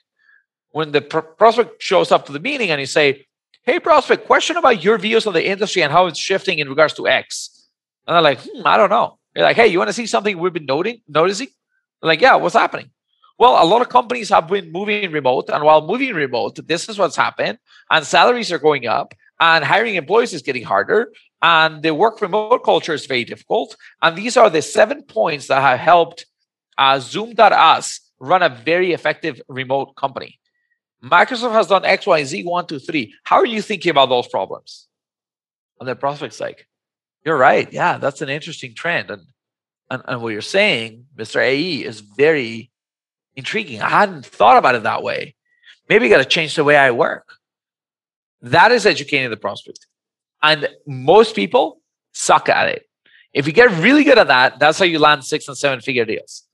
When 0.71 0.91
the 0.91 1.03
pr- 1.03 1.21
prospect 1.21 1.81
shows 1.81 2.11
up 2.11 2.27
to 2.27 2.33
the 2.33 2.41
meeting 2.41 2.73
and 2.73 2.81
you 2.81 2.87
say, 2.87 3.27
Hey, 3.63 3.79
prospect, 3.79 4.27
question 4.27 4.57
about 4.57 4.83
your 4.83 4.99
views 4.99 5.25
on 5.29 5.35
the 5.35 5.47
industry 5.47 5.83
and 5.85 5.93
how 5.93 6.07
it's 6.07 6.19
shifting 6.19 6.59
in 6.59 6.69
regards 6.69 6.95
to 6.95 7.07
X. 7.07 7.69
And 8.09 8.17
they're 8.17 8.23
like, 8.23 8.41
hmm, 8.41 8.67
I 8.67 8.77
don't 8.77 8.91
know. 8.91 9.21
You're 9.37 9.45
like, 9.45 9.55
Hey, 9.55 9.69
you 9.69 9.79
want 9.79 9.89
to 9.89 9.95
see 9.95 10.07
something 10.07 10.37
we've 10.37 10.53
been 10.53 10.67
noting, 10.67 11.01
noticing? 11.07 11.47
They're 12.03 12.09
like, 12.09 12.21
yeah, 12.21 12.35
what's 12.35 12.57
happening? 12.57 12.91
Well, 13.39 13.63
a 13.63 13.67
lot 13.67 13.83
of 13.83 13.89
companies 13.89 14.31
have 14.31 14.49
been 14.49 14.73
moving 14.73 15.13
remote, 15.13 15.49
and 15.49 15.63
while 15.63 15.87
moving 15.87 16.13
remote, 16.13 16.59
this 16.67 16.89
is 16.89 16.99
what's 16.99 17.17
happened, 17.17 17.59
and 17.91 18.05
salaries 18.05 18.51
are 18.51 18.59
going 18.59 18.87
up, 18.89 19.15
and 19.39 19.65
hiring 19.65 19.95
employees 19.95 20.35
is 20.35 20.43
getting 20.43 20.65
harder, 20.65 21.13
and 21.41 21.83
the 21.83 21.95
work 21.95 22.21
remote 22.21 22.65
culture 22.65 22.95
is 22.95 23.07
very 23.07 23.25
difficult. 23.25 23.77
And 24.03 24.17
these 24.17 24.37
are 24.37 24.51
the 24.51 24.61
seven 24.61 25.03
points 25.03 25.47
that 25.47 25.61
have 25.61 25.79
helped 25.79 26.27
uh, 26.77 26.99
Zoom.us 26.99 28.01
run 28.19 28.43
a 28.43 28.49
very 28.49 28.93
effective 28.93 29.41
remote 29.49 29.95
company. 29.95 30.41
Microsoft 31.03 31.53
has 31.53 31.69
done 31.69 31.85
X, 31.85 32.09
Y, 32.09 32.25
Z, 32.25 32.43
one, 32.43 32.67
two, 32.67 32.81
three. 32.81 33.15
How 33.23 33.37
are 33.37 33.47
you 33.47 33.63
thinking 33.63 33.91
about 33.91 34.09
those 34.09 34.27
problems? 34.27 34.89
And 35.79 35.89
the 35.89 35.95
prospect's 35.95 36.41
like, 36.41 36.67
you're 37.25 37.37
right. 37.39 37.73
Yeah, 37.73 37.99
that's 37.99 38.21
an 38.21 38.29
interesting 38.29 38.75
trend. 38.75 39.11
And, 39.11 39.23
and, 39.91 40.03
and 40.09 40.23
what 40.23 40.33
you're 40.33 40.43
saying, 40.43 41.07
Mr. 41.17 41.41
AE, 41.41 41.85
is 41.85 42.01
very 42.01 42.73
intriguing. 43.39 43.81
I 43.81 43.89
hadn't 43.89 44.27
thought 44.27 44.59
about 44.59 44.75
it 44.75 44.83
that 44.83 45.03
way. 45.03 45.35
Maybe 45.89 46.07
I 46.07 46.09
got 46.09 46.19
to 46.19 46.25
change 46.25 46.57
the 46.57 46.65
way 46.65 46.77
I 46.77 46.91
work. 46.91 47.35
That 48.43 48.73
is 48.73 48.85
educating 48.85 49.31
the 49.31 49.37
prospect. 49.37 49.87
And 50.43 50.69
most 50.87 51.35
people 51.35 51.81
suck 52.13 52.49
at 52.49 52.69
it. 52.69 52.83
If 53.33 53.47
you 53.47 53.53
get 53.53 53.71
really 53.81 54.05
good 54.05 54.19
at 54.19 54.27
that, 54.27 54.59
that's 54.59 54.79
how 54.79 54.85
you 54.85 54.99
land 54.99 55.25
six 55.25 55.47
and 55.49 55.57
seven 55.57 55.81
figure 55.81 56.05
deals. 56.05 56.45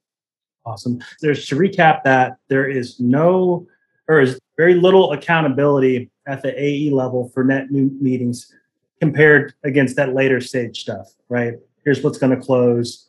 Awesome. 0.67 1.03
There's 1.21 1.47
to 1.49 1.57
recap 1.57 2.03
that 2.05 2.37
there 2.49 2.69
is 2.69 3.01
no 3.01 3.67
or 4.09 4.21
is 4.21 4.39
very 4.57 4.75
little 4.75 5.13
accountability 5.13 6.11
at 6.27 6.43
the 6.43 6.53
AE 6.63 6.91
level 6.91 7.31
for 7.31 7.45
net 7.45 7.71
new 7.71 7.91
meetings 8.01 8.53
compared 9.01 9.55
against 9.65 9.97
that 9.97 10.15
later 10.15 10.41
stage 10.41 10.81
stuff, 10.81 11.15
right? 11.29 11.55
Here's 11.85 12.03
what's 12.03 12.19
going 12.19 12.39
to 12.39 12.43
close. 12.43 13.09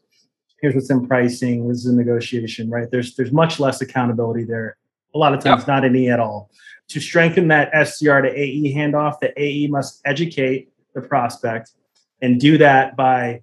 Here's 0.62 0.76
what's 0.76 0.90
in 0.90 1.08
pricing. 1.08 1.68
This 1.68 1.80
is 1.80 1.88
a 1.88 1.96
negotiation, 1.96 2.70
right? 2.70 2.90
There's 2.90 3.16
there's 3.16 3.32
much 3.32 3.60
less 3.60 3.82
accountability 3.82 4.46
there. 4.46 4.78
A 5.14 5.18
lot 5.18 5.34
of 5.34 5.44
times, 5.44 5.62
yep. 5.62 5.68
not 5.68 5.86
any 5.86 6.10
at 6.10 6.20
all. 6.20 6.50
To 6.90 7.00
strengthen 7.00 7.48
that 7.48 7.72
SDR 7.74 8.24
to 8.24 8.40
AE 8.40 8.74
handoff, 8.76 9.20
the 9.20 9.34
AE 9.42 9.68
must 9.68 10.02
educate 10.06 10.72
the 10.94 11.02
prospect 11.02 11.72
and 12.22 12.40
do 12.40 12.58
that 12.58 12.96
by 12.96 13.42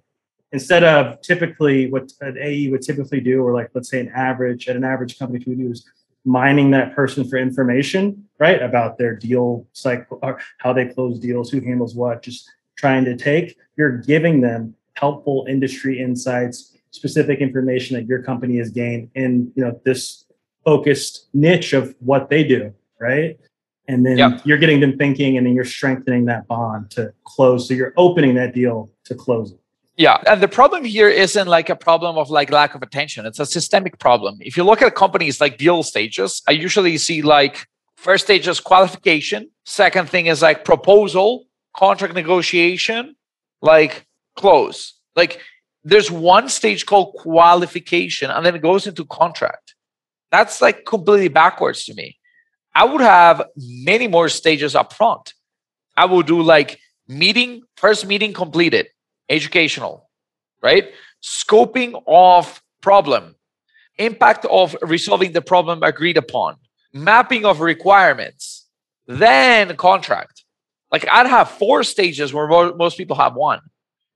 instead 0.51 0.83
of 0.83 1.19
typically 1.21 1.89
what 1.89 2.11
an 2.21 2.37
AE 2.39 2.69
would 2.69 2.81
typically 2.81 3.19
do, 3.19 3.43
or 3.43 3.53
like 3.53 3.69
let's 3.73 3.89
say 3.89 3.99
an 3.99 4.09
average 4.15 4.67
at 4.69 4.75
an 4.75 4.83
average 4.83 5.17
company 5.17 5.43
we 5.45 5.55
do 5.55 5.71
is 5.71 5.85
mining 6.25 6.71
that 6.71 6.95
person 6.95 7.27
for 7.27 7.37
information, 7.37 8.23
right? 8.39 8.61
About 8.61 8.97
their 8.97 9.15
deal 9.15 9.67
cycle 9.73 10.19
or 10.21 10.39
how 10.59 10.71
they 10.71 10.85
close 10.85 11.19
deals, 11.19 11.49
who 11.49 11.59
handles 11.59 11.95
what, 11.95 12.21
just 12.21 12.49
trying 12.77 13.03
to 13.05 13.17
take, 13.17 13.57
you're 13.77 13.97
giving 13.97 14.41
them 14.41 14.75
helpful 14.93 15.45
industry 15.49 15.99
insights, 15.99 16.72
specific 16.93 17.39
information 17.39 17.97
that 17.97 18.05
your 18.05 18.21
company 18.21 18.57
has 18.57 18.69
gained 18.69 19.09
in 19.15 19.51
you 19.55 19.63
know 19.65 19.79
this 19.83 20.25
focused 20.63 21.27
niche 21.33 21.73
of 21.73 21.93
what 21.99 22.29
they 22.29 22.43
do, 22.43 22.73
right? 22.99 23.37
And 23.89 24.05
then 24.05 24.17
yep. 24.17 24.41
you're 24.45 24.57
getting 24.57 24.79
them 24.79 24.97
thinking 24.97 25.37
and 25.37 25.45
then 25.45 25.53
you're 25.53 25.65
strengthening 25.65 26.23
that 26.25 26.47
bond 26.47 26.89
to 26.91 27.13
close. 27.25 27.67
So 27.67 27.73
you're 27.73 27.93
opening 27.97 28.35
that 28.35 28.53
deal 28.53 28.89
to 29.05 29.15
close 29.15 29.51
it. 29.51 29.59
Yeah, 29.97 30.17
and 30.25 30.41
the 30.41 30.47
problem 30.47 30.85
here 30.85 31.09
isn't 31.09 31.47
like 31.47 31.69
a 31.69 31.75
problem 31.75 32.17
of 32.17 32.29
like 32.29 32.49
lack 32.49 32.73
of 32.73 32.81
attention. 32.81 33.25
It's 33.25 33.39
a 33.39 33.45
systemic 33.45 33.99
problem. 33.99 34.37
If 34.39 34.57
you 34.57 34.63
look 34.63 34.81
at 34.81 34.95
companies 34.95 35.41
like 35.41 35.57
deal 35.57 35.83
stages, 35.83 36.41
I 36.47 36.51
usually 36.51 36.97
see 36.97 37.21
like 37.21 37.67
first 37.97 38.23
stage 38.23 38.47
is 38.47 38.59
qualification, 38.59 39.51
second 39.65 40.09
thing 40.09 40.27
is 40.27 40.41
like 40.41 40.65
proposal, 40.65 41.45
contract 41.75 42.15
negotiation, 42.15 43.15
like 43.61 44.07
close. 44.35 44.93
Like 45.15 45.41
there's 45.83 46.09
one 46.09 46.49
stage 46.49 46.85
called 46.85 47.15
qualification 47.15 48.31
and 48.31 48.45
then 48.45 48.55
it 48.55 48.61
goes 48.61 48.87
into 48.87 49.05
contract. 49.05 49.75
That's 50.31 50.61
like 50.61 50.85
completely 50.85 51.27
backwards 51.27 51.85
to 51.85 51.93
me. 51.93 52.17
I 52.73 52.85
would 52.85 53.01
have 53.01 53.43
many 53.55 54.07
more 54.07 54.29
stages 54.29 54.75
up 54.75 54.93
front. 54.93 55.33
I 55.95 56.05
will 56.05 56.23
do 56.23 56.41
like 56.41 56.79
meeting, 57.07 57.63
first 57.77 58.07
meeting 58.07 58.33
completed, 58.33 58.87
educational, 59.29 60.09
right? 60.61 60.91
Scoping 61.21 62.01
of 62.07 62.61
problem, 62.81 63.35
impact 63.97 64.45
of 64.45 64.75
resolving 64.81 65.33
the 65.33 65.41
problem 65.41 65.83
agreed 65.83 66.17
upon, 66.17 66.55
mapping 66.93 67.45
of 67.45 67.59
requirements, 67.59 68.67
then 69.05 69.75
contract. 69.75 70.43
Like 70.91 71.07
I'd 71.07 71.27
have 71.27 71.49
four 71.49 71.83
stages 71.83 72.33
where 72.33 72.47
most 72.73 72.97
people 72.97 73.17
have 73.17 73.35
one 73.35 73.59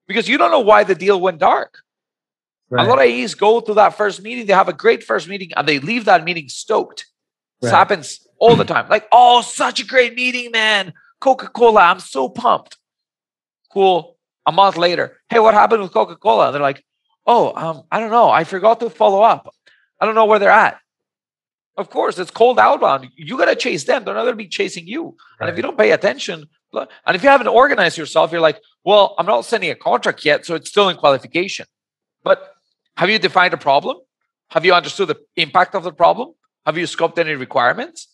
because 0.08 0.28
you 0.28 0.38
don't 0.38 0.52
know 0.52 0.60
why 0.60 0.84
the 0.84 0.96
deal 0.96 1.20
went 1.20 1.39
dark. 1.39 1.80
Right. 2.70 2.86
A 2.86 2.89
lot 2.89 3.00
of 3.00 3.06
AEs 3.06 3.36
go 3.36 3.62
to 3.62 3.74
that 3.76 3.96
first 3.96 4.22
meeting, 4.22 4.46
they 4.46 4.54
have 4.54 4.67
a 4.67 4.74
great 4.74 5.04
first 5.04 5.28
meeting, 5.28 5.52
and 5.56 5.67
they 5.67 5.80
leave 5.80 6.06
that 6.06 6.24
meeting 6.24 6.50
stoked. 6.50 7.06
Right. 7.62 7.67
This 7.67 7.72
happens 7.72 8.28
all 8.39 8.56
the 8.56 8.65
time. 8.65 8.89
Like, 8.89 9.08
oh, 9.12 9.41
such 9.41 9.80
a 9.80 9.86
great 9.86 10.15
meeting, 10.15 10.52
man. 10.52 10.93
Coca 11.20 11.48
Cola, 11.48 11.82
I'm 11.82 12.00
so 12.00 12.30
pumped. 12.30 12.78
Cool 13.72 14.17
a 14.48 14.52
month 14.52 14.78
later, 14.78 15.20
hey, 15.30 15.39
what 15.39 15.54
happened 15.54 15.84
with 15.84 15.91
Coca 15.91 16.15
Cola? 16.15 16.52
They're 16.52 16.62
like, 16.62 16.84
oh, 17.28 17.54
um, 17.54 17.84
I 17.91 18.00
don't 18.00 18.10
know. 18.10 18.30
I 18.30 18.46
forgot 18.46 18.80
to 18.80 18.89
follow 18.89 19.22
up. 19.22 19.54
I 20.00 20.06
don't 20.06 20.15
know 20.15 20.26
where 20.26 20.39
they're 20.39 20.50
at. 20.50 20.80
Of 21.76 21.89
course, 21.89 22.17
it's 22.17 22.32
cold 22.32 22.58
outbound. 22.58 23.10
You 23.15 23.38
got 23.38 23.46
to 23.46 23.56
chase 23.56 23.84
them. 23.84 24.04
They're 24.04 24.15
not 24.15 24.22
going 24.22 24.34
to 24.34 24.38
be 24.38 24.48
chasing 24.48 24.88
you. 24.88 25.04
Right. 25.06 25.15
And 25.41 25.50
if 25.50 25.58
you 25.58 25.62
don't 25.62 25.78
pay 25.78 25.91
attention, 25.91 26.46
and 26.74 27.15
if 27.15 27.22
you 27.22 27.30
haven't 27.30 27.50
organized 27.50 27.98
yourself, 27.98 28.32
you're 28.32 28.41
like, 28.41 28.60
well, 28.88 29.15
I'm 29.17 29.26
not 29.26 29.43
sending 29.43 29.69
a 29.69 29.76
contract 29.76 30.23
yet, 30.23 30.45
so 30.45 30.56
it's 30.56 30.69
still 30.69 30.88
in 30.88 30.95
qualification. 30.95 31.65
But 32.23 32.54
have 32.95 33.10
you 33.10 33.19
defined 33.19 33.54
a 33.54 33.58
problem? 33.58 33.97
Have 34.52 34.63
you 34.63 34.73
understood 34.73 35.10
the 35.10 35.17
impact 35.36 35.76
of 35.76 35.84
the 35.84 35.91
problem? 35.91 36.36
Have 36.65 36.78
you 36.78 36.86
scoped 36.86 37.17
any 37.17 37.36
requirements? 37.36 38.08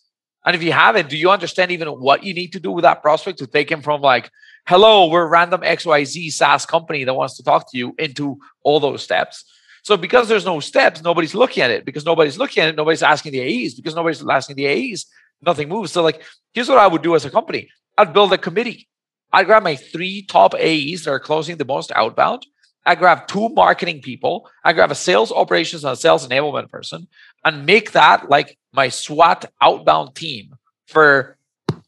And 0.44 0.56
if 0.56 0.64
you 0.64 0.72
haven't, 0.72 1.10
do 1.10 1.16
you 1.16 1.30
understand 1.30 1.70
even 1.70 1.86
what 1.86 2.24
you 2.24 2.34
need 2.34 2.52
to 2.54 2.58
do 2.58 2.72
with 2.72 2.82
that 2.82 3.02
prospect 3.02 3.38
to 3.38 3.46
take 3.46 3.70
him 3.70 3.82
from 3.82 4.00
like, 4.00 4.32
hello, 4.66 5.06
we're 5.06 5.28
random 5.28 5.60
XYZ 5.60 6.32
SaaS 6.32 6.66
company 6.66 7.04
that 7.04 7.14
wants 7.14 7.36
to 7.36 7.44
talk 7.44 7.70
to 7.70 7.78
you 7.78 7.94
into 7.96 8.40
all 8.64 8.80
those 8.80 9.00
steps? 9.00 9.44
So 9.84 9.96
because 9.96 10.26
there's 10.26 10.44
no 10.44 10.58
steps, 10.58 11.04
nobody's 11.04 11.36
looking 11.36 11.62
at 11.62 11.70
it. 11.70 11.84
Because 11.84 12.04
nobody's 12.04 12.36
looking 12.36 12.64
at 12.64 12.70
it, 12.70 12.74
nobody's 12.74 13.04
asking 13.04 13.30
the 13.30 13.42
AEs. 13.42 13.74
Because 13.74 13.94
nobody's 13.94 14.26
asking 14.26 14.56
the 14.56 14.66
AEs, 14.66 15.06
nothing 15.40 15.68
moves. 15.68 15.92
So 15.92 16.02
like, 16.02 16.20
here's 16.52 16.68
what 16.68 16.78
I 16.78 16.88
would 16.88 17.02
do 17.02 17.14
as 17.14 17.24
a 17.24 17.30
company. 17.30 17.70
I'd 17.96 18.12
build 18.12 18.32
a 18.32 18.38
committee. 18.38 18.88
I'd 19.34 19.46
grab 19.46 19.64
my 19.64 19.74
three 19.74 20.22
top 20.22 20.54
AEs 20.54 21.04
that 21.04 21.10
are 21.10 21.18
closing 21.18 21.56
the 21.56 21.64
most 21.64 21.90
outbound. 21.96 22.46
I 22.86 22.94
grab 22.94 23.26
two 23.26 23.48
marketing 23.48 24.00
people. 24.00 24.48
I 24.62 24.72
grab 24.72 24.92
a 24.92 24.94
sales 24.94 25.32
operations 25.32 25.84
and 25.84 25.92
a 25.92 25.96
sales 25.96 26.26
enablement 26.26 26.70
person 26.70 27.08
and 27.44 27.66
make 27.66 27.92
that 27.92 28.30
like 28.30 28.58
my 28.72 28.88
SWAT 28.88 29.46
outbound 29.60 30.14
team 30.14 30.54
for 30.86 31.36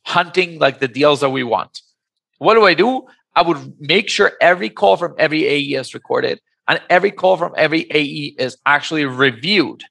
hunting 0.04 0.58
like 0.58 0.80
the 0.80 0.88
deals 0.88 1.20
that 1.20 1.30
we 1.30 1.44
want. 1.44 1.82
What 2.38 2.54
do 2.54 2.64
I 2.64 2.74
do? 2.74 3.06
I 3.36 3.42
would 3.42 3.80
make 3.80 4.08
sure 4.08 4.32
every 4.40 4.70
call 4.70 4.96
from 4.96 5.14
every 5.16 5.46
AE 5.46 5.74
is 5.74 5.94
recorded 5.94 6.40
and 6.66 6.80
every 6.90 7.12
call 7.12 7.36
from 7.36 7.54
every 7.56 7.86
AE 7.90 8.34
is 8.38 8.56
actually 8.66 9.04
reviewed. 9.04 9.84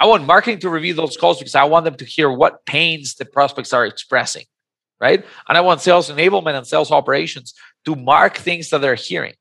I 0.00 0.06
want 0.06 0.26
marketing 0.26 0.60
to 0.60 0.70
review 0.70 0.94
those 0.94 1.16
calls 1.16 1.38
because 1.38 1.54
I 1.54 1.64
want 1.64 1.84
them 1.84 1.96
to 1.96 2.04
hear 2.04 2.32
what 2.32 2.64
pains 2.66 3.14
the 3.14 3.26
prospects 3.26 3.72
are 3.72 3.84
expressing, 3.84 4.44
right? 5.00 5.24
And 5.48 5.58
I 5.58 5.60
want 5.60 5.80
sales 5.80 6.10
enablement 6.10 6.56
and 6.56 6.66
sales 6.66 6.90
operations 6.90 7.54
to 7.84 7.94
mark 7.94 8.36
things 8.36 8.70
that 8.70 8.80
they're 8.80 8.94
hearing. 8.94 9.34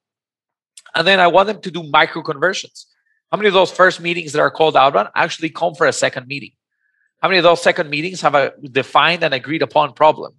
And 0.96 1.08
then 1.08 1.20
I 1.20 1.28
want 1.28 1.48
them 1.48 1.62
to 1.62 1.72
do 1.72 1.84
micro 1.84 2.22
conversions. 2.22 2.88
How 3.32 3.38
many 3.38 3.48
of 3.48 3.54
those 3.54 3.72
first 3.72 4.00
meetings 4.00 4.32
that 4.32 4.40
are 4.40 4.52
called 4.52 4.78
out 4.78 4.88
outbound 4.88 5.10
actually 5.16 5.50
come 5.50 5.76
for 5.76 5.86
a 5.86 5.94
second 5.94 6.28
meeting? 6.28 6.52
How 7.22 7.28
many 7.28 7.40
of 7.40 7.44
those 7.44 7.62
second 7.62 7.90
meetings 7.90 8.22
have 8.22 8.36
a 8.36 8.54
defined 8.72 9.24
and 9.24 9.34
agreed 9.34 9.62
upon 9.62 9.94
problem? 9.94 10.34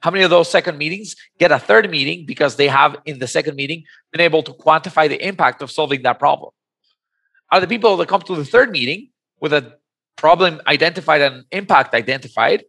How 0.00 0.10
many 0.10 0.24
of 0.24 0.30
those 0.30 0.50
second 0.50 0.78
meetings 0.78 1.14
get 1.38 1.52
a 1.52 1.58
third 1.58 1.88
meeting 1.90 2.26
because 2.26 2.56
they 2.56 2.68
have 2.68 2.96
in 3.04 3.18
the 3.18 3.26
second 3.26 3.54
meeting 3.54 3.84
been 4.10 4.20
able 4.20 4.42
to 4.42 4.52
quantify 4.52 5.08
the 5.08 5.24
impact 5.24 5.62
of 5.62 5.70
solving 5.70 6.02
that 6.02 6.18
problem? 6.18 6.50
Are 7.50 7.60
the 7.60 7.68
people 7.68 7.96
that 7.98 8.08
come 8.08 8.22
to 8.22 8.34
the 8.34 8.44
third 8.44 8.70
meeting 8.70 9.10
with 9.40 9.52
a 9.52 9.76
problem 10.16 10.60
identified 10.66 11.20
and 11.20 11.44
impact 11.50 11.94
identified 11.94 12.64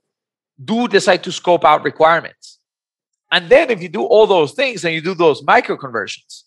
do 0.64 0.88
decide 0.88 1.24
to 1.24 1.32
scope 1.32 1.66
out 1.66 1.84
requirements? 1.84 2.60
And 3.32 3.50
then 3.50 3.72
if 3.72 3.82
you 3.82 3.90
do 3.90 4.04
all 4.04 4.28
those 4.28 4.54
things 4.54 4.86
and 4.86 4.94
you 4.94 5.02
do 5.02 5.16
those 5.16 5.42
micro 5.44 5.76
conversions, 5.76 6.46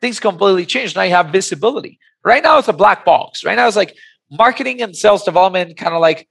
things 0.00 0.20
completely 0.20 0.66
change. 0.66 0.94
Now 0.94 1.02
you 1.02 1.12
have 1.12 1.30
visibility. 1.30 1.98
Right 2.22 2.42
now 2.42 2.58
it's 2.58 2.68
a 2.68 2.72
black 2.72 3.04
box. 3.04 3.44
Right 3.44 3.56
now 3.56 3.66
it's 3.66 3.76
like 3.76 3.96
marketing 4.30 4.82
and 4.82 4.94
sales 4.94 5.24
development 5.24 5.76
kind 5.76 5.94
of 5.94 6.00
like 6.00 6.28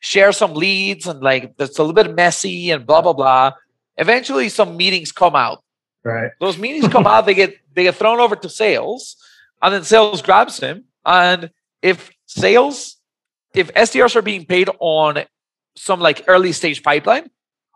share 0.00 0.32
some 0.32 0.54
leads 0.54 1.06
and 1.06 1.20
like 1.20 1.54
it's 1.58 1.78
a 1.78 1.82
little 1.82 1.94
bit 1.94 2.14
messy 2.14 2.70
and 2.70 2.86
blah 2.86 3.00
blah 3.00 3.12
blah. 3.12 3.52
Eventually 3.96 4.48
some 4.48 4.76
meetings 4.76 5.12
come 5.12 5.34
out. 5.34 5.62
Right. 6.04 6.32
Those 6.40 6.58
meetings 6.58 6.92
come 6.92 7.06
out, 7.06 7.26
they 7.26 7.34
get 7.34 7.56
they 7.74 7.84
get 7.84 7.94
thrown 7.94 8.20
over 8.20 8.36
to 8.36 8.48
sales, 8.48 9.16
and 9.62 9.72
then 9.72 9.84
sales 9.84 10.22
grabs 10.22 10.58
them. 10.58 10.84
And 11.04 11.50
if 11.82 12.10
sales, 12.26 12.96
if 13.54 13.72
SDRs 13.72 14.16
are 14.16 14.22
being 14.22 14.44
paid 14.44 14.68
on 14.80 15.24
some 15.76 16.00
like 16.00 16.24
early 16.26 16.52
stage 16.52 16.82
pipeline, 16.82 17.30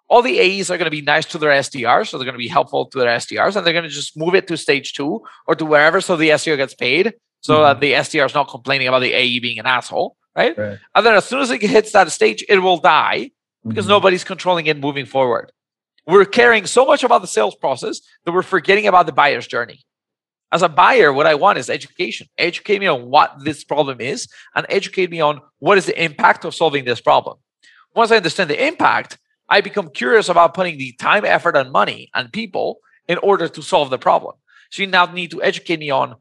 all 0.08 0.22
the 0.22 0.40
AEs 0.40 0.70
are 0.70 0.76
going 0.76 0.86
to 0.86 0.90
be 0.90 1.02
nice 1.02 1.24
to 1.26 1.38
their 1.38 1.50
SDRs, 1.50 2.08
so 2.08 2.18
they're 2.18 2.24
going 2.24 2.34
to 2.34 2.38
be 2.38 2.48
helpful 2.48 2.86
to 2.86 2.98
their 2.98 3.16
SDRs, 3.16 3.54
and 3.54 3.64
they're 3.64 3.72
going 3.72 3.84
to 3.84 3.88
just 3.88 4.16
move 4.16 4.34
it 4.34 4.48
to 4.48 4.56
stage 4.56 4.92
two 4.92 5.22
or 5.46 5.54
to 5.54 5.64
wherever, 5.64 6.00
so 6.00 6.16
the 6.16 6.30
SDR 6.30 6.56
gets 6.56 6.74
paid 6.74 7.14
so 7.40 7.54
mm-hmm. 7.54 7.62
that 7.62 7.80
the 7.80 7.92
SDR 7.92 8.26
is 8.26 8.34
not 8.34 8.48
complaining 8.48 8.88
about 8.88 9.00
the 9.00 9.12
AE 9.12 9.38
being 9.38 9.58
an 9.58 9.66
asshole, 9.66 10.16
right? 10.36 10.56
right? 10.56 10.78
And 10.94 11.06
then 11.06 11.14
as 11.14 11.24
soon 11.24 11.40
as 11.40 11.50
it 11.50 11.62
hits 11.62 11.92
that 11.92 12.10
stage, 12.10 12.44
it 12.48 12.58
will 12.58 12.78
die 12.78 13.30
because 13.66 13.84
mm-hmm. 13.84 13.90
nobody's 13.90 14.24
controlling 14.24 14.66
it 14.66 14.78
moving 14.78 15.06
forward. 15.06 15.52
We're 16.06 16.24
caring 16.24 16.66
so 16.66 16.84
much 16.84 17.04
about 17.04 17.20
the 17.20 17.28
sales 17.28 17.54
process 17.54 18.00
that 18.24 18.32
we're 18.32 18.42
forgetting 18.42 18.86
about 18.86 19.06
the 19.06 19.12
buyer's 19.12 19.46
journey. 19.46 19.80
As 20.52 20.62
a 20.62 20.68
buyer, 20.68 21.12
what 21.12 21.26
I 21.26 21.36
want 21.36 21.58
is 21.58 21.70
education. 21.70 22.26
Educate 22.36 22.80
me 22.80 22.88
on 22.88 23.08
what 23.08 23.32
this 23.44 23.62
problem 23.62 24.00
is 24.00 24.26
and 24.56 24.66
educate 24.68 25.10
me 25.10 25.20
on 25.20 25.40
what 25.60 25.78
is 25.78 25.86
the 25.86 26.02
impact 26.02 26.44
of 26.44 26.54
solving 26.54 26.84
this 26.84 27.00
problem. 27.00 27.38
Once 27.94 28.10
I 28.10 28.16
understand 28.16 28.50
the 28.50 28.66
impact, 28.66 29.18
I 29.48 29.60
become 29.60 29.90
curious 29.90 30.28
about 30.28 30.54
putting 30.54 30.78
the 30.78 30.92
time, 30.92 31.24
effort, 31.24 31.56
and 31.56 31.72
money 31.72 32.10
and 32.14 32.32
people 32.32 32.78
in 33.08 33.18
order 33.18 33.48
to 33.48 33.62
solve 33.62 33.90
the 33.90 33.98
problem. 33.98 34.36
So 34.70 34.82
you 34.82 34.88
now 34.88 35.06
need 35.06 35.32
to 35.32 35.42
educate 35.42 35.80
me 35.80 35.90
on 35.90 36.14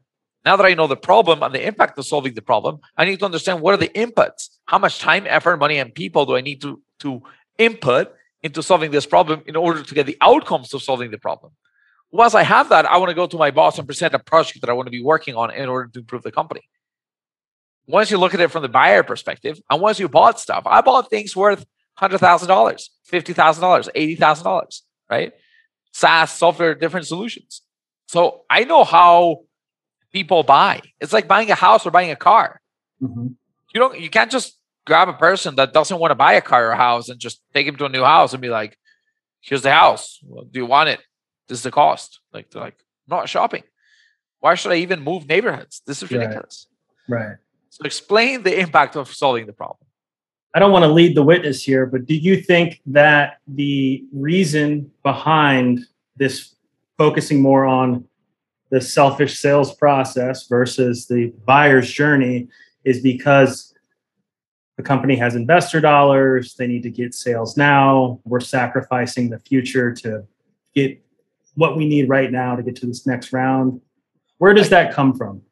now 0.44 0.56
that 0.56 0.64
I 0.64 0.74
know 0.74 0.86
the 0.86 0.96
problem 0.96 1.42
and 1.42 1.54
the 1.54 1.66
impact 1.66 1.98
of 1.98 2.06
solving 2.06 2.34
the 2.34 2.42
problem, 2.42 2.80
I 2.96 3.04
need 3.04 3.18
to 3.18 3.24
understand 3.24 3.60
what 3.60 3.74
are 3.74 3.76
the 3.76 3.88
inputs. 3.88 4.48
How 4.66 4.78
much 4.78 4.98
time, 4.98 5.24
effort, 5.26 5.58
money, 5.58 5.78
and 5.78 5.94
people 5.94 6.24
do 6.24 6.36
I 6.36 6.40
need 6.40 6.62
to, 6.62 6.80
to 7.00 7.22
input 7.58 8.12
into 8.42 8.62
solving 8.62 8.90
this 8.90 9.04
problem 9.04 9.42
in 9.46 9.54
order 9.54 9.82
to 9.82 9.94
get 9.94 10.06
the 10.06 10.16
outcomes 10.22 10.72
of 10.72 10.82
solving 10.82 11.10
the 11.10 11.18
problem? 11.18 11.52
Once 12.10 12.34
I 12.34 12.42
have 12.42 12.70
that, 12.70 12.86
I 12.86 12.96
want 12.96 13.10
to 13.10 13.14
go 13.14 13.26
to 13.26 13.36
my 13.36 13.50
boss 13.50 13.78
and 13.78 13.86
present 13.86 14.14
a 14.14 14.18
project 14.18 14.62
that 14.62 14.70
I 14.70 14.72
want 14.72 14.86
to 14.86 14.90
be 14.90 15.02
working 15.02 15.36
on 15.36 15.52
in 15.52 15.68
order 15.68 15.90
to 15.92 15.98
improve 16.00 16.22
the 16.22 16.32
company. 16.32 16.62
Once 17.86 18.10
you 18.10 18.18
look 18.18 18.34
at 18.34 18.40
it 18.40 18.50
from 18.50 18.62
the 18.62 18.68
buyer 18.68 19.02
perspective, 19.02 19.60
and 19.70 19.80
once 19.80 19.98
you 19.98 20.08
bought 20.08 20.38
stuff, 20.38 20.62
I 20.66 20.80
bought 20.80 21.10
things 21.10 21.34
worth 21.34 21.64
$100,000, 21.98 22.18
$50,000, 22.48 24.18
$80,000, 24.18 24.80
right? 25.10 25.32
SaaS, 25.92 26.32
software, 26.32 26.74
different 26.74 27.06
solutions. 27.06 27.62
So 28.06 28.42
I 28.48 28.64
know 28.64 28.84
how 28.84 29.42
people 30.12 30.42
buy. 30.42 30.82
It's 31.00 31.12
like 31.12 31.28
buying 31.28 31.50
a 31.50 31.54
house 31.54 31.86
or 31.86 31.90
buying 31.90 32.10
a 32.10 32.16
car. 32.16 32.60
Mm-hmm. 33.02 33.28
You 33.74 33.80
don't. 33.80 34.00
You 34.00 34.10
can't 34.10 34.30
just 34.30 34.58
grab 34.84 35.08
a 35.08 35.12
person 35.12 35.54
that 35.56 35.72
doesn't 35.72 35.98
want 35.98 36.10
to 36.10 36.16
buy 36.16 36.32
a 36.34 36.40
car 36.40 36.66
or 36.66 36.70
a 36.70 36.76
house 36.76 37.08
and 37.08 37.20
just 37.20 37.40
take 37.54 37.66
him 37.66 37.76
to 37.76 37.84
a 37.84 37.88
new 37.88 38.02
house 38.02 38.32
and 38.32 38.42
be 38.42 38.48
like, 38.48 38.76
"Here's 39.40 39.62
the 39.62 39.72
house. 39.72 40.18
Well, 40.24 40.44
do 40.44 40.58
you 40.58 40.66
want 40.66 40.88
it? 40.88 41.00
This 41.48 41.58
is 41.58 41.64
the 41.64 41.70
cost." 41.70 42.20
Like 42.32 42.50
they're 42.50 42.62
like, 42.62 42.78
"I'm 43.08 43.16
not 43.16 43.28
shopping. 43.28 43.62
Why 44.40 44.54
should 44.54 44.72
I 44.72 44.76
even 44.76 45.02
move 45.02 45.28
neighborhoods? 45.28 45.82
This 45.86 46.02
is 46.02 46.10
ridiculous." 46.10 46.66
Right. 47.08 47.26
right. 47.26 47.36
So 47.70 47.84
explain 47.84 48.42
the 48.42 48.58
impact 48.58 48.96
of 48.96 49.12
solving 49.12 49.46
the 49.46 49.52
problem. 49.52 49.86
I 50.54 50.58
don't 50.58 50.72
want 50.72 50.82
to 50.82 50.92
lead 50.92 51.16
the 51.16 51.22
witness 51.22 51.62
here, 51.62 51.86
but 51.86 52.06
do 52.06 52.14
you 52.14 52.42
think 52.42 52.80
that 52.86 53.38
the 53.46 54.04
reason 54.12 54.90
behind 55.04 55.80
this 56.16 56.56
focusing 56.98 57.40
more 57.40 57.64
on 57.64 58.04
the 58.70 58.80
selfish 58.80 59.38
sales 59.38 59.74
process 59.74 60.48
versus 60.48 61.06
the 61.06 61.32
buyer's 61.44 61.90
journey 61.90 62.48
is 62.84 63.00
because 63.00 63.72
the 64.76 64.82
company 64.82 65.14
has 65.14 65.36
investor 65.36 65.80
dollars, 65.80 66.54
they 66.54 66.66
need 66.66 66.82
to 66.82 66.90
get 66.90 67.14
sales 67.14 67.56
now, 67.56 68.20
we're 68.24 68.40
sacrificing 68.40 69.30
the 69.30 69.38
future 69.38 69.92
to 69.92 70.24
get 70.74 71.00
what 71.54 71.76
we 71.76 71.86
need 71.86 72.08
right 72.08 72.32
now 72.32 72.56
to 72.56 72.62
get 72.62 72.74
to 72.76 72.86
this 72.86 73.06
next 73.06 73.32
round. 73.32 73.80
Where 74.38 74.54
does 74.54 74.70
that 74.70 74.92
come 74.92 75.14
from? 75.14 75.42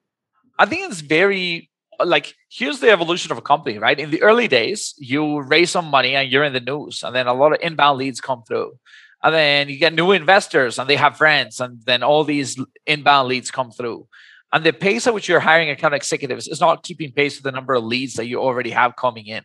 I 0.59 0.67
think 0.67 0.91
it's 0.91 1.01
very 1.01 1.71
like 2.05 2.35
here's 2.51 2.81
the 2.81 2.91
evolution 2.91 3.33
of 3.33 3.39
a 3.39 3.43
company, 3.43 3.79
right? 3.79 3.99
In 3.99 4.11
the 4.11 4.23
early 4.23 4.49
days, 4.49 4.95
you 4.99 5.41
raise 5.41 5.71
some 5.71 5.87
money 5.87 6.15
and 6.15 6.31
you're 6.31 6.45
in 6.45 6.53
the 6.53 6.61
news, 6.61 7.03
and 7.03 7.15
then 7.15 7.27
a 7.27 7.35
lot 7.35 7.53
of 7.53 7.59
inbound 7.61 7.99
leads 7.99 8.21
come 8.21 8.43
through. 8.43 8.79
And 9.23 9.35
then 9.35 9.69
you 9.69 9.79
get 9.79 9.95
new 9.95 10.13
investors 10.13 10.79
and 10.79 10.89
they 10.89 10.95
have 10.95 11.17
friends 11.17 11.61
and 11.61 11.83
then 11.85 12.05
all 12.05 12.23
these 12.23 12.57
inbound 12.87 13.29
leads 13.29 13.51
come 13.51 13.73
through. 13.73 14.07
And 14.53 14.63
the 14.63 14.73
pace 14.73 15.09
at 15.09 15.15
which 15.15 15.29
you're 15.29 15.41
hiring 15.41 15.71
account 15.71 15.93
executives 15.93 16.47
is 16.47 16.61
not 16.61 16.85
keeping 16.85 17.11
pace 17.11 17.37
with 17.37 17.43
the 17.43 17.51
number 17.51 17.75
of 17.75 17.83
leads 17.83 18.15
that 18.15 18.27
you 18.27 18.39
already 18.39 18.71
have 18.71 18.95
coming 18.95 19.27
in 19.27 19.43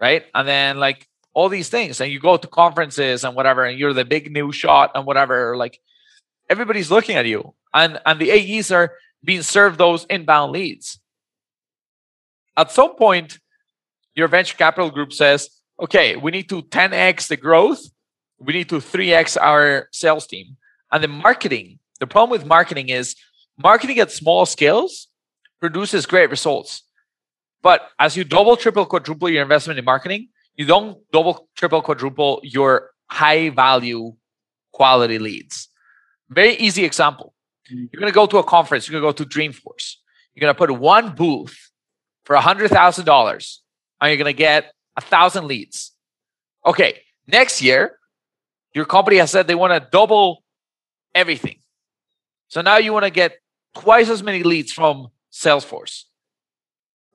right? 0.00 0.24
And 0.34 0.46
then 0.46 0.78
like 0.78 1.06
all 1.32 1.48
these 1.48 1.68
things 1.68 2.00
and 2.00 2.10
you 2.10 2.20
go 2.20 2.36
to 2.36 2.48
conferences 2.48 3.24
and 3.24 3.34
whatever 3.34 3.64
and 3.64 3.78
you're 3.78 3.92
the 3.92 4.04
big 4.04 4.32
new 4.32 4.52
shot 4.52 4.92
and 4.94 5.06
whatever 5.06 5.56
like 5.56 5.78
everybody's 6.48 6.90
looking 6.90 7.16
at 7.16 7.26
you. 7.26 7.54
And 7.74 8.00
and 8.06 8.20
the 8.20 8.30
aes 8.30 8.70
are 8.70 8.94
being 9.24 9.42
served 9.42 9.78
those 9.78 10.06
inbound 10.08 10.52
leads 10.52 11.00
at 12.56 12.70
some 12.70 12.96
point 12.96 13.38
your 14.14 14.28
venture 14.28 14.56
capital 14.56 14.90
group 14.90 15.12
says 15.12 15.50
okay 15.80 16.16
we 16.16 16.30
need 16.30 16.48
to 16.48 16.62
10x 16.62 17.28
the 17.28 17.36
growth 17.36 17.82
we 18.38 18.52
need 18.52 18.68
to 18.68 18.76
3x 18.76 19.36
our 19.40 19.88
sales 19.92 20.26
team. 20.26 20.56
And 20.92 21.02
the 21.02 21.08
marketing, 21.08 21.78
the 22.00 22.06
problem 22.06 22.38
with 22.38 22.46
marketing 22.46 22.88
is 22.90 23.16
marketing 23.58 23.98
at 23.98 24.10
small 24.10 24.46
scales 24.46 25.08
produces 25.60 26.06
great 26.06 26.30
results. 26.30 26.82
But 27.62 27.88
as 27.98 28.16
you 28.16 28.24
double, 28.24 28.56
triple, 28.56 28.86
quadruple 28.86 29.28
your 29.28 29.42
investment 29.42 29.78
in 29.78 29.84
marketing, 29.84 30.28
you 30.54 30.66
don't 30.66 30.98
double, 31.10 31.48
triple, 31.56 31.82
quadruple 31.82 32.40
your 32.42 32.90
high 33.10 33.50
value 33.50 34.14
quality 34.72 35.18
leads. 35.18 35.68
Very 36.28 36.54
easy 36.54 36.84
example. 36.84 37.34
Mm-hmm. 37.70 37.86
You're 37.92 38.00
going 38.00 38.12
to 38.12 38.14
go 38.14 38.26
to 38.26 38.38
a 38.38 38.44
conference, 38.44 38.88
you're 38.88 39.00
going 39.00 39.12
to 39.12 39.22
go 39.22 39.24
to 39.24 39.28
Dreamforce. 39.28 39.96
You're 40.34 40.42
going 40.42 40.54
to 40.54 40.58
put 40.58 40.70
one 40.78 41.14
booth 41.14 41.65
for 42.26 42.34
$100,000 42.34 43.58
and 44.00 44.10
you're 44.10 44.16
going 44.16 44.24
to 44.26 44.32
get 44.36 44.72
a 44.96 45.00
thousand 45.00 45.46
leads. 45.46 45.92
Okay, 46.66 47.00
next 47.28 47.62
year, 47.62 47.98
your 48.74 48.84
company 48.84 49.18
has 49.18 49.30
said 49.30 49.46
they 49.46 49.54
want 49.54 49.72
to 49.72 49.88
double 49.90 50.42
everything. 51.14 51.60
So 52.48 52.62
now 52.62 52.78
you 52.78 52.92
want 52.92 53.04
to 53.04 53.10
get 53.10 53.36
twice 53.76 54.10
as 54.10 54.24
many 54.24 54.42
leads 54.42 54.72
from 54.72 55.08
Salesforce. 55.32 56.04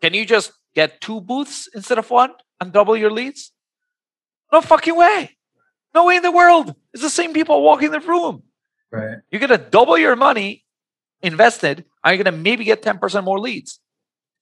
Can 0.01 0.13
you 0.13 0.25
just 0.25 0.53
get 0.73 1.01
two 1.01 1.19
booths 1.19 1.67
instead 1.75 1.97
of 1.97 2.09
one 2.09 2.31
and 2.61 2.71
double 2.71 2.95
your 2.95 3.11
leads? 3.11 3.51
No 4.53 4.61
fucking 4.61 4.95
way. 4.95 5.37
No 5.93 6.05
way 6.05 6.15
in 6.15 6.23
the 6.23 6.31
world. 6.31 6.73
It's 6.93 7.03
the 7.03 7.09
same 7.09 7.33
people 7.33 7.61
walking 7.61 7.91
the 7.91 7.99
room. 7.99 8.43
Right. 8.91 9.17
You're 9.29 9.41
going 9.41 9.49
to 9.49 9.57
double 9.57 9.97
your 9.97 10.15
money 10.15 10.63
invested 11.21 11.83
and 12.01 12.15
you're 12.15 12.23
going 12.23 12.33
to 12.33 12.41
maybe 12.41 12.63
get 12.63 12.81
10% 12.81 13.25
more 13.25 13.39
leads. 13.39 13.80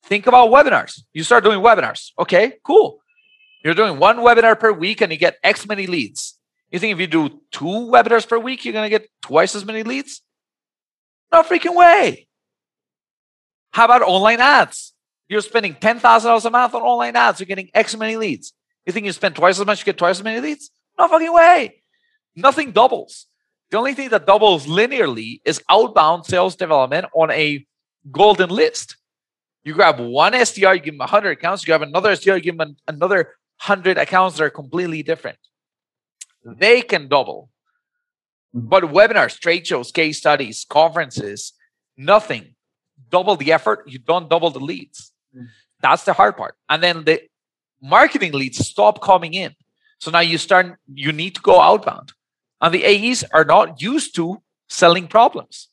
Think 0.03 0.27
about 0.27 0.49
webinars. 0.49 1.01
You 1.13 1.23
start 1.23 1.43
doing 1.43 1.59
webinars. 1.59 2.11
Okay, 2.17 2.53
cool. 2.63 2.99
You're 3.63 3.73
doing 3.73 3.99
one 3.99 4.17
webinar 4.17 4.59
per 4.59 4.71
week 4.71 5.01
and 5.01 5.11
you 5.11 5.17
get 5.17 5.37
X 5.43 5.67
many 5.67 5.87
leads. 5.87 6.39
You 6.71 6.79
think 6.79 6.93
if 6.93 6.99
you 6.99 7.07
do 7.07 7.41
two 7.51 7.63
webinars 7.63 8.27
per 8.27 8.37
week, 8.37 8.63
you're 8.63 8.73
going 8.73 8.89
to 8.89 8.89
get 8.89 9.09
twice 9.21 9.55
as 9.55 9.65
many 9.65 9.83
leads? 9.83 10.21
No 11.31 11.43
freaking 11.43 11.75
way. 11.75 12.27
How 13.71 13.85
about 13.85 14.01
online 14.01 14.39
ads? 14.39 14.93
You're 15.27 15.41
spending 15.41 15.75
$10,000 15.75 16.45
a 16.45 16.49
month 16.49 16.73
on 16.73 16.81
online 16.81 17.15
ads. 17.15 17.39
You're 17.39 17.47
getting 17.47 17.69
X 17.73 17.95
many 17.95 18.17
leads. 18.17 18.53
You 18.85 18.93
think 18.93 19.05
you 19.05 19.11
spend 19.11 19.35
twice 19.35 19.59
as 19.59 19.65
much, 19.65 19.79
you 19.79 19.85
get 19.85 19.97
twice 19.97 20.17
as 20.17 20.23
many 20.23 20.41
leads? 20.41 20.71
No 20.97 21.07
fucking 21.07 21.33
way. 21.33 21.83
Nothing 22.35 22.71
doubles. 22.71 23.27
The 23.69 23.77
only 23.77 23.93
thing 23.93 24.09
that 24.09 24.25
doubles 24.25 24.65
linearly 24.65 25.41
is 25.45 25.61
outbound 25.69 26.25
sales 26.25 26.55
development 26.55 27.05
on 27.13 27.29
a 27.29 27.65
golden 28.11 28.49
list. 28.49 28.95
You 29.63 29.73
grab 29.73 29.99
one 29.99 30.33
SDR, 30.33 30.75
you 30.75 30.81
give 30.81 30.93
them 30.93 30.99
100 30.99 31.31
accounts. 31.31 31.63
You 31.63 31.67
grab 31.67 31.81
another 31.81 32.11
SDR, 32.11 32.35
you 32.35 32.41
give 32.41 32.57
them 32.57 32.75
another 32.87 33.35
100 33.65 33.97
accounts 33.97 34.37
that 34.37 34.45
are 34.45 34.49
completely 34.49 35.03
different 35.03 35.37
they 36.43 36.81
can 36.81 37.07
double. 37.07 37.49
But 38.53 38.83
webinars, 38.83 39.39
trade 39.39 39.67
shows, 39.67 39.91
case 39.91 40.17
studies, 40.17 40.65
conferences, 40.67 41.53
nothing. 41.97 42.55
Double 43.09 43.35
the 43.35 43.51
effort, 43.51 43.83
you 43.87 43.99
don't 43.99 44.29
double 44.29 44.49
the 44.49 44.59
leads. 44.59 45.11
Mm. 45.35 45.47
That's 45.81 46.03
the 46.03 46.13
hard 46.13 46.35
part. 46.35 46.55
And 46.67 46.81
then 46.81 47.03
the 47.05 47.21
marketing 47.81 48.33
leads 48.33 48.57
stop 48.57 49.01
coming 49.01 49.33
in. 49.33 49.55
So 49.99 50.11
now 50.11 50.19
you 50.19 50.37
start, 50.37 50.77
you 50.91 51.11
need 51.11 51.35
to 51.35 51.41
go 51.41 51.61
outbound. 51.61 52.13
And 52.61 52.73
the 52.73 52.85
AEs 52.85 53.23
are 53.31 53.45
not 53.45 53.81
used 53.81 54.15
to 54.15 54.41
selling 54.67 55.07
problems. 55.07 55.69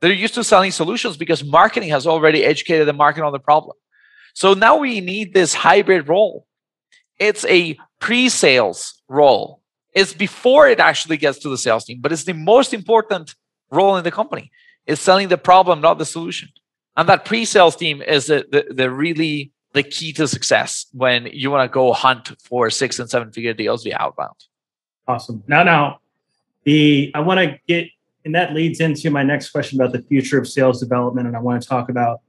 They're 0.00 0.12
used 0.12 0.34
to 0.34 0.44
selling 0.44 0.70
solutions 0.70 1.16
because 1.16 1.44
marketing 1.44 1.90
has 1.90 2.06
already 2.06 2.44
educated 2.44 2.88
the 2.88 2.92
market 2.92 3.24
on 3.24 3.32
the 3.32 3.38
problem. 3.38 3.76
So 4.34 4.54
now 4.54 4.78
we 4.78 5.00
need 5.00 5.34
this 5.34 5.54
hybrid 5.54 6.08
role. 6.08 6.46
It's 7.18 7.44
a 7.46 7.78
pre 7.98 8.28
sales 8.28 9.02
role 9.08 9.60
it's 9.92 10.14
before 10.14 10.68
it 10.68 10.78
actually 10.78 11.16
gets 11.16 11.38
to 11.40 11.48
the 11.48 11.58
sales 11.58 11.84
team, 11.84 11.98
but 12.00 12.12
it's 12.12 12.24
the 12.24 12.32
most 12.32 12.72
important 12.72 13.34
role 13.70 13.96
in 13.96 14.04
the 14.04 14.10
company. 14.10 14.50
It's 14.86 15.00
selling 15.00 15.28
the 15.28 15.38
problem, 15.38 15.80
not 15.80 15.98
the 15.98 16.06
solution. 16.06 16.48
And 16.96 17.08
that 17.08 17.24
pre-sales 17.24 17.76
team 17.76 18.02
is 18.02 18.26
the, 18.26 18.46
the, 18.50 18.74
the 18.74 18.90
really 18.90 19.52
the 19.72 19.82
key 19.82 20.12
to 20.14 20.26
success 20.26 20.86
when 20.92 21.28
you 21.32 21.50
want 21.50 21.70
to 21.70 21.72
go 21.72 21.92
hunt 21.92 22.32
for 22.42 22.70
six 22.70 22.98
and 22.98 23.08
seven 23.08 23.30
figure 23.30 23.54
deals 23.54 23.84
via 23.84 23.96
outbound. 23.98 24.34
Awesome. 25.06 25.42
Now, 25.46 25.62
now, 25.62 26.00
the 26.64 27.12
I 27.14 27.20
want 27.20 27.38
to 27.40 27.58
get, 27.66 27.88
and 28.24 28.34
that 28.34 28.52
leads 28.54 28.80
into 28.80 29.10
my 29.10 29.22
next 29.22 29.50
question 29.50 29.80
about 29.80 29.92
the 29.92 30.02
future 30.02 30.38
of 30.38 30.48
sales 30.48 30.80
development, 30.80 31.26
and 31.26 31.36
I 31.36 31.40
want 31.40 31.62
to 31.62 31.68
talk 31.68 31.88
about 31.88 32.20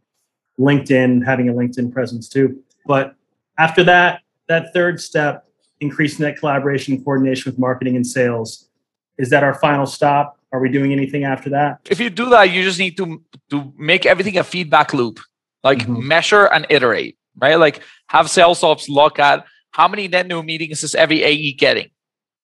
LinkedIn 0.60 1.26
having 1.26 1.50
a 1.50 1.54
LinkedIn 1.54 1.92
presence 1.92 2.30
too. 2.30 2.62
But 2.86 3.16
after 3.58 3.84
that, 3.86 4.22
that 4.48 4.74
third 4.74 5.02
step 5.02 5.46
increasing 5.80 6.24
that 6.24 6.38
collaboration 6.38 6.94
and 6.94 7.04
coordination 7.04 7.52
with 7.52 7.60
marketing 7.60 7.96
and 7.96 8.06
sales. 8.06 8.70
Is 9.18 9.30
that 9.32 9.44
our 9.44 9.56
final 9.56 9.86
stop? 9.86 10.38
Are 10.54 10.60
we 10.60 10.70
doing 10.70 10.92
anything 10.92 11.24
after 11.24 11.50
that? 11.50 11.80
If 11.89 12.00
you 12.00 12.10
do 12.10 12.30
that, 12.30 12.52
you 12.52 12.64
just 12.64 12.80
need 12.80 12.98
to 12.98 13.22
to 13.50 13.74
make 13.78 14.06
everything 14.06 14.38
a 14.38 14.44
feedback 14.44 14.94
loop, 14.94 15.20
like 15.64 15.80
mm-hmm. 15.80 16.08
measure 16.08 16.46
and 16.46 16.66
iterate. 16.70 17.18
right? 17.39 17.56
Like 17.56 17.82
have 18.08 18.30
sales 18.30 18.64
ops 18.64 18.89
look 18.89 19.20
at 19.20 19.46
how 19.72 19.88
many 19.88 20.08
net 20.08 20.28
new 20.28 20.44
meetings 20.44 20.84
is 20.84 20.96
every 20.96 21.24
AE 21.24 21.54
getting? 21.54 21.89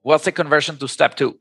What's 0.02 0.26
the 0.26 0.32
conversion 0.32 0.78
to 0.78 0.88
step 0.88 1.16
two? 1.16 1.40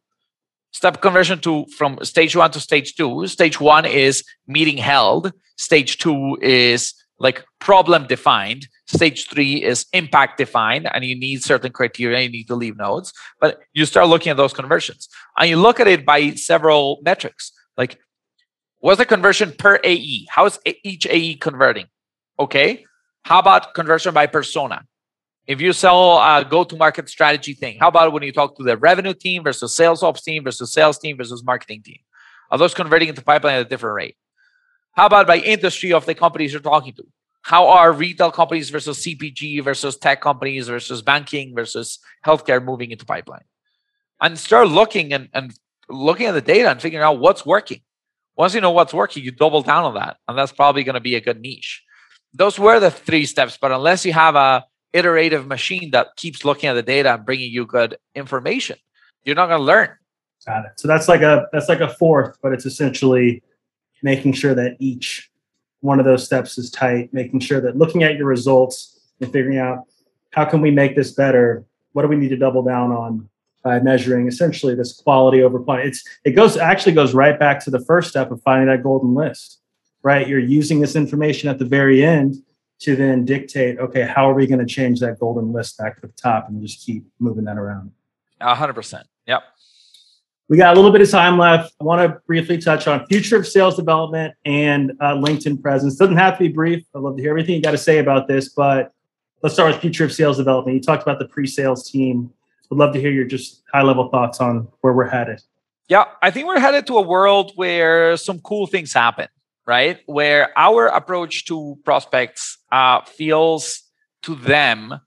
Step 0.72 1.00
conversion 1.00 1.40
to 1.40 1.66
from 1.76 1.98
stage 2.02 2.36
one 2.36 2.50
to 2.50 2.60
stage 2.60 2.94
two. 2.94 3.26
Stage 3.26 3.60
one 3.60 3.86
is 3.86 4.22
meeting 4.46 4.76
held. 4.76 5.32
Stage 5.56 5.98
two 5.98 6.36
is 6.42 6.92
like 7.18 7.44
problem 7.60 8.06
defined. 8.06 8.68
Stage 8.86 9.28
three 9.28 9.64
is 9.64 9.86
impact 9.92 10.38
defined, 10.38 10.88
and 10.92 11.04
you 11.04 11.18
need 11.18 11.42
certain 11.42 11.72
criteria. 11.72 12.20
You 12.20 12.28
need 12.28 12.46
to 12.48 12.54
leave 12.54 12.76
nodes, 12.76 13.12
but 13.40 13.60
you 13.72 13.84
start 13.84 14.08
looking 14.08 14.30
at 14.30 14.36
those 14.36 14.52
conversions, 14.52 15.08
and 15.38 15.48
you 15.48 15.56
look 15.56 15.80
at 15.80 15.88
it 15.88 16.06
by 16.06 16.32
several 16.32 16.98
metrics. 17.02 17.52
Like, 17.76 17.98
what's 18.78 18.98
the 18.98 19.04
conversion 19.04 19.52
per 19.58 19.80
AE? 19.82 20.26
How 20.30 20.46
is 20.46 20.58
each 20.64 21.06
AE 21.06 21.34
converting? 21.36 21.86
Okay. 22.38 22.84
How 23.24 23.40
about 23.40 23.74
conversion 23.74 24.14
by 24.14 24.26
persona? 24.26 24.84
If 25.46 25.60
you 25.60 25.72
sell 25.72 26.18
a 26.18 26.44
go-to-market 26.48 27.08
strategy 27.08 27.54
thing, 27.54 27.78
how 27.78 27.88
about 27.88 28.12
when 28.12 28.24
you 28.24 28.32
talk 28.32 28.56
to 28.56 28.64
the 28.64 28.76
revenue 28.76 29.14
team 29.14 29.44
versus 29.44 29.74
sales 29.74 30.02
ops 30.02 30.22
team 30.22 30.42
versus 30.42 30.72
sales 30.72 30.98
team 30.98 31.16
versus 31.16 31.44
marketing 31.44 31.82
team? 31.82 31.98
Are 32.50 32.58
those 32.58 32.74
converting 32.74 33.08
into 33.08 33.22
pipeline 33.22 33.54
at 33.54 33.66
a 33.66 33.68
different 33.68 33.94
rate? 33.94 34.16
How 34.92 35.06
about 35.06 35.26
by 35.26 35.38
industry 35.38 35.92
of 35.92 36.04
the 36.04 36.14
companies 36.14 36.52
you're 36.52 36.62
talking 36.62 36.94
to? 36.94 37.04
How 37.42 37.68
are 37.68 37.92
retail 37.92 38.32
companies 38.32 38.70
versus 38.70 38.98
CPG 38.98 39.62
versus 39.62 39.96
tech 39.96 40.20
companies 40.20 40.66
versus 40.66 41.00
banking 41.00 41.54
versus 41.54 42.00
healthcare 42.24 42.62
moving 42.62 42.90
into 42.90 43.04
pipeline? 43.04 43.44
And 44.20 44.36
start 44.36 44.68
looking 44.68 45.12
and, 45.12 45.28
and 45.32 45.54
looking 45.88 46.26
at 46.26 46.32
the 46.32 46.40
data 46.40 46.70
and 46.70 46.82
figuring 46.82 47.04
out 47.04 47.20
what's 47.20 47.46
working. 47.46 47.82
Once 48.36 48.54
you 48.54 48.60
know 48.60 48.72
what's 48.72 48.92
working, 48.92 49.22
you 49.22 49.30
double 49.30 49.62
down 49.62 49.84
on 49.84 49.94
that. 49.94 50.16
And 50.26 50.36
that's 50.36 50.50
probably 50.50 50.82
going 50.82 50.94
to 50.94 51.00
be 51.00 51.14
a 51.14 51.20
good 51.20 51.40
niche. 51.40 51.84
Those 52.34 52.58
were 52.58 52.80
the 52.80 52.90
three 52.90 53.26
steps. 53.26 53.56
But 53.60 53.70
unless 53.70 54.04
you 54.04 54.12
have 54.12 54.34
a 54.34 54.64
iterative 54.96 55.46
machine 55.46 55.90
that 55.90 56.16
keeps 56.16 56.44
looking 56.44 56.68
at 56.68 56.74
the 56.74 56.82
data 56.82 57.14
and 57.14 57.24
bringing 57.24 57.50
you 57.50 57.66
good 57.66 57.96
information, 58.14 58.76
you're 59.24 59.36
not 59.36 59.48
going 59.48 59.60
to 59.60 59.64
learn. 59.64 59.90
Got 60.46 60.64
it. 60.64 60.72
So 60.76 60.88
that's 60.88 61.08
like 61.08 61.22
a 61.22 61.46
that's 61.52 61.68
like 61.68 61.80
a 61.80 61.88
fourth, 61.88 62.38
but 62.40 62.52
it's 62.52 62.66
essentially 62.66 63.42
making 64.02 64.32
sure 64.32 64.54
that 64.54 64.76
each 64.78 65.30
one 65.80 65.98
of 65.98 66.04
those 66.06 66.24
steps 66.24 66.56
is 66.56 66.70
tight, 66.70 67.12
making 67.12 67.40
sure 67.40 67.60
that 67.60 67.76
looking 67.76 68.04
at 68.04 68.16
your 68.16 68.26
results 68.26 69.00
and 69.20 69.32
figuring 69.32 69.58
out 69.58 69.84
how 70.30 70.44
can 70.44 70.60
we 70.60 70.70
make 70.70 70.94
this 70.94 71.12
better? 71.12 71.64
What 71.92 72.02
do 72.02 72.08
we 72.08 72.16
need 72.16 72.28
to 72.28 72.36
double 72.36 72.62
down 72.62 72.92
on 72.92 73.28
by 73.64 73.80
measuring 73.80 74.28
essentially 74.28 74.74
this 74.74 75.00
quality 75.00 75.42
over 75.42 75.58
quantity? 75.58 75.88
It's 75.88 76.04
it 76.24 76.32
goes 76.32 76.56
actually 76.56 76.92
goes 76.92 77.12
right 77.12 77.38
back 77.38 77.62
to 77.64 77.70
the 77.70 77.84
first 77.84 78.10
step 78.10 78.30
of 78.30 78.40
finding 78.42 78.68
that 78.68 78.84
golden 78.84 79.14
list, 79.14 79.60
right? 80.02 80.28
You're 80.28 80.38
using 80.38 80.80
this 80.80 80.94
information 80.94 81.48
at 81.48 81.58
the 81.58 81.64
very 81.64 82.04
end 82.04 82.36
to 82.80 82.94
then 82.96 83.24
dictate, 83.24 83.78
okay, 83.78 84.02
how 84.02 84.28
are 84.30 84.34
we 84.34 84.46
going 84.46 84.58
to 84.58 84.66
change 84.66 85.00
that 85.00 85.18
golden 85.18 85.52
list 85.52 85.78
back 85.78 86.00
to 86.00 86.06
the 86.06 86.12
top 86.12 86.48
and 86.48 86.60
just 86.60 86.84
keep 86.84 87.04
moving 87.18 87.44
that 87.44 87.56
around? 87.56 87.92
hundred 88.40 88.74
percent. 88.74 89.06
Yep. 89.26 89.42
We 90.48 90.56
got 90.56 90.74
a 90.74 90.76
little 90.76 90.92
bit 90.92 91.00
of 91.00 91.10
time 91.10 91.38
left. 91.38 91.74
I 91.80 91.84
want 91.84 92.08
to 92.08 92.20
briefly 92.26 92.58
touch 92.58 92.86
on 92.86 93.04
future 93.06 93.36
of 93.36 93.48
sales 93.48 93.74
development 93.74 94.34
and 94.44 94.92
uh, 95.00 95.14
LinkedIn 95.14 95.60
presence. 95.60 95.96
Doesn't 95.96 96.16
have 96.16 96.34
to 96.34 96.44
be 96.44 96.48
brief. 96.48 96.84
I'd 96.94 97.00
love 97.00 97.16
to 97.16 97.22
hear 97.22 97.30
everything 97.30 97.56
you 97.56 97.62
got 97.62 97.72
to 97.72 97.78
say 97.78 97.98
about 97.98 98.28
this, 98.28 98.50
but 98.50 98.92
let's 99.42 99.54
start 99.54 99.72
with 99.72 99.80
future 99.80 100.04
of 100.04 100.12
sales 100.12 100.36
development. 100.36 100.76
You 100.76 100.82
talked 100.82 101.02
about 101.02 101.18
the 101.18 101.26
pre-sales 101.26 101.90
team. 101.90 102.32
Would 102.70 102.78
love 102.78 102.92
to 102.94 103.00
hear 103.00 103.10
your 103.10 103.24
just 103.24 103.62
high-level 103.72 104.10
thoughts 104.10 104.40
on 104.40 104.68
where 104.82 104.92
we're 104.92 105.08
headed. 105.08 105.42
Yeah, 105.88 106.04
I 106.20 106.30
think 106.30 106.46
we're 106.46 106.60
headed 106.60 106.86
to 106.88 106.98
a 106.98 107.02
world 107.02 107.52
where 107.56 108.16
some 108.16 108.40
cool 108.40 108.66
things 108.66 108.92
happen, 108.92 109.28
right? 109.66 110.00
Where 110.06 110.56
our 110.56 110.86
approach 110.86 111.44
to 111.46 111.78
prospects 111.84 112.55
uh, 112.70 113.02
feels 113.04 113.82
to 114.22 114.34
them 114.34 115.00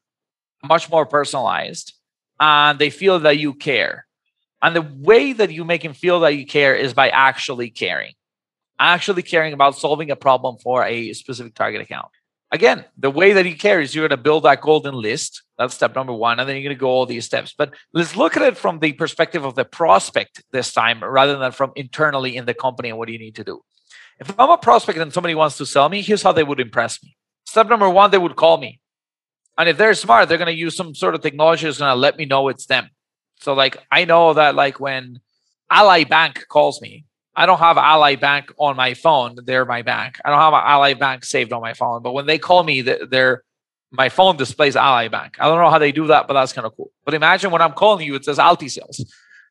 much 0.64 0.90
more 0.90 1.06
personalized, 1.06 1.94
and 2.40 2.80
they 2.80 2.90
feel 2.90 3.20
that 3.20 3.38
you 3.38 3.54
care 3.54 4.06
and 4.62 4.76
the 4.76 4.82
way 4.82 5.34
that 5.34 5.52
you 5.52 5.64
make 5.64 5.84
him 5.84 5.94
feel 5.94 6.20
that 6.22 6.36
you 6.36 6.46
care 6.46 6.76
is 6.76 6.94
by 6.94 7.10
actually 7.10 7.70
caring, 7.70 8.14
actually 8.78 9.24
caring 9.24 9.54
about 9.54 9.78
solving 9.78 10.12
a 10.12 10.16
problem 10.16 10.58
for 10.58 10.84
a 10.84 11.14
specific 11.14 11.56
target 11.56 11.82
account. 11.82 12.08
Again, 12.52 12.84
the 12.98 13.12
way 13.12 13.34
that 13.34 13.46
you 13.46 13.56
care 13.56 13.80
is 13.80 13.94
you're 13.94 14.08
going 14.08 14.18
to 14.18 14.24
build 14.24 14.44
that 14.44 14.62
golden 14.62 14.96
list. 14.96 15.44
That's 15.58 15.76
step 15.76 15.94
number 15.94 16.14
one. 16.14 16.40
And 16.40 16.50
then 16.50 16.56
you're 16.56 16.64
going 16.64 16.76
to 16.76 16.80
go 16.80 16.90
all 16.90 17.06
these 17.06 17.26
steps. 17.26 17.54
But 17.56 17.76
let's 17.94 18.16
look 18.16 18.36
at 18.36 18.42
it 18.42 18.58
from 18.58 18.80
the 18.80 18.92
perspective 18.94 19.46
of 19.46 19.54
the 19.54 19.66
prospect 19.66 20.44
this 20.52 20.74
time 20.74 21.04
rather 21.04 21.38
than 21.38 21.52
from 21.52 21.72
internally 21.76 22.36
in 22.36 22.46
the 22.46 22.56
company 22.56 22.90
and 22.90 22.98
what 22.98 23.06
do 23.06 23.14
you 23.14 23.20
need 23.20 23.36
to 23.36 23.44
do. 23.44 23.62
If 24.20 24.38
I'm 24.38 24.50
a 24.50 24.58
prospect 24.58 24.98
and 24.98 25.14
somebody 25.14 25.36
wants 25.36 25.58
to 25.58 25.66
sell 25.66 25.88
me, 25.88 26.02
here's 26.02 26.24
how 26.24 26.32
they 26.32 26.44
would 26.44 26.60
impress 26.60 27.02
me. 27.04 27.16
Step 27.50 27.68
number 27.68 27.90
one, 27.90 28.12
they 28.12 28.20
would 28.20 28.36
call 28.36 28.58
me. 28.58 28.80
And 29.58 29.68
if 29.68 29.76
they're 29.76 29.96
smart, 29.96 30.30
they're 30.30 30.38
going 30.38 30.56
to 30.56 30.64
use 30.66 30.76
some 30.76 30.94
sort 30.94 31.16
of 31.16 31.22
technology 31.22 31.66
that's 31.66 31.80
going 31.80 31.90
to 31.90 31.96
let 31.96 32.16
me 32.16 32.26
know 32.26 32.48
it's 32.48 32.68
them. 32.68 32.92
So 33.40 33.56
like 33.56 33.76
I 33.92 34.06
know 34.06 34.36
that 34.36 34.54
like 34.54 34.80
when 34.80 35.20
Ally 35.68 36.04
Bank 36.04 36.46
calls 36.48 36.80
me, 36.80 37.06
I 37.36 37.48
don't 37.48 37.58
have 37.58 37.76
Ally 37.80 38.18
Bank 38.18 38.54
on 38.60 38.76
my 38.76 38.94
phone. 38.94 39.36
They're 39.44 39.66
my 39.66 39.82
bank. 39.82 40.20
I 40.24 40.30
don't 40.30 40.40
have 40.40 40.54
Ally 40.54 40.94
Bank 40.94 41.26
saved 41.26 41.52
on 41.52 41.62
my 41.62 41.74
phone. 41.74 42.04
But 42.04 42.12
when 42.12 42.28
they 42.28 42.38
call 42.38 42.62
me, 42.62 42.82
they're 42.82 43.44
my 43.90 44.10
phone 44.10 44.38
displays 44.38 44.76
Ally 44.76 45.08
Bank. 45.08 45.38
I 45.40 45.46
don't 45.48 45.58
know 45.58 45.72
how 45.72 45.80
they 45.80 45.92
do 45.92 46.06
that, 46.08 46.28
but 46.28 46.36
that's 46.36 46.54
kind 46.54 46.68
of 46.68 46.76
cool. 46.78 46.92
But 47.04 47.16
imagine 47.16 47.50
when 47.50 47.64
I'm 47.64 47.74
calling 47.74 48.06
you, 48.06 48.14
it 48.14 48.26
says 48.26 48.38
Alti 48.38 48.70
Sales. 48.70 49.04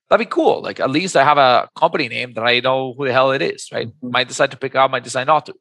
That'd 0.08 0.24
be 0.24 0.30
cool. 0.30 0.62
Like 0.62 0.78
at 0.78 0.90
least 0.90 1.16
I 1.16 1.24
have 1.24 1.38
a 1.38 1.68
company 1.74 2.08
name 2.08 2.34
that 2.34 2.44
I 2.44 2.60
know 2.60 2.94
who 2.96 3.06
the 3.06 3.12
hell 3.12 3.32
it 3.32 3.42
is, 3.42 3.66
right? 3.72 3.88
Mm-hmm. 3.88 4.12
Might 4.12 4.28
decide 4.28 4.52
to 4.52 4.56
pick 4.56 4.76
up, 4.76 4.88
might 4.92 5.02
decide 5.02 5.26
not 5.26 5.46
to. 5.46 5.54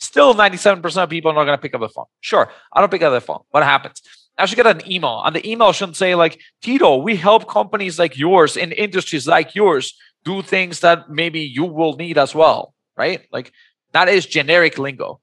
Still, 0.00 0.34
97% 0.34 1.02
of 1.02 1.10
people 1.10 1.30
are 1.30 1.34
not 1.34 1.44
going 1.44 1.56
to 1.56 1.60
pick 1.60 1.74
up 1.74 1.82
the 1.82 1.88
phone. 1.88 2.06
Sure, 2.20 2.50
I 2.72 2.80
don't 2.80 2.90
pick 2.90 3.02
up 3.02 3.12
the 3.12 3.20
phone. 3.20 3.42
What 3.50 3.62
happens? 3.62 4.00
I 4.38 4.46
should 4.46 4.56
get 4.56 4.66
an 4.66 4.90
email, 4.90 5.22
and 5.24 5.36
the 5.36 5.48
email 5.48 5.72
should 5.72 5.94
say 5.94 6.14
like, 6.14 6.40
Tito, 6.62 6.96
we 6.96 7.16
help 7.16 7.48
companies 7.48 7.98
like 7.98 8.16
yours 8.16 8.56
in 8.56 8.72
industries 8.72 9.26
like 9.26 9.54
yours 9.54 9.94
do 10.24 10.40
things 10.42 10.80
that 10.80 11.10
maybe 11.10 11.40
you 11.40 11.64
will 11.64 11.96
need 11.96 12.16
as 12.16 12.34
well, 12.34 12.74
right? 12.96 13.26
Like 13.30 13.52
that 13.92 14.08
is 14.08 14.24
generic 14.24 14.78
lingo. 14.78 15.20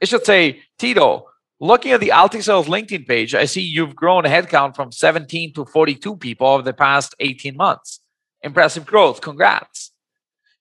It 0.00 0.08
should 0.08 0.24
say, 0.24 0.62
Tito, 0.78 1.26
looking 1.60 1.92
at 1.92 2.00
the 2.00 2.12
AltiSales 2.14 2.66
LinkedIn 2.66 3.06
page, 3.06 3.34
I 3.34 3.44
see 3.44 3.62
you've 3.62 3.96
grown 3.96 4.24
a 4.24 4.28
headcount 4.28 4.76
from 4.76 4.92
17 4.92 5.52
to 5.54 5.64
42 5.66 6.16
people 6.16 6.46
over 6.46 6.62
the 6.62 6.72
past 6.72 7.14
18 7.20 7.56
months. 7.56 8.00
Impressive 8.42 8.86
growth. 8.86 9.20
Congrats. 9.20 9.92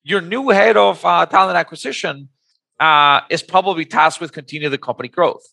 Your 0.03 0.22
new 0.22 0.49
head 0.49 0.78
of 0.78 1.03
uh, 1.03 1.26
talent 1.26 1.58
acquisition 1.58 2.30
uh, 2.80 3.22
is 3.30 3.44
probably 3.44 3.86
tasked 3.86 4.22
with 4.22 4.32
continue 4.32 4.70
the 4.70 4.78
company 4.78 5.10
growth 5.10 5.46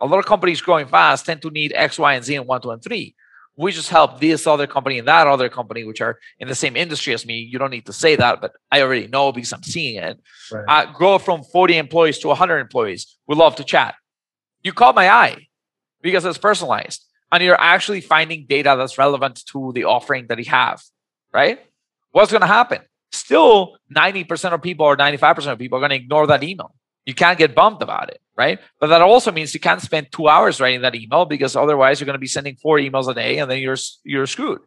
a 0.00 0.06
lot 0.06 0.18
of 0.18 0.26
companies 0.26 0.60
growing 0.60 0.86
fast 0.86 1.26
tend 1.26 1.42
to 1.42 1.50
need 1.50 1.72
X, 1.74 1.98
Y, 1.98 2.14
and 2.14 2.24
Z 2.24 2.36
and 2.36 2.46
one, 2.46 2.60
two, 2.60 2.70
and 2.70 2.82
three. 2.82 3.14
We 3.56 3.72
just 3.72 3.90
help 3.90 4.20
this 4.20 4.46
other 4.46 4.68
company 4.68 5.00
and 5.00 5.08
that 5.08 5.26
other 5.26 5.48
company, 5.48 5.82
which 5.82 6.00
are 6.00 6.20
in 6.38 6.46
the 6.46 6.54
same 6.54 6.76
industry 6.76 7.12
as 7.12 7.26
me. 7.26 7.38
You 7.38 7.58
don't 7.58 7.72
need 7.72 7.86
to 7.86 7.92
say 7.92 8.14
that, 8.14 8.40
but 8.40 8.52
I 8.70 8.82
already 8.82 9.08
know 9.08 9.32
because 9.32 9.52
I'm 9.52 9.64
seeing 9.64 9.96
it. 9.96 10.20
Right. 10.52 10.64
Uh, 10.68 10.92
grow 10.92 11.18
from 11.18 11.42
40 11.42 11.76
employees 11.76 12.18
to 12.20 12.28
100 12.28 12.58
employees. 12.58 13.18
We 13.26 13.34
love 13.34 13.56
to 13.56 13.64
chat. 13.64 13.96
You 14.62 14.72
caught 14.72 14.94
my 14.94 15.10
eye 15.10 15.48
because 16.02 16.24
it's 16.24 16.38
personalized 16.38 17.04
and 17.32 17.42
you're 17.42 17.60
actually 17.60 18.00
finding 18.00 18.46
data 18.48 18.76
that's 18.78 18.96
relevant 18.96 19.44
to 19.46 19.72
the 19.74 19.84
offering 19.84 20.28
that 20.28 20.38
you 20.38 20.50
have, 20.50 20.80
right? 21.32 21.58
What's 22.12 22.30
going 22.30 22.42
to 22.42 22.46
happen? 22.46 22.82
Still, 23.12 23.76
90% 23.94 24.52
of 24.52 24.62
people 24.62 24.86
or 24.86 24.96
95% 24.96 25.52
of 25.52 25.58
people 25.58 25.78
are 25.78 25.80
going 25.80 25.90
to 25.90 25.96
ignore 25.96 26.26
that 26.26 26.42
email. 26.42 26.74
You 27.06 27.14
can't 27.14 27.38
get 27.38 27.54
bumped 27.54 27.82
about 27.82 28.10
it 28.10 28.20
right? 28.38 28.60
But 28.78 28.86
that 28.86 29.02
also 29.02 29.32
means 29.32 29.52
you 29.52 29.60
can't 29.60 29.82
spend 29.82 30.12
two 30.12 30.28
hours 30.28 30.60
writing 30.60 30.82
that 30.82 30.94
email 30.94 31.26
because 31.26 31.56
otherwise 31.56 32.00
you're 32.00 32.06
going 32.06 32.14
to 32.14 32.20
be 32.20 32.28
sending 32.28 32.54
four 32.54 32.78
emails 32.78 33.08
a 33.08 33.14
day 33.14 33.38
and 33.38 33.50
then 33.50 33.58
you're 33.58 33.76
you're 34.04 34.26
screwed, 34.26 34.60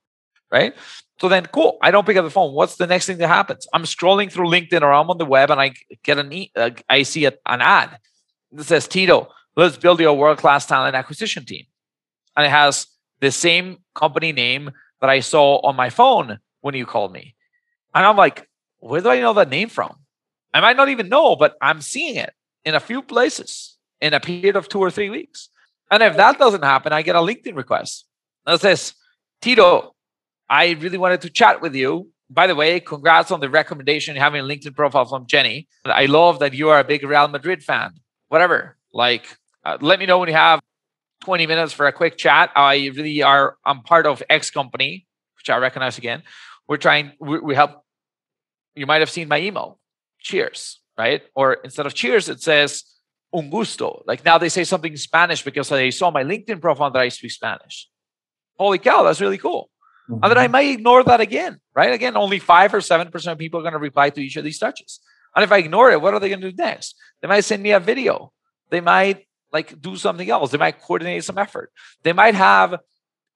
right? 0.51 0.75
So 1.19 1.29
then, 1.29 1.45
cool. 1.45 1.77
I 1.81 1.89
don't 1.89 2.05
pick 2.05 2.17
up 2.17 2.25
the 2.25 2.31
phone. 2.31 2.53
What's 2.53 2.75
the 2.75 2.87
next 2.87 3.05
thing 3.05 3.17
that 3.19 3.27
happens? 3.27 3.67
I'm 3.73 3.83
scrolling 3.83 4.31
through 4.31 4.49
LinkedIn 4.49 4.81
or 4.81 4.91
I'm 4.91 5.09
on 5.09 5.17
the 5.17 5.25
web 5.25 5.49
and 5.49 5.61
I 5.61 5.73
get 6.03 6.19
an 6.19 6.33
e- 6.33 6.51
uh, 6.55 6.71
I 6.89 7.03
see 7.03 7.25
a, 7.25 7.33
an 7.45 7.61
ad 7.61 7.97
that 8.51 8.65
says 8.65 8.87
Tito, 8.87 9.29
let's 9.55 9.77
build 9.77 10.01
your 10.01 10.17
world 10.17 10.37
class 10.37 10.65
talent 10.65 10.95
acquisition 10.95 11.45
team, 11.45 11.65
and 12.35 12.45
it 12.45 12.49
has 12.49 12.87
the 13.21 13.31
same 13.31 13.77
company 13.95 14.33
name 14.33 14.71
that 14.99 15.09
I 15.09 15.21
saw 15.21 15.59
on 15.61 15.75
my 15.77 15.89
phone 15.89 16.39
when 16.59 16.75
you 16.75 16.85
called 16.85 17.13
me, 17.13 17.35
and 17.93 18.05
I'm 18.05 18.17
like, 18.17 18.47
where 18.79 19.01
do 19.01 19.09
I 19.09 19.19
know 19.19 19.33
that 19.33 19.49
name 19.49 19.69
from? 19.69 19.95
I 20.53 20.59
might 20.59 20.77
not 20.77 20.89
even 20.89 21.09
know, 21.09 21.35
but 21.35 21.55
I'm 21.61 21.81
seeing 21.81 22.15
it 22.15 22.33
in 22.65 22.75
a 22.75 22.79
few 22.79 23.01
places 23.01 23.77
in 24.01 24.13
a 24.13 24.19
period 24.19 24.55
of 24.55 24.67
two 24.67 24.79
or 24.79 24.91
three 24.91 25.09
weeks. 25.09 25.49
And 25.89 26.01
if 26.01 26.17
that 26.17 26.39
doesn't 26.39 26.63
happen, 26.63 26.93
I 26.93 27.01
get 27.01 27.15
a 27.15 27.19
LinkedIn 27.19 27.55
request 27.55 28.05
that 28.45 28.61
says, 28.61 28.93
Tito, 29.41 29.95
I 30.49 30.71
really 30.71 30.97
wanted 30.97 31.21
to 31.21 31.29
chat 31.29 31.61
with 31.61 31.75
you. 31.75 32.09
By 32.29 32.47
the 32.47 32.55
way, 32.55 32.79
congrats 32.79 33.31
on 33.31 33.41
the 33.41 33.49
recommendation 33.49 34.15
having 34.15 34.41
a 34.41 34.43
LinkedIn 34.43 34.75
profile 34.75 35.05
from 35.05 35.27
Jenny. 35.27 35.67
I 35.85 36.05
love 36.05 36.39
that 36.39 36.53
you 36.53 36.69
are 36.69 36.79
a 36.79 36.83
big 36.83 37.03
Real 37.03 37.27
Madrid 37.27 37.63
fan. 37.63 37.91
Whatever. 38.29 38.77
Like, 38.93 39.37
uh, 39.65 39.77
let 39.81 39.99
me 39.99 40.05
know 40.05 40.19
when 40.19 40.29
you 40.29 40.35
have 40.35 40.61
20 41.23 41.45
minutes 41.45 41.73
for 41.73 41.87
a 41.87 41.91
quick 41.91 42.17
chat. 42.17 42.51
I 42.55 42.91
really 42.95 43.21
are, 43.21 43.57
I'm 43.65 43.81
part 43.81 44.05
of 44.05 44.23
X 44.29 44.49
company, 44.49 45.07
which 45.37 45.49
I 45.49 45.57
recognize 45.57 45.97
again. 45.97 46.23
We're 46.67 46.77
trying, 46.77 47.13
we, 47.19 47.39
we 47.39 47.55
help, 47.55 47.83
you 48.75 48.85
might 48.85 49.01
have 49.01 49.09
seen 49.09 49.27
my 49.27 49.39
email. 49.39 49.79
Cheers 50.19 50.81
right? 50.97 51.21
Or 51.35 51.53
instead 51.63 51.85
of 51.85 51.93
cheers, 51.93 52.29
it 52.29 52.41
says, 52.41 52.83
un 53.33 53.49
gusto. 53.49 54.03
Like 54.05 54.23
now 54.23 54.37
they 54.37 54.49
say 54.49 54.63
something 54.63 54.91
in 54.91 54.97
Spanish 54.97 55.43
because 55.43 55.69
they 55.69 55.91
saw 55.91 56.11
my 56.11 56.23
LinkedIn 56.23 56.61
profile 56.61 56.91
that 56.91 57.01
I 57.01 57.09
speak 57.09 57.31
Spanish. 57.31 57.89
Holy 58.57 58.77
cow, 58.77 59.03
that's 59.03 59.21
really 59.21 59.37
cool. 59.37 59.69
Mm-hmm. 60.09 60.23
And 60.23 60.29
then 60.29 60.37
I 60.37 60.43
mm-hmm. 60.43 60.51
might 60.51 60.69
ignore 60.69 61.03
that 61.03 61.21
again, 61.21 61.59
right? 61.73 61.93
Again, 61.93 62.15
only 62.17 62.39
five 62.39 62.73
or 62.73 62.81
seven 62.81 63.09
percent 63.09 63.33
of 63.33 63.39
people 63.39 63.59
are 63.59 63.63
going 63.63 63.73
to 63.73 63.79
reply 63.79 64.09
to 64.11 64.21
each 64.21 64.37
of 64.37 64.43
these 64.43 64.59
touches. 64.59 64.99
And 65.35 65.43
if 65.43 65.51
I 65.51 65.57
ignore 65.57 65.89
it, 65.91 66.01
what 66.01 66.13
are 66.13 66.19
they 66.19 66.29
going 66.29 66.41
to 66.41 66.51
do 66.51 66.57
next? 66.57 66.95
They 67.21 67.27
might 67.27 67.45
send 67.45 67.63
me 67.63 67.71
a 67.71 67.79
video. 67.79 68.33
They 68.69 68.81
might 68.81 69.25
like 69.51 69.81
do 69.81 69.95
something 69.95 70.29
else. 70.29 70.51
They 70.51 70.57
might 70.57 70.81
coordinate 70.81 71.23
some 71.23 71.37
effort. 71.37 71.71
They 72.03 72.13
might 72.13 72.35
have 72.35 72.79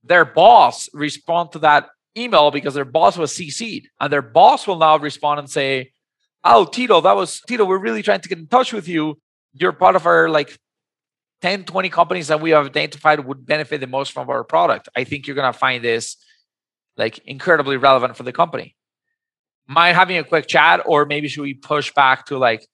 their 0.04 0.26
boss 0.26 0.90
respond 0.94 1.54
to 1.54 1.60
that 1.60 1.90
email 2.18 2.52
because 2.52 2.74
their 2.74 2.86
boss 2.86 3.18
was 3.18 3.34
CC'd, 3.34 3.88
and 4.00 4.12
their 4.12 4.22
boss 4.22 4.68
will 4.68 4.78
now 4.78 4.98
respond 4.98 5.40
and 5.40 5.50
say, 5.50 5.92
"Oh, 6.44 6.66
Tito, 6.66 7.02
that 7.02 7.16
was 7.16 7.42
Tito. 7.48 7.66
We're 7.66 7.78
really 7.78 8.04
trying 8.04 8.22
to 8.22 8.30
get 8.30 8.38
in 8.38 8.48
touch 8.48 8.74
with 8.74 8.88
you. 8.88 9.20
You're 9.54 9.74
part 9.74 9.96
of 9.96 10.06
our 10.06 10.30
like 10.30 10.58
10, 11.42 11.66
20 11.66 11.90
companies 11.90 12.28
that 12.30 12.42
we 12.42 12.52
have 12.52 12.66
identified 12.66 13.20
would 13.20 13.46
benefit 13.46 13.80
the 13.80 13.88
most 13.88 14.12
from 14.12 14.30
our 14.30 14.44
product. 14.44 14.90
I 14.96 15.04
think 15.04 15.28
you're 15.28 15.36
gonna 15.36 15.54
find 15.54 15.84
this 15.84 16.18
like 16.98 17.20
incredibly 17.20 17.78
relevant 17.78 18.18
for 18.18 18.24
the 18.24 18.32
company. 18.32 18.76
Mind 19.68 19.96
having 19.96 20.18
a 20.18 20.24
quick 20.24 20.48
chat, 20.48 20.82
or 20.86 21.06
maybe 21.06 21.28
should 21.28 21.42
we 21.42 21.54
push 21.54 21.94
back 21.94 22.26
to 22.28 22.38
like 22.38 22.66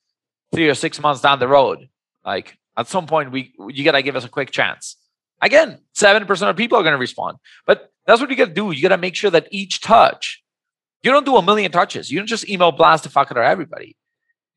three 0.53 0.69
or 0.69 0.75
six 0.75 0.99
months 1.01 1.21
down 1.21 1.39
the 1.39 1.47
road? 1.47 1.89
Like 2.25 2.57
at 2.77 2.87
some 2.87 3.07
point, 3.07 3.31
we 3.31 3.53
you 3.69 3.83
gotta 3.83 4.01
give 4.01 4.15
us 4.15 4.25
a 4.25 4.29
quick 4.29 4.51
chance. 4.51 4.97
Again, 5.41 5.79
seven 5.93 6.25
percent 6.25 6.49
of 6.49 6.55
people 6.55 6.77
are 6.77 6.83
gonna 6.83 6.97
respond, 6.97 7.37
but 7.65 7.90
that's 8.11 8.19
what 8.19 8.29
you 8.29 8.35
gotta 8.35 8.51
do. 8.51 8.71
You 8.71 8.81
gotta 8.81 8.97
make 8.97 9.15
sure 9.15 9.31
that 9.31 9.47
each 9.51 9.79
touch, 9.79 10.43
you 11.01 11.11
don't 11.11 11.25
do 11.25 11.37
a 11.37 11.41
million 11.41 11.71
touches. 11.71 12.11
You 12.11 12.19
don't 12.19 12.27
just 12.27 12.49
email 12.49 12.73
blast 12.73 13.05
the 13.05 13.09
fuck 13.09 13.31
out 13.31 13.37
of 13.37 13.43
everybody. 13.43 13.95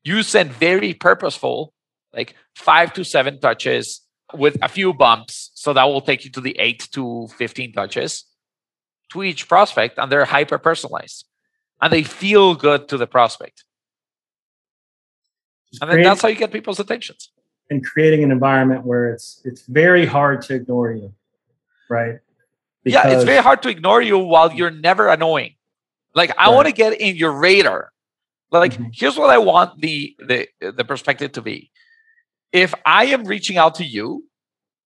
You 0.03 0.23
send 0.23 0.51
very 0.51 0.93
purposeful, 0.93 1.71
like 2.13 2.35
five 2.53 2.91
to 2.93 3.05
seven 3.05 3.39
touches 3.39 4.01
with 4.33 4.57
a 4.61 4.67
few 4.67 4.93
bumps. 4.93 5.51
So 5.53 5.71
that 5.71 5.85
will 5.85 6.01
take 6.01 6.25
you 6.25 6.31
to 6.31 6.41
the 6.41 6.53
eight 6.59 6.89
to 6.91 7.29
15 7.37 7.71
touches 7.71 8.25
to 9.13 9.23
each 9.23 9.47
prospect, 9.47 9.97
and 9.99 10.11
they're 10.11 10.25
hyper 10.25 10.57
personalized 10.57 11.25
and 11.81 11.93
they 11.93 12.03
feel 12.03 12.55
good 12.55 12.89
to 12.89 12.97
the 12.97 13.07
prospect. 13.07 13.63
and 15.81 15.89
then 15.89 16.03
that's 16.03 16.21
how 16.21 16.27
you 16.27 16.35
get 16.35 16.51
people's 16.51 16.81
attentions. 16.81 17.31
And 17.69 17.85
creating 17.85 18.21
an 18.21 18.31
environment 18.31 18.85
where 18.85 19.11
it's 19.13 19.41
it's 19.45 19.61
very 19.61 20.05
hard 20.05 20.41
to 20.43 20.55
ignore 20.55 20.91
you, 20.91 21.13
right? 21.89 22.19
Because 22.85 23.03
yeah, 23.03 23.11
it's 23.11 23.23
very 23.23 23.41
hard 23.41 23.61
to 23.63 23.69
ignore 23.69 24.01
you 24.01 24.17
while 24.17 24.53
you're 24.53 24.71
never 24.71 25.09
annoying. 25.09 25.55
Like 26.13 26.31
I 26.37 26.45
right. 26.45 26.55
want 26.55 26.67
to 26.67 26.73
get 26.73 26.93
in 27.01 27.17
your 27.17 27.33
radar. 27.33 27.91
Like 28.51 28.73
mm-hmm. 28.73 28.85
here's 28.93 29.17
what 29.17 29.29
I 29.29 29.39
want 29.39 29.81
the 29.81 30.15
the 30.19 30.47
the 30.59 30.85
perspective 30.85 31.33
to 31.33 31.41
be. 31.41 31.71
If 32.53 32.73
I 32.85 33.07
am 33.07 33.25
reaching 33.25 33.57
out 33.57 33.75
to 33.75 33.83
you 33.83 34.25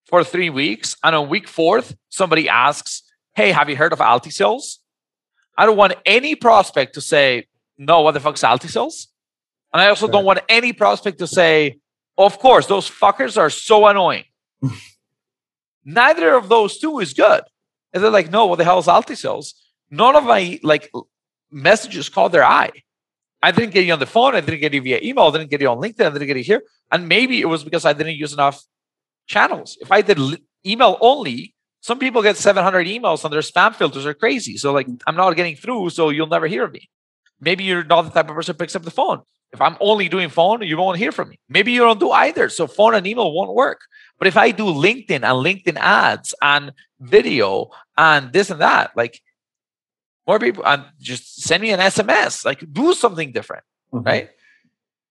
for 0.06 0.24
three 0.24 0.50
weeks 0.50 0.96
and 1.04 1.16
on 1.16 1.30
week 1.30 1.48
fourth 1.48 1.96
somebody 2.10 2.50
asks, 2.50 3.04
"Hey, 3.36 3.52
have 3.52 3.70
you 3.70 3.76
heard 3.76 3.94
of 3.94 4.00
Altisales?" 4.00 4.78
I 5.60 5.66
don't 5.66 5.76
want 5.76 5.96
any 6.06 6.36
prospect 6.36 6.94
to 6.94 7.02
say, 7.02 7.48
no, 7.78 8.00
what 8.00 8.14
the 8.14 8.22
fuck's 8.22 8.44
Altisales? 8.44 9.08
And 9.74 9.82
I 9.82 9.90
also 9.90 10.06
right. 10.08 10.14
don't 10.14 10.24
want 10.24 10.40
any 10.48 10.72
prospect 10.72 11.20
to 11.20 11.28
say, 11.28 11.80
of 12.18 12.40
course, 12.40 12.66
those 12.68 12.90
fuckers 12.90 13.38
are 13.38 13.50
so 13.50 13.86
annoying. 13.86 14.24
Neither 15.84 16.34
of 16.34 16.48
those 16.48 16.80
two 16.80 17.00
is 17.00 17.14
good. 17.14 17.42
And 17.94 18.04
they're 18.04 18.12
like, 18.12 18.32
no, 18.32 18.46
what 18.46 18.58
the 18.58 18.64
hell 18.64 18.80
is 18.80 18.88
Altisales? 18.88 19.54
None 19.90 20.16
of 20.16 20.24
my 20.24 20.60
like 20.64 20.92
messages 21.52 22.10
caught 22.10 22.32
their 22.32 22.44
eye. 22.44 22.72
I 23.42 23.52
didn't 23.52 23.74
get 23.74 23.86
you 23.86 23.94
on 23.94 24.00
the 24.00 24.06
phone. 24.06 24.36
I 24.36 24.42
didn't 24.42 24.60
get 24.60 24.74
you 24.74 24.82
via 24.82 25.00
email. 25.02 25.26
I 25.26 25.32
didn't 25.32 25.50
get 25.50 25.62
you 25.62 25.70
on 25.70 25.78
LinkedIn. 25.78 26.06
I 26.06 26.10
didn't 26.10 26.28
get 26.28 26.38
you 26.38 26.44
here. 26.44 26.62
And 26.92 27.08
maybe 27.08 27.40
it 27.40 27.46
was 27.46 27.64
because 27.64 27.86
I 27.86 27.94
didn't 27.94 28.16
use 28.16 28.34
enough 28.34 28.62
channels. 29.28 29.78
If 29.82 29.92
I 29.92 30.02
did 30.02 30.20
email 30.66 30.98
only, 31.00 31.56
some 31.82 32.00
people 32.00 32.22
get 32.22 32.36
700 32.36 32.86
emails 32.88 33.24
and 33.24 33.34
their 33.34 33.42
spam 33.42 33.74
filters 33.74 34.06
are 34.06 34.14
crazy. 34.14 34.58
So 34.58 34.74
like 34.74 34.88
I'm 35.08 35.16
not 35.16 35.32
getting 35.36 35.56
through, 35.56 35.92
so 35.92 36.10
you'll 36.10 36.28
never 36.28 36.48
hear 36.48 36.68
me. 36.68 36.90
Maybe 37.40 37.64
you're 37.64 37.86
not 37.86 38.02
the 38.02 38.12
type 38.12 38.30
of 38.30 38.36
person 38.36 38.54
who 38.54 38.58
picks 38.58 38.76
up 38.76 38.84
the 38.84 38.92
phone. 38.92 39.22
If 39.52 39.62
I'm 39.62 39.78
only 39.80 40.10
doing 40.10 40.30
phone, 40.30 40.62
you 40.62 40.78
won't 40.78 40.98
hear 40.98 41.12
from 41.12 41.30
me. 41.30 41.40
Maybe 41.48 41.72
you 41.72 41.80
don't 41.80 42.00
do 42.00 42.12
either. 42.12 42.50
So 42.50 42.68
phone 42.68 42.94
and 42.94 43.08
email 43.08 43.32
won't 43.32 43.56
work. 43.56 43.80
But 44.20 44.28
if 44.28 44.38
I 44.38 44.52
do 44.52 44.66
LinkedIn 44.66 45.12
and 45.12 45.24
LinkedIn 45.24 45.78
ads 45.78 46.36
and 46.42 46.74
video 47.00 47.72
and 47.98 48.32
this 48.34 48.50
and 48.50 48.62
that, 48.62 48.92
like 48.96 49.22
more 50.28 50.40
people 50.40 50.66
and 50.66 50.84
just 51.00 51.42
send 51.42 51.62
me 51.64 51.72
an 51.72 51.80
SMS, 51.80 52.46
like 52.46 52.64
do 52.72 52.94
something 52.94 53.32
different. 53.32 53.64
Mm-hmm. 53.94 54.06
Right. 54.06 54.30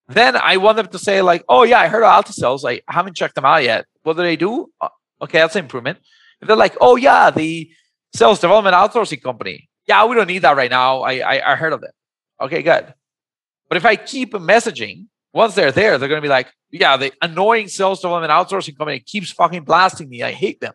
Then 0.09 0.37
I 0.37 0.57
want 0.59 0.77
them 0.77 0.89
to 0.89 0.99
say, 0.99 1.21
like, 1.21 1.45
oh 1.49 1.65
yeah, 1.65 1.81
I 1.81 1.89
heard 1.89 2.03
of 2.03 2.25
Altisales. 2.25 2.65
I 2.65 2.81
haven't 2.89 3.17
checked 3.17 3.35
them 3.35 3.45
out 3.45 3.63
yet. 3.63 3.85
What 4.05 4.17
do 4.17 4.23
they 4.23 4.37
do? 4.37 4.71
Uh, 4.81 4.89
okay, 5.21 5.39
that's 5.39 5.57
an 5.57 5.65
improvement. 5.65 5.99
If 6.41 6.49
they're 6.49 6.57
like, 6.57 6.77
oh 6.81 6.97
yeah, 6.97 7.31
the 7.31 7.71
sales 8.15 8.41
development 8.41 8.75
outsourcing 8.75 9.23
company. 9.23 9.69
Yeah, 9.87 10.05
we 10.07 10.17
don't 10.17 10.27
need 10.27 10.41
that 10.41 10.57
right 10.57 10.71
now. 10.71 11.01
I, 11.01 11.19
I, 11.19 11.53
I 11.53 11.57
heard 11.57 11.73
of 11.73 11.81
them. 11.81 11.91
Okay, 12.41 12.63
good. 12.63 12.95
But 13.69 13.77
if 13.77 13.85
I 13.85 13.97
keep 13.97 14.33
messaging, 14.33 15.07
once 15.39 15.55
they're 15.55 15.73
there, 15.73 15.97
they're 15.97 16.09
going 16.09 16.21
to 16.21 16.27
be 16.27 16.29
like, 16.29 16.53
yeah, 16.71 16.97
the 16.97 17.13
annoying 17.23 17.69
sales 17.69 18.01
development 18.01 18.31
outsourcing 18.33 18.77
company 18.77 19.01
keeps 19.01 19.31
fucking 19.31 19.65
blasting 19.65 20.09
me. 20.09 20.23
I 20.23 20.33
hate 20.33 20.61
them. 20.61 20.75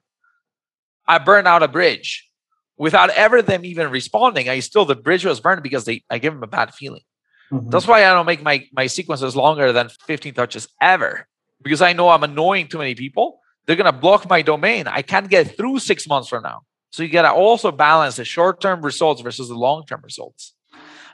I 1.07 1.19
burned 1.19 1.47
out 1.47 1.61
a 1.61 1.67
bridge 1.67 2.29
without 2.77 3.09
ever 3.11 3.41
them 3.41 3.65
even 3.65 3.91
responding. 3.91 4.49
I 4.49 4.59
still, 4.59 4.85
the 4.85 4.95
bridge 4.95 5.25
was 5.25 5.39
burned 5.39 5.61
because 5.61 5.85
they, 5.85 6.03
I 6.09 6.17
give 6.17 6.33
them 6.33 6.43
a 6.43 6.47
bad 6.47 6.73
feeling. 6.73 7.03
Mm-hmm. 7.51 7.69
That's 7.69 7.85
why 7.85 8.05
I 8.05 8.13
don't 8.13 8.25
make 8.25 8.41
my, 8.41 8.65
my 8.73 8.87
sequences 8.87 9.35
longer 9.35 9.71
than 9.71 9.89
15 10.07 10.33
touches 10.33 10.67
ever 10.81 11.27
because 11.61 11.81
I 11.81 11.93
know 11.93 12.09
I'm 12.09 12.23
annoying 12.23 12.67
too 12.67 12.79
many 12.79 12.95
people 12.95 13.39
they're 13.65 13.75
going 13.75 13.91
to 13.91 13.97
block 13.97 14.29
my 14.29 14.41
domain. 14.41 14.87
I 14.87 15.01
can't 15.01 15.29
get 15.29 15.55
through 15.55 15.79
six 15.79 16.07
months 16.07 16.27
from 16.27 16.43
now. 16.43 16.61
So 16.91 17.03
you 17.03 17.09
got 17.09 17.23
to 17.23 17.31
also 17.31 17.71
balance 17.71 18.17
the 18.17 18.25
short 18.25 18.61
term 18.61 18.81
results 18.81 19.21
versus 19.21 19.47
the 19.47 19.55
long 19.55 19.85
term 19.85 20.01
results. 20.03 20.53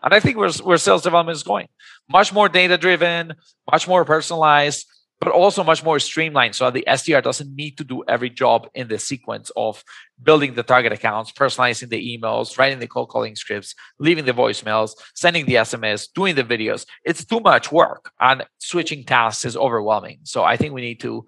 And 0.03 0.13
I 0.13 0.19
think 0.19 0.37
where, 0.37 0.51
where 0.51 0.77
sales 0.77 1.01
development 1.01 1.35
is 1.35 1.43
going 1.43 1.67
much 2.09 2.33
more 2.33 2.49
data 2.49 2.77
driven, 2.77 3.33
much 3.71 3.87
more 3.87 4.03
personalized, 4.03 4.85
but 5.19 5.31
also 5.31 5.63
much 5.63 5.83
more 5.83 5.99
streamlined. 5.99 6.55
So 6.55 6.71
the 6.71 6.85
SDR 6.87 7.21
doesn't 7.21 7.53
need 7.53 7.77
to 7.77 7.83
do 7.83 8.03
every 8.07 8.29
job 8.29 8.69
in 8.73 8.87
the 8.87 8.97
sequence 8.97 9.51
of 9.55 9.83
building 10.21 10.53
the 10.53 10.63
target 10.63 10.93
accounts, 10.93 11.31
personalizing 11.31 11.89
the 11.89 12.17
emails, 12.17 12.57
writing 12.57 12.79
the 12.79 12.87
cold 12.87 13.09
calling 13.09 13.35
scripts, 13.35 13.75
leaving 13.99 14.25
the 14.25 14.31
voicemails, 14.31 14.91
sending 15.15 15.45
the 15.45 15.55
SMS, 15.55 16.07
doing 16.13 16.35
the 16.35 16.43
videos. 16.43 16.85
It's 17.03 17.25
too 17.25 17.41
much 17.41 17.71
work 17.71 18.11
and 18.19 18.45
switching 18.59 19.03
tasks 19.03 19.43
is 19.43 19.57
overwhelming. 19.57 20.19
So 20.23 20.43
I 20.43 20.55
think 20.55 20.73
we 20.73 20.81
need 20.81 21.01
to 21.01 21.25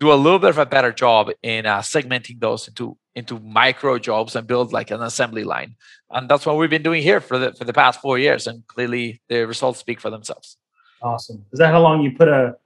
do 0.00 0.12
a 0.12 0.14
little 0.14 0.38
bit 0.38 0.50
of 0.50 0.58
a 0.58 0.66
better 0.66 0.92
job 0.92 1.30
in 1.42 1.66
uh, 1.66 1.80
segmenting 1.80 2.40
those 2.40 2.68
into 2.68 2.96
into 3.14 3.38
micro 3.38 3.98
jobs 3.98 4.34
and 4.34 4.46
build 4.46 4.72
like 4.72 4.90
an 4.90 5.00
assembly 5.00 5.44
line. 5.44 5.76
And 6.10 6.28
that's 6.28 6.44
what 6.44 6.56
we've 6.56 6.70
been 6.70 6.82
doing 6.82 7.02
here 7.02 7.20
for 7.20 7.38
the 7.38 7.52
for 7.52 7.64
the 7.64 7.72
past 7.72 8.00
four 8.00 8.18
years. 8.18 8.46
And 8.46 8.66
clearly, 8.66 9.20
the 9.28 9.46
results 9.46 9.78
speak 9.78 10.00
for 10.00 10.10
themselves. 10.10 10.56
Awesome. 11.02 11.44
Is 11.52 11.58
that 11.58 11.70
how 11.70 11.80
long 11.80 12.02
you 12.02 12.12
put 12.16 12.28
a 12.28 12.56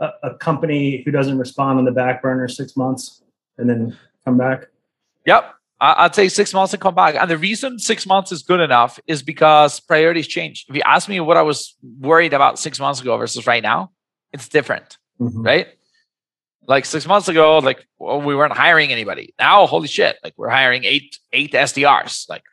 a, 0.00 0.10
a 0.22 0.34
company 0.34 1.02
who 1.04 1.10
doesn't 1.10 1.38
respond 1.38 1.78
on 1.78 1.84
the 1.84 1.90
back 1.90 2.22
burner 2.22 2.48
six 2.48 2.76
months 2.76 3.22
and 3.56 3.68
then 3.68 3.96
come 4.24 4.36
back? 4.36 4.68
Yep. 5.26 5.54
I'd 5.80 6.14
say 6.14 6.28
six 6.28 6.52
months 6.52 6.72
and 6.72 6.82
come 6.82 6.96
back. 6.96 7.14
And 7.14 7.30
the 7.30 7.38
reason 7.38 7.78
six 7.78 8.04
months 8.04 8.32
is 8.32 8.42
good 8.42 8.58
enough 8.58 8.98
is 9.06 9.22
because 9.22 9.78
priorities 9.78 10.26
change. 10.26 10.66
If 10.68 10.74
you 10.74 10.82
ask 10.84 11.08
me 11.08 11.20
what 11.20 11.36
I 11.36 11.42
was 11.42 11.76
worried 12.00 12.34
about 12.34 12.58
six 12.58 12.80
months 12.80 13.00
ago 13.00 13.16
versus 13.16 13.46
right 13.46 13.62
now, 13.62 13.92
it's 14.32 14.48
different, 14.48 14.98
mm-hmm. 15.20 15.40
right? 15.40 15.68
Like 16.68 16.84
six 16.84 17.06
months 17.06 17.28
ago, 17.28 17.58
like 17.58 17.84
well, 17.98 18.20
we 18.20 18.36
weren't 18.36 18.52
hiring 18.52 18.92
anybody. 18.92 19.34
Now, 19.38 19.66
holy 19.66 19.88
shit, 19.88 20.18
like 20.22 20.34
we're 20.36 20.50
hiring 20.50 20.84
eight 20.84 21.18
eight 21.32 21.52
SDRs. 21.52 22.28
Like 22.28 22.44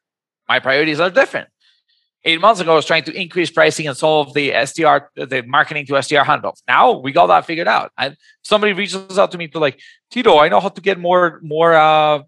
my 0.48 0.60
priorities 0.60 1.00
are 1.00 1.12
different. 1.12 1.50
Eight 2.24 2.42
months 2.42 2.60
ago, 2.60 2.72
I 2.72 2.76
was 2.76 2.86
trying 2.86 3.04
to 3.04 3.14
increase 3.14 3.52
pricing 3.52 3.88
and 3.88 3.96
solve 3.96 4.34
the 4.34 4.50
SDR, 4.50 5.08
the 5.16 5.44
marketing 5.46 5.86
to 5.88 5.94
SDR 5.94 6.24
handoff. 6.24 6.60
Now 6.68 6.98
we 6.98 7.12
got 7.12 7.28
that 7.28 7.46
figured 7.46 7.68
out. 7.68 7.92
And 8.00 8.18
somebody 8.42 8.74
reaches 8.74 9.20
out 9.20 9.32
to 9.34 9.38
me 9.38 9.48
to 9.50 9.60
like, 9.60 9.80
Tito, 10.10 10.40
I 10.40 10.50
know 10.50 10.60
how 10.60 10.70
to 10.70 10.82
get 10.82 10.98
more 10.98 11.40
more 11.44 11.76
uh, 11.76 12.24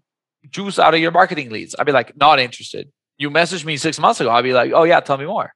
juice 0.50 0.78
out 0.78 0.94
of 0.94 1.00
your 1.00 1.10
marketing 1.10 1.50
leads. 1.50 1.74
I'd 1.76 1.86
be 1.86 1.92
like, 1.92 2.16
not 2.16 2.38
interested. 2.38 2.92
You 3.16 3.30
messaged 3.30 3.64
me 3.64 3.76
six 3.76 3.98
months 3.98 4.20
ago. 4.20 4.30
I'd 4.30 4.42
be 4.42 4.52
like, 4.52 4.72
oh 4.72 4.84
yeah, 4.84 5.00
tell 5.00 5.18
me 5.18 5.24
more. 5.24 5.52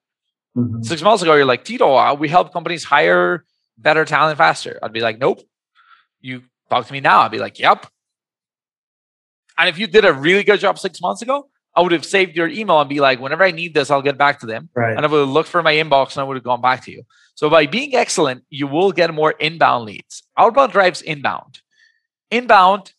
Mm-hmm. 0.56 0.82
Six 0.82 1.02
months 1.02 1.22
ago, 1.22 1.34
you're 1.34 1.44
like, 1.44 1.64
Tito, 1.64 1.94
uh, 1.94 2.14
we 2.14 2.28
help 2.28 2.52
companies 2.52 2.84
hire 2.84 3.44
better 3.78 4.04
talent 4.04 4.38
faster. 4.38 4.78
I'd 4.82 4.92
be 4.92 5.00
like, 5.00 5.18
nope, 5.18 5.40
you 6.22 6.42
talk 6.70 6.86
to 6.86 6.92
me 6.92 7.00
now, 7.00 7.20
I'd 7.20 7.30
be 7.30 7.38
like, 7.38 7.58
yep. 7.58 7.86
And 9.58 9.68
if 9.68 9.78
you 9.78 9.86
did 9.86 10.04
a 10.04 10.12
really 10.12 10.44
good 10.44 10.60
job 10.60 10.78
six 10.78 11.00
months 11.00 11.22
ago, 11.22 11.48
I 11.74 11.80
would 11.80 11.92
have 11.92 12.04
saved 12.04 12.36
your 12.36 12.48
email 12.48 12.80
and 12.80 12.88
be 12.88 13.00
like, 13.00 13.20
whenever 13.20 13.44
I 13.44 13.50
need 13.50 13.74
this, 13.74 13.90
I'll 13.90 14.02
get 14.02 14.18
back 14.18 14.40
to 14.40 14.46
them. 14.46 14.68
Right. 14.74 14.94
And 14.96 15.04
I 15.04 15.08
would 15.08 15.20
have 15.20 15.28
looked 15.28 15.48
for 15.48 15.62
my 15.62 15.74
inbox 15.74 16.12
and 16.12 16.20
I 16.20 16.24
would 16.24 16.36
have 16.36 16.44
gone 16.44 16.60
back 16.60 16.84
to 16.84 16.90
you. 16.90 17.02
So 17.34 17.48
by 17.48 17.66
being 17.66 17.94
excellent, 17.94 18.44
you 18.50 18.66
will 18.66 18.92
get 18.92 19.12
more 19.12 19.32
inbound 19.32 19.86
leads. 19.86 20.22
Outbound 20.36 20.72
drives 20.72 21.00
inbound. 21.00 21.60
Inbound 22.30 22.92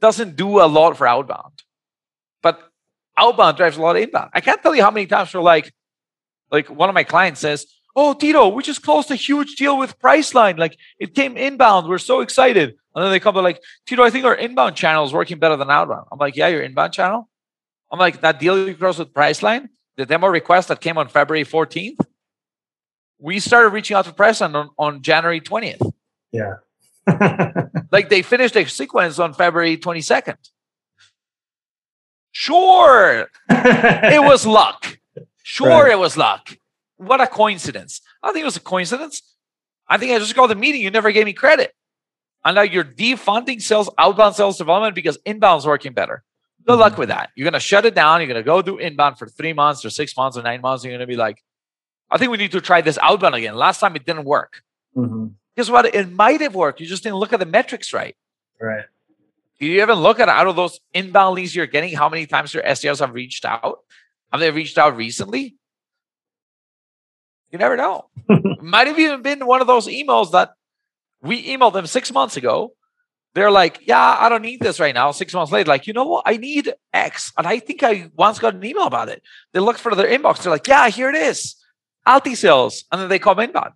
doesn't 0.00 0.36
do 0.36 0.60
a 0.60 0.66
lot 0.66 0.96
for 0.96 1.06
outbound, 1.06 1.62
but 2.42 2.60
outbound 3.16 3.56
drives 3.56 3.76
a 3.76 3.82
lot 3.82 3.96
of 3.96 4.02
inbound. 4.02 4.30
I 4.32 4.40
can't 4.40 4.62
tell 4.62 4.74
you 4.74 4.82
how 4.82 4.90
many 4.90 5.06
times 5.06 5.34
we're 5.34 5.40
like, 5.40 5.72
like 6.50 6.68
one 6.68 6.88
of 6.88 6.94
my 6.94 7.04
clients 7.04 7.40
says, 7.40 7.66
oh, 7.96 8.14
Tito, 8.14 8.48
we 8.48 8.62
just 8.62 8.82
closed 8.82 9.10
a 9.10 9.16
huge 9.16 9.56
deal 9.56 9.78
with 9.78 9.98
Priceline. 9.98 10.58
Like 10.58 10.76
it 10.98 11.14
came 11.14 11.36
inbound. 11.36 11.88
We're 11.88 11.98
so 11.98 12.20
excited. 12.20 12.74
And 12.94 13.04
then 13.04 13.10
they 13.10 13.20
come 13.20 13.34
to 13.34 13.40
like, 13.40 13.60
Tito, 13.86 14.02
I 14.02 14.10
think 14.10 14.24
our 14.24 14.34
inbound 14.34 14.76
channel 14.76 15.04
is 15.04 15.12
working 15.12 15.38
better 15.38 15.56
than 15.56 15.70
outbound. 15.70 16.06
I'm 16.12 16.18
like, 16.18 16.36
yeah, 16.36 16.48
your 16.48 16.62
inbound 16.62 16.92
channel. 16.92 17.28
I'm 17.90 17.98
like, 17.98 18.20
that 18.22 18.40
deal 18.40 18.66
you 18.66 18.74
closed 18.74 18.98
with 18.98 19.12
Priceline, 19.12 19.68
the 19.96 20.06
demo 20.06 20.26
request 20.26 20.68
that 20.68 20.80
came 20.80 20.98
on 20.98 21.08
February 21.08 21.44
14th, 21.44 21.98
we 23.18 23.40
started 23.40 23.68
reaching 23.68 23.96
out 23.96 24.04
to 24.06 24.12
Priceline 24.12 24.54
on, 24.54 24.70
on 24.78 25.02
January 25.02 25.40
20th. 25.40 25.92
Yeah. 26.32 26.54
like 27.92 28.08
they 28.08 28.22
finished 28.22 28.54
their 28.54 28.66
sequence 28.66 29.18
on 29.18 29.34
February 29.34 29.76
22nd. 29.76 30.36
Sure, 32.32 33.28
it 33.48 34.22
was 34.22 34.44
luck. 34.44 34.98
Sure, 35.44 35.68
right. 35.68 35.92
it 35.92 35.98
was 35.98 36.16
luck. 36.16 36.56
What 37.06 37.20
a 37.20 37.26
coincidence. 37.26 38.00
I 38.22 38.32
think 38.32 38.42
it 38.42 38.46
was 38.46 38.56
a 38.56 38.60
coincidence. 38.60 39.22
I 39.88 39.98
think 39.98 40.12
I 40.12 40.18
just 40.18 40.34
called 40.34 40.50
the 40.50 40.54
meeting. 40.54 40.80
You 40.80 40.90
never 40.90 41.12
gave 41.12 41.26
me 41.26 41.32
credit. 41.32 41.74
And 42.44 42.56
now 42.56 42.62
you're 42.62 42.84
defunding 42.84 43.60
sales, 43.60 43.90
outbound 43.98 44.36
sales 44.36 44.58
development 44.58 44.94
because 44.94 45.18
inbound's 45.26 45.66
working 45.66 45.92
better. 45.92 46.22
Good 46.66 46.72
mm-hmm. 46.72 46.80
luck 46.80 46.98
with 46.98 47.08
that. 47.08 47.30
You're 47.34 47.44
going 47.44 47.54
to 47.54 47.60
shut 47.60 47.84
it 47.84 47.94
down. 47.94 48.20
You're 48.20 48.28
going 48.28 48.42
to 48.42 48.42
go 48.42 48.62
do 48.62 48.78
inbound 48.78 49.18
for 49.18 49.26
three 49.26 49.52
months 49.52 49.84
or 49.84 49.90
six 49.90 50.16
months 50.16 50.36
or 50.36 50.42
nine 50.42 50.60
months. 50.60 50.84
You're 50.84 50.92
going 50.92 51.00
to 51.00 51.06
be 51.06 51.16
like, 51.16 51.42
I 52.10 52.18
think 52.18 52.30
we 52.30 52.36
need 52.36 52.52
to 52.52 52.60
try 52.60 52.80
this 52.80 52.98
outbound 53.00 53.34
again. 53.34 53.54
Last 53.54 53.80
time 53.80 53.96
it 53.96 54.04
didn't 54.04 54.24
work. 54.24 54.62
Mm-hmm. 54.96 55.28
Guess 55.56 55.70
what? 55.70 55.94
It 55.94 56.10
might 56.10 56.40
have 56.40 56.54
worked. 56.54 56.80
You 56.80 56.86
just 56.86 57.02
didn't 57.02 57.16
look 57.16 57.32
at 57.32 57.40
the 57.40 57.46
metrics 57.46 57.92
right. 57.92 58.16
Right. 58.60 58.84
Do 59.58 59.66
you 59.66 59.82
even 59.82 59.96
look 59.96 60.20
at 60.20 60.28
out 60.28 60.46
of 60.46 60.56
those 60.56 60.80
inbound 60.92 61.36
leads 61.36 61.54
you're 61.54 61.66
getting, 61.66 61.94
how 61.94 62.08
many 62.08 62.26
times 62.26 62.52
your 62.52 62.62
SDRs 62.62 63.00
have 63.00 63.14
reached 63.14 63.44
out? 63.44 63.78
Have 64.32 64.40
they 64.40 64.50
reached 64.50 64.78
out 64.78 64.96
recently? 64.96 65.56
You 67.54 67.58
never 67.58 67.76
know. 67.76 68.06
Might 68.60 68.88
have 68.88 68.98
even 68.98 69.22
been 69.22 69.46
one 69.46 69.60
of 69.60 69.68
those 69.68 69.86
emails 69.86 70.32
that 70.32 70.54
we 71.22 71.46
emailed 71.46 71.72
them 71.72 71.86
six 71.86 72.10
months 72.12 72.36
ago. 72.36 72.72
They're 73.34 73.52
like, 73.52 73.78
yeah, 73.86 74.16
I 74.18 74.28
don't 74.28 74.42
need 74.42 74.58
this 74.58 74.80
right 74.80 74.92
now. 74.92 75.12
Six 75.12 75.32
months 75.32 75.52
later, 75.52 75.68
like, 75.68 75.86
you 75.86 75.92
know 75.92 76.04
what? 76.04 76.24
I 76.26 76.36
need 76.36 76.74
X. 76.92 77.32
And 77.38 77.46
I 77.46 77.60
think 77.60 77.84
I 77.84 78.10
once 78.16 78.40
got 78.40 78.56
an 78.56 78.64
email 78.64 78.88
about 78.88 79.08
it. 79.08 79.22
They 79.52 79.60
looked 79.60 79.78
for 79.78 79.94
their 79.94 80.08
inbox. 80.08 80.42
They're 80.42 80.50
like, 80.50 80.66
yeah, 80.66 80.88
here 80.88 81.08
it 81.08 81.14
is. 81.14 81.54
Alti 82.04 82.34
sales. 82.34 82.86
And 82.90 83.00
then 83.00 83.08
they 83.08 83.20
come 83.20 83.38
inbound. 83.38 83.74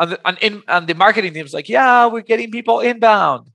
And 0.00 0.12
the, 0.12 0.26
and, 0.26 0.38
in, 0.40 0.62
and 0.68 0.86
the 0.86 0.94
marketing 0.94 1.34
team's 1.34 1.52
like, 1.52 1.68
yeah, 1.68 2.06
we're 2.06 2.22
getting 2.22 2.50
people 2.50 2.80
inbound. 2.80 3.50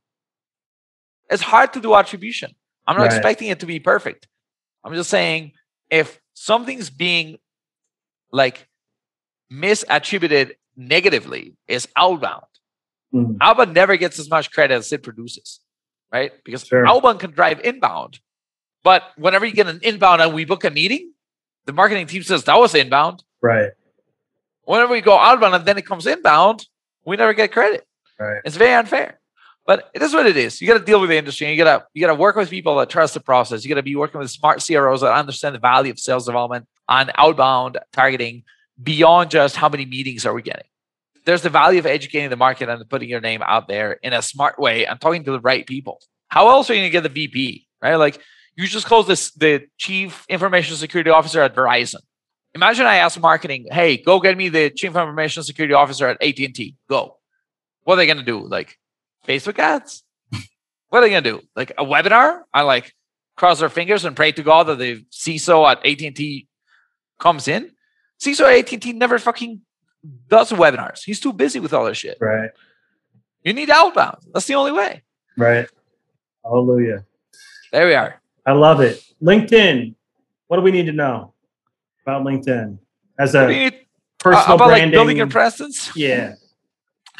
It's 1.32 1.42
hard 1.42 1.74
to 1.74 1.82
do 1.82 1.96
attribution. 1.96 2.54
I'm 2.86 2.96
not 2.96 3.08
right. 3.08 3.14
expecting 3.14 3.48
it 3.48 3.60
to 3.62 3.66
be 3.66 3.80
perfect. 3.80 4.28
I'm 4.84 4.94
just 4.94 5.10
saying 5.10 5.54
if 5.90 6.22
something's 6.36 6.92
being 6.92 7.40
like 8.32 8.68
misattributed 9.52 10.54
negatively 10.76 11.56
is 11.68 11.88
outbound. 11.96 12.46
Mm. 13.14 13.38
Outbound 13.42 13.74
never 13.74 13.98
gets 13.98 14.20
as 14.20 14.30
much 14.30 14.52
credit 14.52 14.76
as 14.76 14.92
it 14.92 15.04
produces, 15.04 15.60
right? 16.12 16.32
Because 16.46 16.66
sure. 16.66 16.88
outbound 16.88 17.20
can 17.20 17.32
drive 17.32 17.60
inbound. 17.62 18.20
But 18.84 19.04
whenever 19.18 19.46
you 19.46 19.54
get 19.54 19.68
an 19.68 19.80
inbound 19.84 20.22
and 20.22 20.34
we 20.34 20.46
book 20.46 20.64
a 20.64 20.72
meeting, 20.72 21.14
the 21.66 21.74
marketing 21.74 22.08
team 22.08 22.24
says 22.24 22.46
that 22.46 22.58
was 22.58 22.74
inbound. 22.74 23.24
Right. 23.42 23.72
Whenever 24.64 24.94
we 24.94 25.02
go 25.02 25.18
outbound 25.18 25.56
and 25.56 25.66
then 25.66 25.78
it 25.78 25.86
comes 25.86 26.08
inbound, 26.08 26.66
we 27.06 27.18
never 27.18 27.34
get 27.34 27.52
credit. 27.52 27.86
Right. 28.20 28.42
It's 28.46 28.58
very 28.58 28.74
unfair. 28.74 29.20
But 29.72 29.90
it 29.94 30.02
is 30.02 30.14
what 30.14 30.26
it 30.26 30.36
is. 30.36 30.60
You 30.60 30.68
got 30.68 30.80
to 30.80 30.84
deal 30.84 31.00
with 31.00 31.10
the 31.10 31.16
industry. 31.16 31.50
You 31.50 31.56
got 31.56 31.78
to 31.78 31.86
you 31.94 32.02
got 32.06 32.12
to 32.12 32.20
work 32.20 32.36
with 32.36 32.50
people 32.50 32.76
that 32.76 32.90
trust 32.90 33.14
the 33.14 33.22
process. 33.22 33.64
You 33.64 33.70
got 33.70 33.76
to 33.76 33.84
be 33.84 33.96
working 33.96 34.20
with 34.20 34.30
smart 34.30 34.62
CROs 34.62 35.00
that 35.00 35.14
understand 35.14 35.56
the 35.56 35.60
value 35.60 35.94
of 35.94 35.98
sales 35.98 36.26
development 36.26 36.68
and 36.90 37.10
outbound 37.18 37.80
targeting 37.94 38.44
beyond 38.84 39.32
just 39.32 39.56
how 39.56 39.70
many 39.70 39.86
meetings 39.86 40.26
are 40.26 40.34
we 40.34 40.42
getting. 40.42 40.66
There's 41.24 41.42
the 41.42 41.50
value 41.50 41.80
of 41.80 41.86
educating 41.86 42.30
the 42.30 42.36
market 42.36 42.68
and 42.68 42.90
putting 42.90 43.08
your 43.08 43.22
name 43.22 43.42
out 43.44 43.70
there 43.70 43.94
in 43.94 44.12
a 44.12 44.22
smart 44.22 44.60
way 44.60 44.86
and 44.86 45.00
talking 45.00 45.24
to 45.24 45.32
the 45.32 45.40
right 45.40 45.66
people. 45.66 46.02
How 46.28 46.50
else 46.50 46.70
are 46.70 46.74
you 46.74 46.82
going 46.82 46.92
to 46.92 46.92
get 46.92 47.04
the 47.04 47.28
VP, 47.28 47.66
right? 47.82 47.96
Like 47.96 48.20
you 48.58 48.68
just 48.68 48.88
close 48.88 49.08
this 49.08 49.32
the 49.32 49.68
chief 49.78 50.26
information 50.28 50.76
security 50.76 51.12
officer 51.12 51.40
at 51.40 51.56
Verizon. 51.56 52.02
Imagine 52.54 52.88
I 52.88 52.98
ask 52.98 53.18
marketing, 53.18 53.68
"Hey, 53.72 53.96
go 53.96 54.20
get 54.20 54.36
me 54.36 54.50
the 54.50 54.70
chief 54.70 54.98
information 54.98 55.44
security 55.44 55.74
officer 55.74 56.10
at 56.10 56.22
AT&T." 56.22 56.76
Go. 56.90 57.20
What 57.86 57.94
are 57.94 57.96
they 57.96 58.06
going 58.06 58.18
to 58.18 58.24
do? 58.24 58.46
Like 58.46 58.78
Facebook 59.28 59.60
ads? 59.60 60.04
what 60.90 61.00
are 61.00 61.02
they 61.02 61.10
going 61.10 61.24
to 61.24 61.32
do? 61.32 61.42
Like 61.56 61.72
a 61.72 61.86
webinar? 61.86 62.44
I 62.54 62.62
like 62.64 62.94
cross 63.36 63.60
their 63.60 63.70
fingers 63.70 64.06
and 64.06 64.16
pray 64.16 64.32
to 64.34 64.44
God 64.44 64.68
that 64.68 64.78
the 64.78 65.06
CISO 65.12 65.70
at 65.70 65.86
AT&T 65.86 66.48
comes 67.20 67.48
in. 67.48 67.72
CISO 68.22 68.42
at 68.42 68.74
AT&T 68.74 68.94
never 68.94 69.18
fucking 69.18 69.62
does 70.28 70.52
webinars. 70.52 71.04
He's 71.04 71.20
too 71.20 71.34
busy 71.34 71.60
with 71.60 71.74
all 71.74 71.86
this 71.86 71.98
shit. 71.98 72.18
Right. 72.20 72.50
You 73.44 73.54
need 73.54 73.70
outbound. 73.70 74.18
That's 74.34 74.46
the 74.46 74.56
only 74.56 74.72
way. 74.72 75.04
Right. 75.38 75.68
Hallelujah. 76.44 77.06
There 77.72 77.88
we 77.88 77.96
are. 77.96 78.22
I 78.46 78.52
love 78.52 78.82
it. 78.82 79.04
LinkedIn. 79.22 79.96
What 80.48 80.58
do 80.58 80.64
we 80.64 80.72
need 80.72 80.86
to 80.88 80.92
know 80.92 81.34
about 82.06 82.24
LinkedIn 82.24 82.78
as 83.18 83.34
a 83.36 83.48
need, 83.48 83.86
personal 84.18 84.52
uh, 84.52 84.56
about 84.56 84.68
branding? 84.68 84.90
Like 84.90 84.92
building 84.92 85.18
your 85.18 85.28
presence? 85.28 85.96
Yeah. 85.96 86.36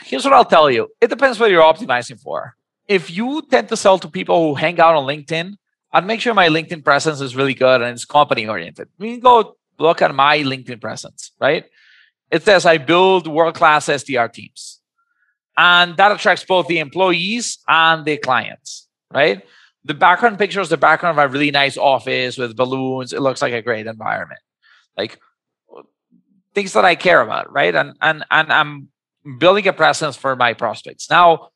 Here's 0.04 0.26
what 0.26 0.34
I'll 0.34 0.46
tell 0.46 0.70
you. 0.70 0.90
It 1.00 1.10
depends 1.10 1.40
what 1.40 1.52
you're 1.52 1.62
optimizing 1.62 2.20
for. 2.20 2.56
If 2.88 3.10
you 3.12 3.42
tend 3.50 3.70
to 3.70 3.78
sell 3.78 4.00
to 4.00 4.10
people 4.10 4.48
who 4.48 4.56
hang 4.56 4.80
out 4.80 4.96
on 4.96 5.06
LinkedIn, 5.06 5.56
I'd 5.94 6.06
make 6.06 6.22
sure 6.22 6.34
my 6.34 6.50
LinkedIn 6.50 6.84
presence 6.84 7.22
is 7.22 7.36
really 7.36 7.54
good 7.54 7.82
and 7.82 7.92
it's 7.92 8.06
company 8.06 8.48
oriented. 8.48 8.90
We 8.98 9.12
can 9.12 9.20
go 9.20 9.58
look 9.78 10.02
at 10.02 10.14
my 10.16 10.40
LinkedIn 10.40 10.82
presence, 10.82 11.32
right? 11.40 11.66
It 12.30 12.44
says 12.44 12.66
I 12.66 12.78
build 12.78 13.28
world 13.28 13.56
class 13.56 13.88
SDR 13.88 14.32
teams. 14.32 14.80
And 15.58 15.98
that 15.98 16.12
attracts 16.12 16.46
both 16.46 16.68
the 16.68 16.80
employees 16.80 17.60
and 17.68 18.06
the 18.06 18.18
clients, 18.18 18.88
right? 19.14 19.44
The 19.84 19.94
background 19.94 20.38
picture 20.38 20.62
is 20.62 20.70
the 20.70 20.78
background 20.78 21.20
of 21.20 21.26
a 21.26 21.32
really 21.32 21.52
nice 21.52 21.78
office 21.78 22.38
with 22.38 22.56
balloons. 22.56 23.14
It 23.14 23.22
looks 23.22 23.42
like 23.42 23.54
a 23.54 23.62
great 23.62 23.88
environment. 23.88 24.40
Like 24.98 25.20
things 26.54 26.74
that 26.74 26.86
I 26.86 26.96
care 26.96 27.22
about, 27.22 27.52
right? 27.52 27.74
And 27.74 27.96
and 28.02 28.24
and 28.30 28.54
I'm 28.54 28.91
building 29.38 29.68
a 29.68 29.74
presence 29.74 30.16
for 30.16 30.36
my 30.36 30.54
prospects. 30.54 31.10
Now, 31.10 31.50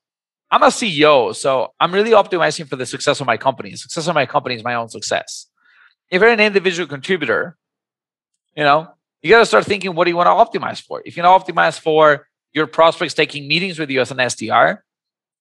I'm 0.51 0.63
a 0.63 0.67
CEO, 0.67 1.35
so 1.35 1.73
I'm 1.79 1.93
really 1.93 2.11
optimizing 2.11 2.67
for 2.67 2.75
the 2.75 2.85
success 2.85 3.19
of 3.19 3.27
my 3.27 3.37
company. 3.37 3.71
The 3.71 3.77
success 3.77 4.07
of 4.07 4.15
my 4.15 4.25
company 4.25 4.55
is 4.55 4.63
my 4.63 4.75
own 4.75 4.89
success. 4.89 5.47
If 6.11 6.21
you're 6.21 6.29
an 6.29 6.39
individual 6.39 6.87
contributor, 6.87 7.57
you 8.55 8.63
know, 8.63 8.87
you 9.21 9.31
got 9.31 9.39
to 9.39 9.45
start 9.45 9.65
thinking 9.65 9.95
what 9.95 10.05
do 10.05 10.11
you 10.11 10.15
want 10.15 10.27
to 10.27 10.59
optimize 10.59 10.81
for? 10.81 11.01
If 11.03 11.17
you 11.17 11.23
want 11.23 11.45
to 11.45 11.53
optimize 11.53 11.79
for 11.79 12.27
your 12.53 12.67
prospects 12.67 13.13
taking 13.13 13.47
meetings 13.47 13.79
with 13.79 13.89
you 13.89 14.01
as 14.01 14.11
an 14.11 14.17
SDR, 14.17 14.79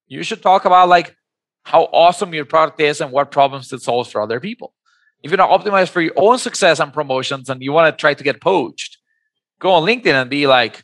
you 0.06 0.22
should 0.22 0.42
talk 0.42 0.64
about 0.64 0.88
like 0.88 1.14
how 1.64 1.84
awesome 1.84 2.34
your 2.34 2.44
product 2.44 2.80
is 2.80 3.00
and 3.00 3.10
what 3.10 3.30
problems 3.30 3.72
it 3.72 3.82
solves 3.82 4.10
for 4.10 4.20
other 4.20 4.40
people. 4.40 4.74
If 5.22 5.30
you 5.30 5.38
want 5.38 5.64
to 5.64 5.70
optimize 5.70 5.88
for 5.88 6.00
your 6.00 6.12
own 6.16 6.38
success 6.38 6.80
and 6.80 6.92
promotions 6.92 7.48
and 7.48 7.62
you 7.62 7.72
want 7.72 7.94
to 7.94 8.00
try 8.00 8.14
to 8.14 8.24
get 8.24 8.40
poached, 8.40 8.98
go 9.58 9.72
on 9.72 9.86
LinkedIn 9.86 10.14
and 10.14 10.28
be 10.28 10.46
like, 10.46 10.83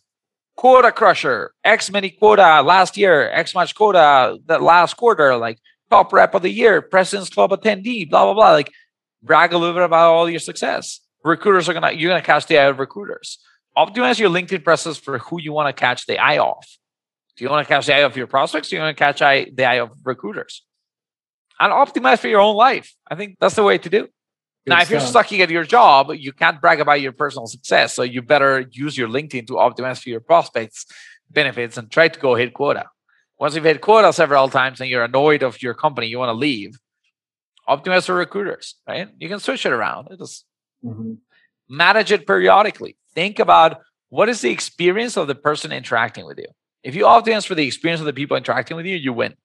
quota 0.61 0.93
crusher, 0.93 1.55
X 1.65 1.91
many 1.91 2.11
quota 2.11 2.61
last 2.61 2.99
year, 2.99 3.31
X 3.31 3.55
much 3.55 3.75
quota 3.75 4.39
that 4.45 4.61
last 4.61 4.95
quarter, 4.95 5.35
like 5.39 5.59
top 5.89 6.13
rep 6.13 6.35
of 6.35 6.43
the 6.43 6.51
year, 6.51 6.83
President's 6.83 7.31
Club 7.31 7.51
attendee, 7.51 8.09
blah, 8.09 8.25
blah, 8.27 8.35
blah. 8.35 8.51
Like 8.51 8.71
brag 9.23 9.55
a 9.55 9.57
little 9.57 9.75
bit 9.75 9.85
about 9.85 10.13
all 10.13 10.29
your 10.29 10.39
success. 10.39 11.01
Recruiters 11.25 11.67
are 11.71 11.73
gonna, 11.73 11.93
you're 11.93 12.11
gonna 12.11 12.21
catch 12.21 12.47
the 12.47 12.59
eye 12.59 12.65
of 12.65 12.79
recruiters. 12.79 13.39
Optimize 13.75 14.19
your 14.19 14.29
LinkedIn 14.29 14.63
presence 14.63 14.99
for 14.99 15.17
who 15.17 15.41
you 15.41 15.55
want 15.55 15.75
to 15.75 15.81
catch 15.81 16.05
the 16.05 16.19
eye 16.19 16.37
of. 16.37 16.63
Do 17.39 17.45
you 17.45 17.49
want 17.49 17.67
to 17.67 17.73
catch 17.73 17.87
the 17.87 17.95
eye 17.95 18.01
of 18.01 18.15
your 18.19 18.27
prospects? 18.27 18.69
Do 18.69 18.77
you 18.77 18.83
want 18.83 18.95
to 18.95 19.03
catch 19.03 19.23
eye, 19.23 19.47
the 19.55 19.65
eye 19.65 19.79
of 19.79 19.93
recruiters? 20.05 20.63
And 21.59 21.73
optimize 21.73 22.19
for 22.19 22.29
your 22.29 22.41
own 22.41 22.57
life. 22.57 22.95
I 23.11 23.15
think 23.15 23.39
that's 23.41 23.55
the 23.55 23.63
way 23.63 23.79
to 23.79 23.89
do. 23.89 24.09
Good 24.67 24.73
now, 24.73 24.83
if 24.83 24.91
you're 24.91 25.01
sucking 25.01 25.41
at 25.41 25.49
your 25.49 25.65
job, 25.65 26.13
you 26.15 26.33
can't 26.33 26.61
brag 26.61 26.81
about 26.81 27.01
your 27.01 27.13
personal 27.13 27.47
success. 27.47 27.95
So 27.95 28.03
you 28.03 28.21
better 28.21 28.67
use 28.71 28.97
your 28.97 29.09
LinkedIn 29.09 29.47
to 29.47 29.55
optimize 29.55 30.03
for 30.03 30.11
your 30.11 30.21
prospects, 30.21 30.85
benefits, 31.31 31.79
and 31.79 31.91
try 31.91 32.09
to 32.09 32.21
go 32.21 32.35
hit 32.35 32.53
quota. 32.53 32.85
Once 33.39 33.55
you've 33.55 33.65
hit 33.65 33.81
quota 33.81 34.13
several 34.13 34.51
times 34.51 34.81
and 34.81 34.91
you're 34.91 35.05
annoyed 35.05 35.43
of 35.43 35.63
your 35.63 35.73
company, 35.73 36.09
you 36.09 36.19
want 36.19 36.29
to 36.29 36.35
leave, 36.35 36.79
optimize 37.67 38.05
for 38.05 38.15
recruiters, 38.15 38.75
right? 38.87 39.09
You 39.19 39.31
can 39.31 39.41
switch 39.41 39.65
it 39.65 39.73
around. 39.73 40.09
It 40.11 40.19
just 40.19 40.45
mm-hmm. 40.85 41.15
manage 41.67 42.13
it 42.13 42.27
periodically. 42.27 42.99
Think 43.15 43.39
about 43.39 43.81
what 44.11 44.29
is 44.29 44.43
the 44.43 44.51
experience 44.51 45.17
of 45.17 45.27
the 45.27 45.35
person 45.35 45.73
interacting 45.73 46.27
with 46.27 46.37
you. 46.37 46.49
If 46.83 46.95
you 46.95 47.05
optimize 47.05 47.47
for 47.47 47.55
the 47.55 47.67
experience 47.67 48.01
of 48.01 48.07
the 48.07 48.13
people 48.13 48.37
interacting 48.37 48.77
with 48.77 48.85
you, 48.85 48.97
you 48.97 49.15
win. 49.15 49.37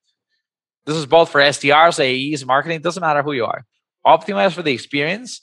This 0.85 0.97
is 0.97 1.05
both 1.05 1.29
for 1.29 1.39
SDRs, 1.39 1.99
AEs, 2.33 2.45
marketing, 2.45 2.77
It 2.77 2.83
doesn't 2.83 3.01
matter 3.01 3.23
who 3.23 3.31
you 3.31 3.45
are 3.45 3.65
optimize 4.05 4.53
for 4.53 4.61
the 4.61 4.73
experience 4.73 5.41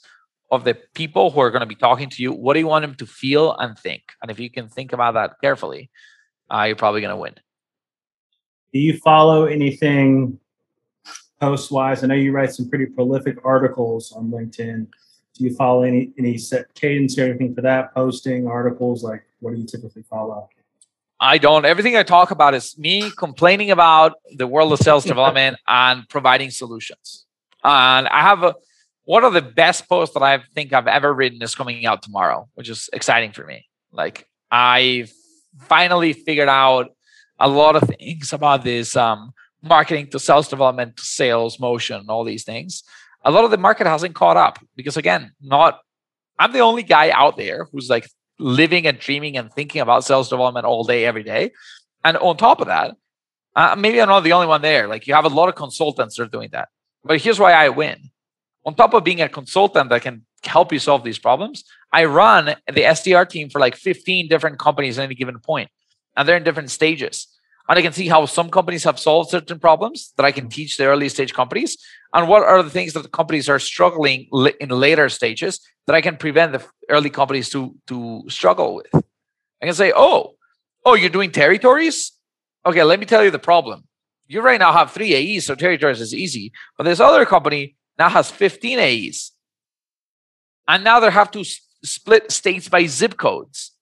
of 0.51 0.63
the 0.63 0.75
people 0.93 1.31
who 1.31 1.39
are 1.39 1.49
going 1.49 1.61
to 1.61 1.65
be 1.65 1.75
talking 1.75 2.09
to 2.11 2.21
you. 2.21 2.31
What 2.31 2.53
do 2.53 2.59
you 2.59 2.67
want 2.67 2.83
them 2.83 2.95
to 2.95 3.05
feel 3.05 3.55
and 3.57 3.77
think? 3.77 4.03
And 4.21 4.29
if 4.29 4.39
you 4.39 4.49
can 4.49 4.69
think 4.69 4.93
about 4.93 5.15
that 5.15 5.33
carefully, 5.41 5.89
uh, 6.53 6.63
you're 6.63 6.75
probably 6.75 7.01
going 7.01 7.15
to 7.15 7.17
win. 7.17 7.33
Do 8.71 8.79
you 8.79 8.97
follow 8.99 9.45
anything 9.45 10.39
post 11.39 11.71
wise? 11.71 12.03
I 12.03 12.07
know 12.07 12.15
you 12.15 12.31
write 12.31 12.53
some 12.53 12.69
pretty 12.69 12.85
prolific 12.85 13.37
articles 13.43 14.11
on 14.11 14.29
LinkedIn. 14.29 14.87
Do 15.35 15.43
you 15.43 15.55
follow 15.55 15.81
any 15.81 16.11
any 16.19 16.37
set 16.37 16.73
cadence 16.75 17.17
or 17.17 17.23
anything 17.23 17.55
for 17.55 17.61
that? 17.61 17.93
Posting 17.93 18.47
articles, 18.47 19.03
like 19.03 19.23
what 19.39 19.53
do 19.53 19.59
you 19.59 19.65
typically 19.65 20.03
follow? 20.03 20.49
I 21.19 21.37
don't. 21.37 21.65
Everything 21.65 21.95
I 21.95 22.03
talk 22.03 22.31
about 22.31 22.53
is 22.53 22.77
me 22.77 23.09
complaining 23.11 23.71
about 23.71 24.13
the 24.35 24.45
world 24.45 24.73
of 24.73 24.79
sales 24.79 25.03
development 25.13 25.57
and 25.67 26.07
providing 26.09 26.51
solutions. 26.51 27.25
And 27.63 28.07
I 28.07 28.21
have 28.21 28.43
a 28.43 28.55
one 29.05 29.23
of 29.23 29.33
the 29.33 29.41
best 29.41 29.89
posts 29.89 30.13
that 30.13 30.23
I 30.23 30.41
think 30.55 30.71
I've 30.71 30.87
ever 30.87 31.13
written 31.13 31.41
is 31.41 31.55
coming 31.55 31.85
out 31.85 32.01
tomorrow, 32.01 32.47
which 32.53 32.69
is 32.69 32.89
exciting 32.93 33.31
for 33.33 33.45
me. 33.45 33.65
Like 33.91 34.27
I 34.49 35.07
finally 35.59 36.13
figured 36.13 36.49
out 36.49 36.91
a 37.39 37.49
lot 37.49 37.75
of 37.75 37.83
things 37.83 38.31
about 38.31 38.63
this 38.63 38.95
um, 38.95 39.33
marketing 39.61 40.09
to 40.11 40.19
sales 40.19 40.47
development 40.47 40.97
to 40.97 41.03
sales 41.03 41.59
motion, 41.59 42.05
all 42.07 42.23
these 42.23 42.43
things. 42.43 42.83
A 43.25 43.31
lot 43.31 43.45
of 43.45 43.51
the 43.51 43.57
market 43.57 43.87
hasn't 43.87 44.15
caught 44.15 44.37
up 44.37 44.59
because 44.75 44.97
again, 44.97 45.31
not 45.41 45.79
I'm 46.39 46.51
the 46.51 46.59
only 46.59 46.83
guy 46.83 47.11
out 47.11 47.37
there 47.37 47.67
who's 47.71 47.89
like 47.89 48.07
living 48.39 48.87
and 48.87 48.99
dreaming 48.99 49.37
and 49.37 49.51
thinking 49.51 49.81
about 49.81 50.03
sales 50.03 50.29
development 50.29 50.65
all 50.65 50.83
day, 50.83 51.05
every 51.05 51.23
day. 51.23 51.51
And 52.03 52.17
on 52.17 52.37
top 52.37 52.59
of 52.59 52.67
that, 52.67 52.95
uh, 53.55 53.75
maybe 53.77 54.01
I'm 54.01 54.09
not 54.09 54.21
the 54.21 54.33
only 54.33 54.47
one 54.47 54.61
there. 54.61 54.87
Like 54.87 55.07
you 55.07 55.13
have 55.13 55.25
a 55.25 55.29
lot 55.29 55.49
of 55.49 55.55
consultants 55.55 56.17
that 56.17 56.23
are 56.23 56.27
doing 56.27 56.49
that. 56.51 56.69
But 57.03 57.21
here's 57.21 57.39
why 57.39 57.53
I 57.53 57.69
win. 57.69 58.09
On 58.65 58.73
top 58.73 58.93
of 58.93 59.03
being 59.03 59.21
a 59.21 59.29
consultant 59.29 59.89
that 59.89 60.01
can 60.01 60.25
help 60.43 60.71
you 60.71 60.79
solve 60.79 61.03
these 61.03 61.19
problems, 61.19 61.63
I 61.91 62.05
run 62.05 62.45
the 62.45 62.81
SDR 62.81 63.27
team 63.27 63.49
for 63.49 63.59
like 63.59 63.75
15 63.75 64.27
different 64.29 64.59
companies 64.59 64.97
at 64.97 65.03
any 65.03 65.15
given 65.15 65.39
point, 65.39 65.69
and 66.15 66.27
they're 66.27 66.37
in 66.37 66.43
different 66.43 66.71
stages. 66.71 67.27
And 67.69 67.79
I 67.79 67.81
can 67.81 67.93
see 67.93 68.07
how 68.07 68.25
some 68.25 68.49
companies 68.49 68.83
have 68.83 68.99
solved 68.99 69.29
certain 69.29 69.59
problems 69.59 70.13
that 70.17 70.25
I 70.25 70.31
can 70.31 70.45
mm-hmm. 70.45 70.49
teach 70.49 70.77
the 70.77 70.85
early 70.85 71.09
stage 71.09 71.33
companies, 71.33 71.77
and 72.13 72.27
what 72.27 72.43
are 72.43 72.61
the 72.61 72.69
things 72.69 72.93
that 72.93 73.03
the 73.03 73.09
companies 73.09 73.49
are 73.49 73.59
struggling 73.59 74.27
in 74.59 74.69
later 74.69 75.09
stages 75.09 75.59
that 75.87 75.95
I 75.95 76.01
can 76.01 76.17
prevent 76.17 76.53
the 76.53 76.63
early 76.89 77.09
companies 77.09 77.49
to 77.49 77.75
to 77.87 78.23
struggle 78.29 78.75
with. 78.75 78.93
I 79.61 79.65
can 79.65 79.73
say, 79.73 79.93
oh, 79.95 80.35
oh, 80.85 80.95
you're 80.95 81.09
doing 81.09 81.31
territories. 81.31 82.11
Okay, 82.65 82.83
let 82.83 82.99
me 82.99 83.05
tell 83.05 83.23
you 83.23 83.31
the 83.31 83.39
problem. 83.39 83.83
You 84.33 84.41
right 84.41 84.59
now 84.59 84.73
have 84.73 84.91
three 84.91 85.13
AEs, 85.13 85.45
so 85.45 85.53
territories 85.53 86.01
is 86.01 86.13
easy. 86.13 86.51
But 86.75 86.85
this 86.85 86.99
other 86.99 87.23
company 87.23 87.75
now 87.99 88.09
has 88.09 88.31
15 88.31 88.79
AEs, 88.79 89.31
and 90.67 90.83
now 90.83 90.99
they 90.99 91.11
have 91.11 91.29
to 91.31 91.41
s- 91.41 91.61
split 91.83 92.31
states 92.31 92.67
by 92.67 92.87
zip 92.87 93.17
codes, 93.17 93.73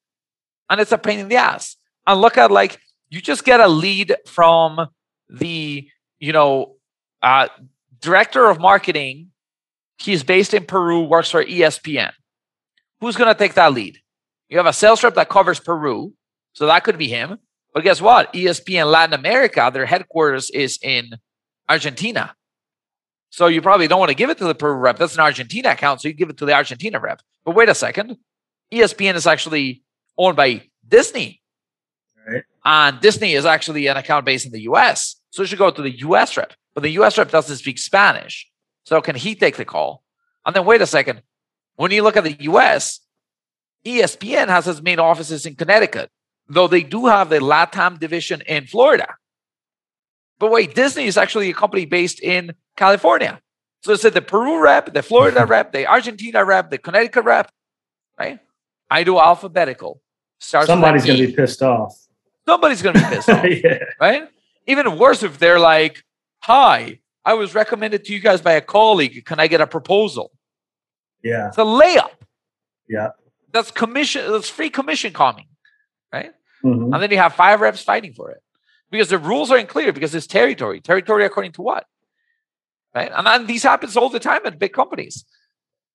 and 0.69 0.81
it's 0.81 0.91
a 0.91 0.97
pain 0.97 1.19
in 1.19 1.29
the 1.29 1.37
ass. 1.37 1.77
And 2.05 2.19
look 2.19 2.37
at 2.37 2.51
like 2.51 2.81
you 3.09 3.21
just 3.21 3.45
get 3.45 3.61
a 3.61 3.67
lead 3.69 4.17
from 4.25 4.89
the 5.29 5.87
you 6.19 6.33
know 6.33 6.75
uh, 7.21 7.47
director 8.01 8.49
of 8.49 8.59
marketing. 8.59 9.31
He's 9.99 10.23
based 10.23 10.53
in 10.53 10.65
Peru, 10.65 11.03
works 11.03 11.29
for 11.29 11.45
ESPN. 11.45 12.11
Who's 12.99 13.15
going 13.15 13.33
to 13.33 13.37
take 13.37 13.53
that 13.53 13.71
lead? 13.71 13.99
You 14.49 14.57
have 14.57 14.65
a 14.65 14.73
sales 14.73 15.01
rep 15.01 15.15
that 15.15 15.29
covers 15.29 15.61
Peru, 15.61 16.13
so 16.51 16.65
that 16.65 16.83
could 16.83 16.97
be 16.97 17.07
him. 17.07 17.39
But 17.73 17.83
guess 17.83 18.01
what? 18.01 18.33
ESPN 18.33 18.91
Latin 18.91 19.13
America, 19.13 19.69
their 19.73 19.85
headquarters 19.85 20.49
is 20.49 20.77
in 20.81 21.11
Argentina. 21.69 22.35
So 23.29 23.47
you 23.47 23.61
probably 23.61 23.87
don't 23.87 23.99
want 23.99 24.09
to 24.09 24.15
give 24.15 24.29
it 24.29 24.37
to 24.39 24.45
the 24.45 24.55
Peru 24.55 24.73
rep. 24.73 24.97
That's 24.97 25.13
an 25.13 25.21
Argentina 25.21 25.69
account, 25.69 26.01
so 26.01 26.09
you 26.09 26.13
give 26.13 26.29
it 26.29 26.37
to 26.37 26.45
the 26.45 26.53
Argentina 26.53 26.99
rep. 26.99 27.21
But 27.45 27.55
wait 27.55 27.69
a 27.69 27.75
second. 27.75 28.17
ESPN 28.73 29.15
is 29.15 29.25
actually 29.25 29.83
owned 30.17 30.35
by 30.35 30.63
Disney. 30.87 31.41
Right. 32.27 32.43
And 32.65 32.99
Disney 32.99 33.33
is 33.33 33.45
actually 33.45 33.87
an 33.87 33.97
account 33.97 34.25
based 34.25 34.45
in 34.45 34.51
the 34.51 34.61
US. 34.61 35.15
So 35.29 35.41
you 35.41 35.47
should 35.47 35.59
go 35.59 35.71
to 35.71 35.81
the 35.81 35.97
US 35.99 36.35
rep. 36.35 36.53
But 36.73 36.83
the 36.83 36.91
US 37.01 37.17
rep 37.17 37.31
doesn't 37.31 37.57
speak 37.57 37.79
Spanish. 37.79 38.49
So 38.83 39.01
can 39.01 39.15
he 39.15 39.33
take 39.33 39.55
the 39.55 39.65
call? 39.65 40.03
And 40.45 40.55
then 40.55 40.65
wait 40.65 40.81
a 40.81 40.87
second. 40.87 41.21
When 41.75 41.91
you 41.91 42.03
look 42.03 42.17
at 42.17 42.23
the 42.23 42.35
US, 42.41 42.99
ESPN 43.85 44.47
has 44.47 44.67
its 44.67 44.81
main 44.81 44.99
offices 44.99 45.45
in 45.45 45.55
Connecticut, 45.55 46.11
though 46.51 46.67
they 46.67 46.83
do 46.83 47.05
have 47.05 47.29
the 47.29 47.39
LATAM 47.39 47.99
division 47.99 48.41
in 48.45 48.67
Florida. 48.67 49.15
But 50.39 50.51
wait, 50.51 50.75
Disney 50.75 51.05
is 51.05 51.17
actually 51.17 51.49
a 51.49 51.53
company 51.53 51.85
based 51.85 52.19
in 52.19 52.53
California. 52.75 53.39
So 53.83 53.93
it's 53.93 54.03
the 54.03 54.21
Peru 54.21 54.61
rep, 54.61 54.93
the 54.93 55.03
Florida 55.03 55.45
rep, 55.47 55.71
the 55.71 55.87
Argentina 55.87 56.43
rep, 56.43 56.69
the 56.69 56.77
Connecticut 56.77 57.25
rep, 57.25 57.51
right? 58.19 58.39
I 58.89 59.03
do 59.03 59.19
alphabetical. 59.19 60.01
Starts 60.39 60.67
Somebody's 60.67 61.05
going 61.05 61.19
to 61.19 61.27
be 61.27 61.33
pissed 61.33 61.61
off. 61.61 61.95
Somebody's 62.45 62.81
going 62.81 62.95
to 62.95 63.01
be 63.01 63.07
pissed 63.07 63.29
off, 63.37 63.45
yeah. 63.45 63.83
right? 63.99 64.27
Even 64.67 64.97
worse 64.97 65.23
if 65.23 65.39
they're 65.39 65.59
like, 65.59 66.03
"Hi, 66.41 66.99
I 67.23 67.35
was 67.35 67.55
recommended 67.55 68.05
to 68.05 68.13
you 68.13 68.19
guys 68.19 68.41
by 68.41 68.53
a 68.53 68.61
colleague. 68.61 69.25
Can 69.25 69.39
I 69.39 69.47
get 69.47 69.61
a 69.61 69.67
proposal?" 69.67 70.31
Yeah, 71.23 71.47
it's 71.47 71.57
a 71.57 71.61
layup. 71.61 72.11
Yeah, 72.89 73.09
that's 73.51 73.71
commission. 73.71 74.31
That's 74.31 74.49
free 74.49 74.69
commission 74.69 75.13
coming, 75.13 75.45
right? 76.11 76.33
Mm-hmm. 76.63 76.93
And 76.93 77.03
then 77.03 77.11
you 77.11 77.17
have 77.17 77.33
five 77.33 77.61
reps 77.61 77.81
fighting 77.81 78.13
for 78.13 78.31
it 78.31 78.41
because 78.91 79.09
the 79.09 79.17
rules 79.17 79.51
aren't 79.51 79.69
clear 79.69 79.91
because 79.91 80.13
it's 80.13 80.27
territory. 80.27 80.81
Territory 80.81 81.25
according 81.25 81.53
to 81.53 81.61
what? 81.61 81.85
Right? 82.93 83.11
And 83.13 83.25
then 83.25 83.47
these 83.47 83.63
happens 83.63 83.95
all 83.95 84.09
the 84.09 84.19
time 84.19 84.41
at 84.45 84.59
big 84.59 84.73
companies. 84.73 85.25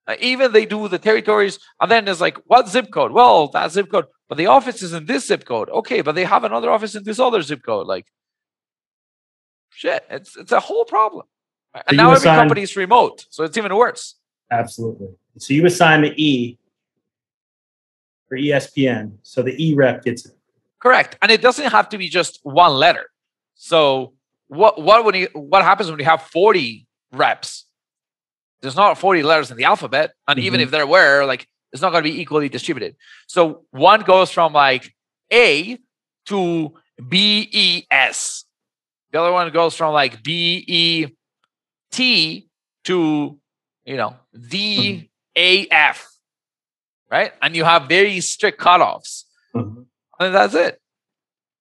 Uh, 0.09 0.15
even 0.21 0.53
they 0.53 0.65
do 0.65 0.87
the 0.89 0.99
territories, 0.99 1.59
and 1.81 1.91
then 1.91 2.05
there's 2.05 2.21
like, 2.21 2.39
what 2.47 2.69
zip 2.69 2.91
code? 2.93 3.11
Well, 3.11 3.49
that 3.49 3.73
zip 3.73 3.91
code, 3.91 4.07
but 4.29 4.39
the 4.39 4.47
office 4.47 4.81
is 4.83 4.93
in 4.93 5.07
this 5.07 5.27
zip 5.27 5.45
code. 5.45 5.69
Okay, 5.69 6.01
but 6.01 6.15
they 6.15 6.25
have 6.25 6.45
another 6.45 6.71
office 6.71 6.95
in 6.95 7.03
this 7.03 7.19
other 7.19 7.43
zip 7.43 7.63
code. 7.65 7.89
Like, 7.89 8.07
shit, 9.71 10.05
it's 10.09 10.37
it's 10.37 10.53
a 10.53 10.61
whole 10.61 10.85
problem. 10.85 11.27
Right? 11.75 11.85
And 11.89 11.97
now 11.97 12.13
every 12.13 12.25
company 12.25 12.63
is 12.63 12.77
remote, 12.77 13.27
so 13.31 13.43
it's 13.43 13.57
even 13.59 13.75
worse. 13.75 14.15
Absolutely. 14.51 15.09
So 15.39 15.55
you 15.55 15.67
assign 15.67 16.03
the 16.03 16.15
E 16.17 16.57
for 18.29 18.39
ESPN, 18.39 19.17
so 19.23 19.43
the 19.43 19.55
E 19.63 19.75
rep 19.75 20.05
gets 20.05 20.25
it. 20.25 20.37
Correct, 20.81 21.17
and 21.23 21.31
it 21.33 21.41
doesn't 21.41 21.71
have 21.71 21.89
to 21.91 21.99
be 21.99 22.09
just 22.09 22.41
one 22.43 22.73
letter. 22.73 23.11
So 23.55 24.15
what 24.49 24.81
what 24.81 25.05
when 25.05 25.15
you 25.15 25.29
what 25.33 25.63
happens 25.63 25.91
when 25.91 25.99
you 25.99 26.05
have 26.05 26.23
forty 26.23 26.87
reps? 27.13 27.65
There's 28.61 28.77
not 28.77 28.99
forty 28.99 29.23
letters 29.23 29.51
in 29.51 29.57
the 29.57 29.65
alphabet, 29.65 30.13
and 30.29 30.39
mm-hmm. 30.39 30.47
even 30.47 30.61
if 30.61 30.71
there 30.71 30.87
were, 30.87 31.25
like 31.25 31.47
it's 31.73 31.83
not 31.83 31.91
going 31.91 32.05
to 32.05 32.11
be 32.11 32.21
equally 32.21 32.49
distributed. 32.49 32.97
So 33.27 33.65
one 33.71 34.03
goes 34.03 34.31
from 34.31 34.53
like 34.53 34.95
A 35.33 35.79
to 36.27 36.75
B 37.09 37.49
E 37.53 37.87
S. 37.91 38.45
The 39.13 39.21
other 39.21 39.33
one 39.33 39.51
goes 39.53 39.75
from 39.75 39.93
like 39.93 40.23
B 40.23 40.65
E 40.67 41.07
T 41.91 42.49
to 42.85 43.39
you 43.85 43.97
know 43.97 44.17
D 44.49 45.11
A 45.37 45.67
F, 45.69 46.07
right? 47.11 47.33
And 47.41 47.57
you 47.57 47.65
have 47.65 47.89
very 47.89 48.21
strict 48.21 48.61
cutoffs. 48.61 49.25
Mm-hmm. 49.55 49.83
And 50.19 50.35
that's 50.35 50.55
it. 50.55 50.81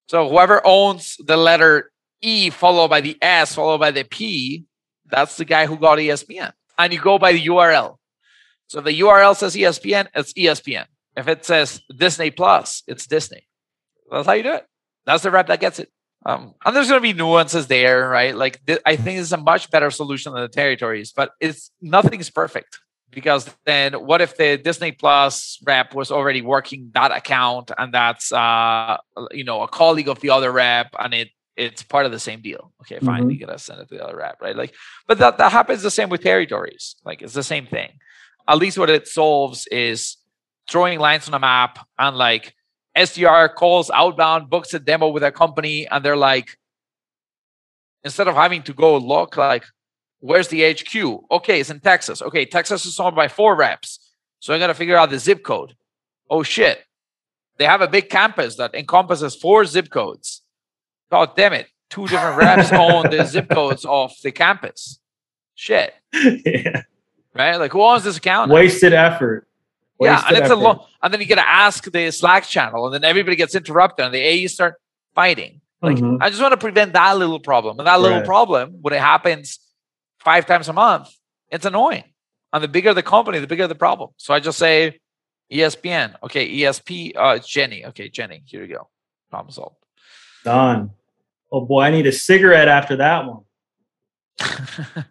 So 0.07 0.29
whoever 0.29 0.61
owns 0.65 1.17
the 1.19 1.37
letter 1.37 1.91
E 2.21 2.49
followed 2.49 2.89
by 2.89 3.01
the 3.01 3.17
S 3.21 3.55
followed 3.55 3.79
by 3.79 3.91
the 3.91 4.03
P, 4.03 4.65
that's 5.05 5.37
the 5.37 5.45
guy 5.45 5.65
who 5.65 5.77
got 5.77 5.97
ESPN. 5.97 6.51
And 6.77 6.93
you 6.93 6.99
go 6.99 7.17
by 7.17 7.33
the 7.33 7.45
URL. 7.45 7.97
So 8.67 8.81
the 8.81 8.99
URL 8.99 9.35
says 9.35 9.55
ESPN, 9.55 10.07
it's 10.15 10.33
ESPN. 10.33 10.85
If 11.15 11.27
it 11.27 11.45
says 11.45 11.81
Disney 11.95 12.31
Plus, 12.31 12.83
it's 12.87 13.07
Disney. 13.07 13.47
That's 14.11 14.27
how 14.27 14.33
you 14.33 14.43
do 14.43 14.53
it. 14.53 14.65
That's 15.05 15.23
the 15.23 15.31
rep 15.31 15.47
that 15.47 15.59
gets 15.59 15.79
it. 15.79 15.89
Um, 16.25 16.55
and 16.65 16.75
there's 16.75 16.89
going 16.89 16.99
to 16.99 17.01
be 17.01 17.13
nuances 17.13 17.67
there, 17.67 18.09
right? 18.09 18.35
Like 18.35 18.65
th- 18.65 18.81
I 18.85 18.95
think 18.95 19.19
it's 19.19 19.31
a 19.31 19.37
much 19.37 19.69
better 19.69 19.91
solution 19.91 20.33
than 20.33 20.41
the 20.41 20.49
territories, 20.49 21.13
but 21.15 21.31
it's 21.39 21.71
nothing's 21.81 22.31
perfect 22.31 22.79
because 23.15 23.49
then 23.65 23.93
what 23.93 24.21
if 24.21 24.37
the 24.37 24.57
Disney 24.57 24.91
Plus 24.91 25.57
rep 25.65 25.95
was 25.95 26.11
already 26.11 26.41
working 26.41 26.91
that 26.93 27.11
account 27.11 27.71
and 27.77 27.93
that's 27.93 28.31
uh 28.31 28.97
you 29.31 29.43
know 29.43 29.63
a 29.63 29.67
colleague 29.67 30.09
of 30.09 30.19
the 30.19 30.29
other 30.29 30.51
rep 30.51 30.93
and 30.99 31.13
it 31.13 31.29
it's 31.57 31.83
part 31.83 32.05
of 32.05 32.11
the 32.11 32.19
same 32.19 32.41
deal. 32.41 32.73
Okay, 32.81 32.99
fine, 32.99 33.21
mm-hmm. 33.21 33.27
we 33.27 33.37
gotta 33.37 33.57
send 33.57 33.79
it 33.79 33.87
to 33.87 33.95
the 33.95 34.03
other 34.03 34.17
rep, 34.17 34.41
right? 34.41 34.55
Like, 34.55 34.75
but 35.07 35.17
that 35.19 35.37
that 35.37 35.51
happens 35.51 35.81
the 35.81 35.89
same 35.89 36.09
with 36.09 36.21
territories. 36.21 36.95
Like 37.05 37.21
it's 37.21 37.33
the 37.33 37.43
same 37.43 37.65
thing. 37.65 37.93
At 38.47 38.57
least 38.57 38.77
what 38.77 38.89
it 38.89 39.07
solves 39.07 39.65
is 39.67 40.17
throwing 40.69 40.99
lines 40.99 41.27
on 41.27 41.33
a 41.33 41.39
map 41.39 41.79
and 41.97 42.17
like 42.17 42.53
SDR 42.95 43.53
calls 43.53 43.89
outbound, 43.89 44.49
books 44.49 44.73
a 44.73 44.79
demo 44.79 45.09
with 45.09 45.23
a 45.23 45.31
company, 45.31 45.87
and 45.87 46.03
they're 46.03 46.17
like, 46.17 46.57
instead 48.03 48.27
of 48.27 48.35
having 48.35 48.63
to 48.63 48.73
go 48.73 48.97
look 48.97 49.35
like 49.37 49.65
Where's 50.25 50.47
the 50.47 50.73
HQ? 50.73 51.29
Okay, 51.29 51.59
it's 51.59 51.69
in 51.69 51.79
Texas. 51.79 52.19
Okay, 52.19 52.45
Texas 52.45 52.83
is 52.87 52.99
owned 52.99 53.15
by 53.15 53.27
four 53.27 53.55
reps. 53.55 53.99
So 54.39 54.55
I 54.55 54.57
got 54.57 54.67
to 54.67 54.73
figure 54.73 54.97
out 54.97 55.11
the 55.11 55.19
zip 55.19 55.43
code. 55.43 55.75
Oh 56.31 56.41
shit. 56.41 56.83
They 57.57 57.65
have 57.65 57.81
a 57.81 57.87
big 57.87 58.09
campus 58.09 58.55
that 58.55 58.73
encompasses 58.73 59.35
four 59.35 59.65
zip 59.65 59.91
codes. 59.91 60.41
God 61.11 61.35
damn 61.35 61.53
it. 61.53 61.67
Two 61.91 62.07
different 62.07 62.37
reps 62.37 62.71
own 62.73 63.11
the 63.11 63.23
zip 63.25 63.49
codes 63.49 63.85
of 63.85 64.13
the 64.23 64.31
campus. 64.31 64.99
Shit. 65.53 65.93
Yeah. 66.11 66.81
Right? 67.35 67.57
Like 67.57 67.73
who 67.73 67.83
owns 67.83 68.03
this 68.03 68.17
account? 68.17 68.49
Wasted 68.49 68.93
effort. 68.93 69.47
Wasted 69.99 70.23
yeah, 70.23 70.27
and 70.27 70.37
it's 70.37 70.45
effort. 70.45 70.53
a 70.53 70.63
long 70.63 70.85
and 71.03 71.13
then 71.13 71.21
you 71.21 71.27
gotta 71.27 71.47
ask 71.47 71.83
the 71.91 72.09
Slack 72.09 72.45
channel, 72.45 72.85
and 72.85 72.95
then 72.95 73.03
everybody 73.03 73.35
gets 73.35 73.53
interrupted 73.53 74.07
and 74.07 74.13
the 74.13 74.45
AEs 74.45 74.55
start 74.55 74.75
fighting. 75.13 75.61
Like 75.83 75.97
mm-hmm. 75.97 76.23
I 76.23 76.29
just 76.29 76.41
want 76.41 76.53
to 76.53 76.57
prevent 76.57 76.93
that 76.93 77.15
little 77.15 77.39
problem. 77.39 77.77
And 77.77 77.87
that 77.87 78.01
little 78.01 78.17
right. 78.17 78.25
problem, 78.25 78.79
when 78.81 78.93
it 78.93 79.01
happens 79.01 79.59
five 80.25 80.45
times 80.45 80.67
a 80.67 80.73
month, 80.73 81.07
it's 81.49 81.65
annoying. 81.65 82.03
And 82.51 82.61
the 82.63 82.67
bigger 82.67 82.93
the 82.93 83.03
company, 83.03 83.39
the 83.39 83.47
bigger 83.47 83.67
the 83.67 83.75
problem. 83.75 84.09
So 84.17 84.33
I 84.33 84.41
just 84.41 84.57
say 84.57 84.99
ESPN. 85.51 86.15
Okay, 86.23 86.49
ESP. 86.57 87.15
Uh, 87.15 87.35
it's 87.37 87.47
Jenny. 87.47 87.85
Okay, 87.85 88.09
Jenny. 88.09 88.41
Here 88.45 88.65
you 88.65 88.75
go. 88.75 88.89
Problem 89.29 89.53
solved. 89.53 89.77
Done. 90.43 90.89
Oh 91.51 91.61
boy, 91.61 91.83
I 91.83 91.91
need 91.91 92.07
a 92.07 92.11
cigarette 92.11 92.67
after 92.67 92.95
that 92.97 93.27
one. 93.27 93.43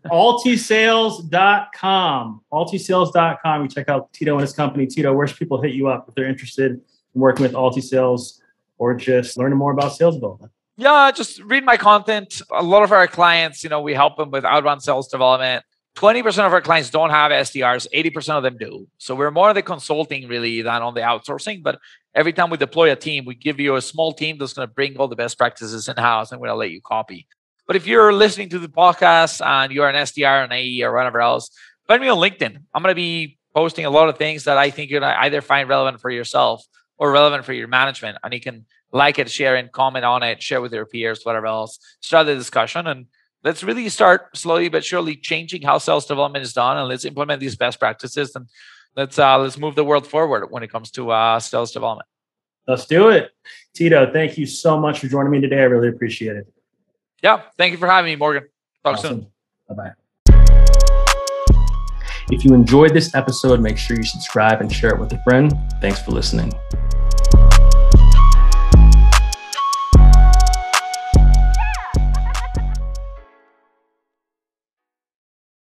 altisales.com. 0.06 2.40
Altisales.com. 2.52 3.62
You 3.62 3.68
check 3.68 3.88
out 3.88 4.12
Tito 4.12 4.32
and 4.32 4.42
his 4.42 4.52
company. 4.52 4.86
Tito, 4.86 5.14
where 5.14 5.26
should 5.26 5.38
people 5.38 5.62
hit 5.62 5.72
you 5.72 5.88
up 5.88 6.06
if 6.08 6.14
they're 6.14 6.28
interested 6.28 6.72
in 6.72 6.82
working 7.14 7.42
with 7.42 7.52
Altisales 7.52 8.40
or 8.76 8.92
just 8.94 9.38
learning 9.38 9.58
more 9.58 9.72
about 9.72 9.94
sales 9.94 10.16
development? 10.16 10.52
Yeah, 10.76 11.10
just 11.12 11.40
read 11.42 11.64
my 11.64 11.76
content. 11.76 12.42
A 12.52 12.62
lot 12.62 12.82
of 12.82 12.90
our 12.90 13.06
clients, 13.06 13.62
you 13.62 13.70
know, 13.70 13.80
we 13.80 13.94
help 13.94 14.16
them 14.16 14.30
with 14.30 14.44
outbound 14.44 14.82
sales 14.82 15.08
development. 15.08 15.64
20% 15.96 16.26
of 16.44 16.52
our 16.52 16.60
clients 16.60 16.90
don't 16.90 17.10
have 17.10 17.30
SDRs, 17.30 17.86
80% 17.94 18.30
of 18.30 18.42
them 18.42 18.56
do. 18.58 18.88
So 18.98 19.14
we're 19.14 19.30
more 19.30 19.54
the 19.54 19.62
consulting 19.62 20.26
really 20.26 20.62
than 20.62 20.82
on 20.82 20.94
the 20.94 21.02
outsourcing. 21.02 21.62
But 21.62 21.78
every 22.14 22.32
time 22.32 22.50
we 22.50 22.56
deploy 22.56 22.90
a 22.90 22.96
team, 22.96 23.24
we 23.24 23.36
give 23.36 23.60
you 23.60 23.76
a 23.76 23.80
small 23.80 24.12
team 24.12 24.36
that's 24.36 24.54
going 24.54 24.66
to 24.66 24.74
bring 24.74 24.96
all 24.96 25.06
the 25.06 25.14
best 25.14 25.38
practices 25.38 25.88
in 25.88 25.96
house 25.96 26.32
and 26.32 26.40
we're 26.40 26.48
going 26.48 26.56
to 26.56 26.58
let 26.58 26.70
you 26.72 26.80
copy. 26.80 27.28
But 27.68 27.76
if 27.76 27.86
you're 27.86 28.12
listening 28.12 28.48
to 28.50 28.58
the 28.58 28.68
podcast 28.68 29.44
and 29.44 29.72
you're 29.72 29.88
an 29.88 29.94
SDR, 29.94 30.44
an 30.44 30.52
AE, 30.52 30.82
or 30.82 30.92
whatever 30.92 31.20
else, 31.20 31.50
find 31.86 32.02
me 32.02 32.08
on 32.08 32.18
LinkedIn. 32.18 32.56
I'm 32.74 32.82
going 32.82 32.90
to 32.90 32.96
be 32.96 33.38
posting 33.54 33.86
a 33.86 33.90
lot 33.90 34.08
of 34.08 34.18
things 34.18 34.44
that 34.44 34.58
I 34.58 34.70
think 34.70 34.90
you're 34.90 35.00
going 35.00 35.14
to 35.14 35.20
either 35.20 35.40
find 35.40 35.68
relevant 35.68 36.00
for 36.00 36.10
yourself 36.10 36.66
or 36.98 37.12
relevant 37.12 37.44
for 37.44 37.52
your 37.52 37.68
management. 37.68 38.18
And 38.24 38.34
you 38.34 38.40
can 38.40 38.66
like 38.94 39.18
it, 39.18 39.28
share 39.28 39.56
it, 39.56 39.72
comment 39.72 40.04
on 40.04 40.22
it, 40.22 40.40
share 40.40 40.62
with 40.62 40.72
your 40.72 40.86
peers, 40.86 41.20
whatever 41.24 41.46
else. 41.46 41.78
Start 42.00 42.26
the 42.26 42.34
discussion 42.34 42.86
and 42.86 43.06
let's 43.42 43.62
really 43.62 43.88
start 43.88 44.34
slowly 44.36 44.68
but 44.68 44.84
surely 44.84 45.16
changing 45.16 45.62
how 45.62 45.76
sales 45.78 46.06
development 46.06 46.44
is 46.44 46.52
done 46.52 46.78
and 46.78 46.88
let's 46.88 47.04
implement 47.04 47.40
these 47.40 47.56
best 47.56 47.78
practices 47.80 48.34
and 48.36 48.48
let's 48.96 49.18
uh, 49.18 49.36
let's 49.36 49.58
move 49.58 49.74
the 49.74 49.84
world 49.84 50.06
forward 50.06 50.46
when 50.50 50.62
it 50.62 50.70
comes 50.70 50.92
to 50.92 51.10
uh, 51.10 51.40
sales 51.40 51.72
development. 51.72 52.08
Let's 52.68 52.86
do 52.86 53.10
it. 53.10 53.30
Tito, 53.74 54.10
thank 54.12 54.38
you 54.38 54.46
so 54.46 54.78
much 54.78 55.00
for 55.00 55.08
joining 55.08 55.32
me 55.32 55.40
today. 55.40 55.58
I 55.58 55.64
really 55.64 55.88
appreciate 55.88 56.36
it. 56.36 56.46
Yeah, 57.20 57.42
thank 57.58 57.72
you 57.72 57.78
for 57.78 57.88
having 57.88 58.12
me, 58.12 58.16
Morgan. 58.16 58.44
Talk 58.84 58.94
awesome. 58.94 59.26
soon. 59.68 59.76
Bye 59.76 59.92
bye. 59.92 59.92
If 62.30 62.44
you 62.44 62.54
enjoyed 62.54 62.94
this 62.94 63.14
episode, 63.14 63.60
make 63.60 63.76
sure 63.76 63.96
you 63.96 64.04
subscribe 64.04 64.60
and 64.60 64.72
share 64.72 64.90
it 64.90 65.00
with 65.00 65.12
a 65.12 65.22
friend. 65.24 65.52
Thanks 65.80 66.00
for 66.00 66.12
listening. 66.12 66.52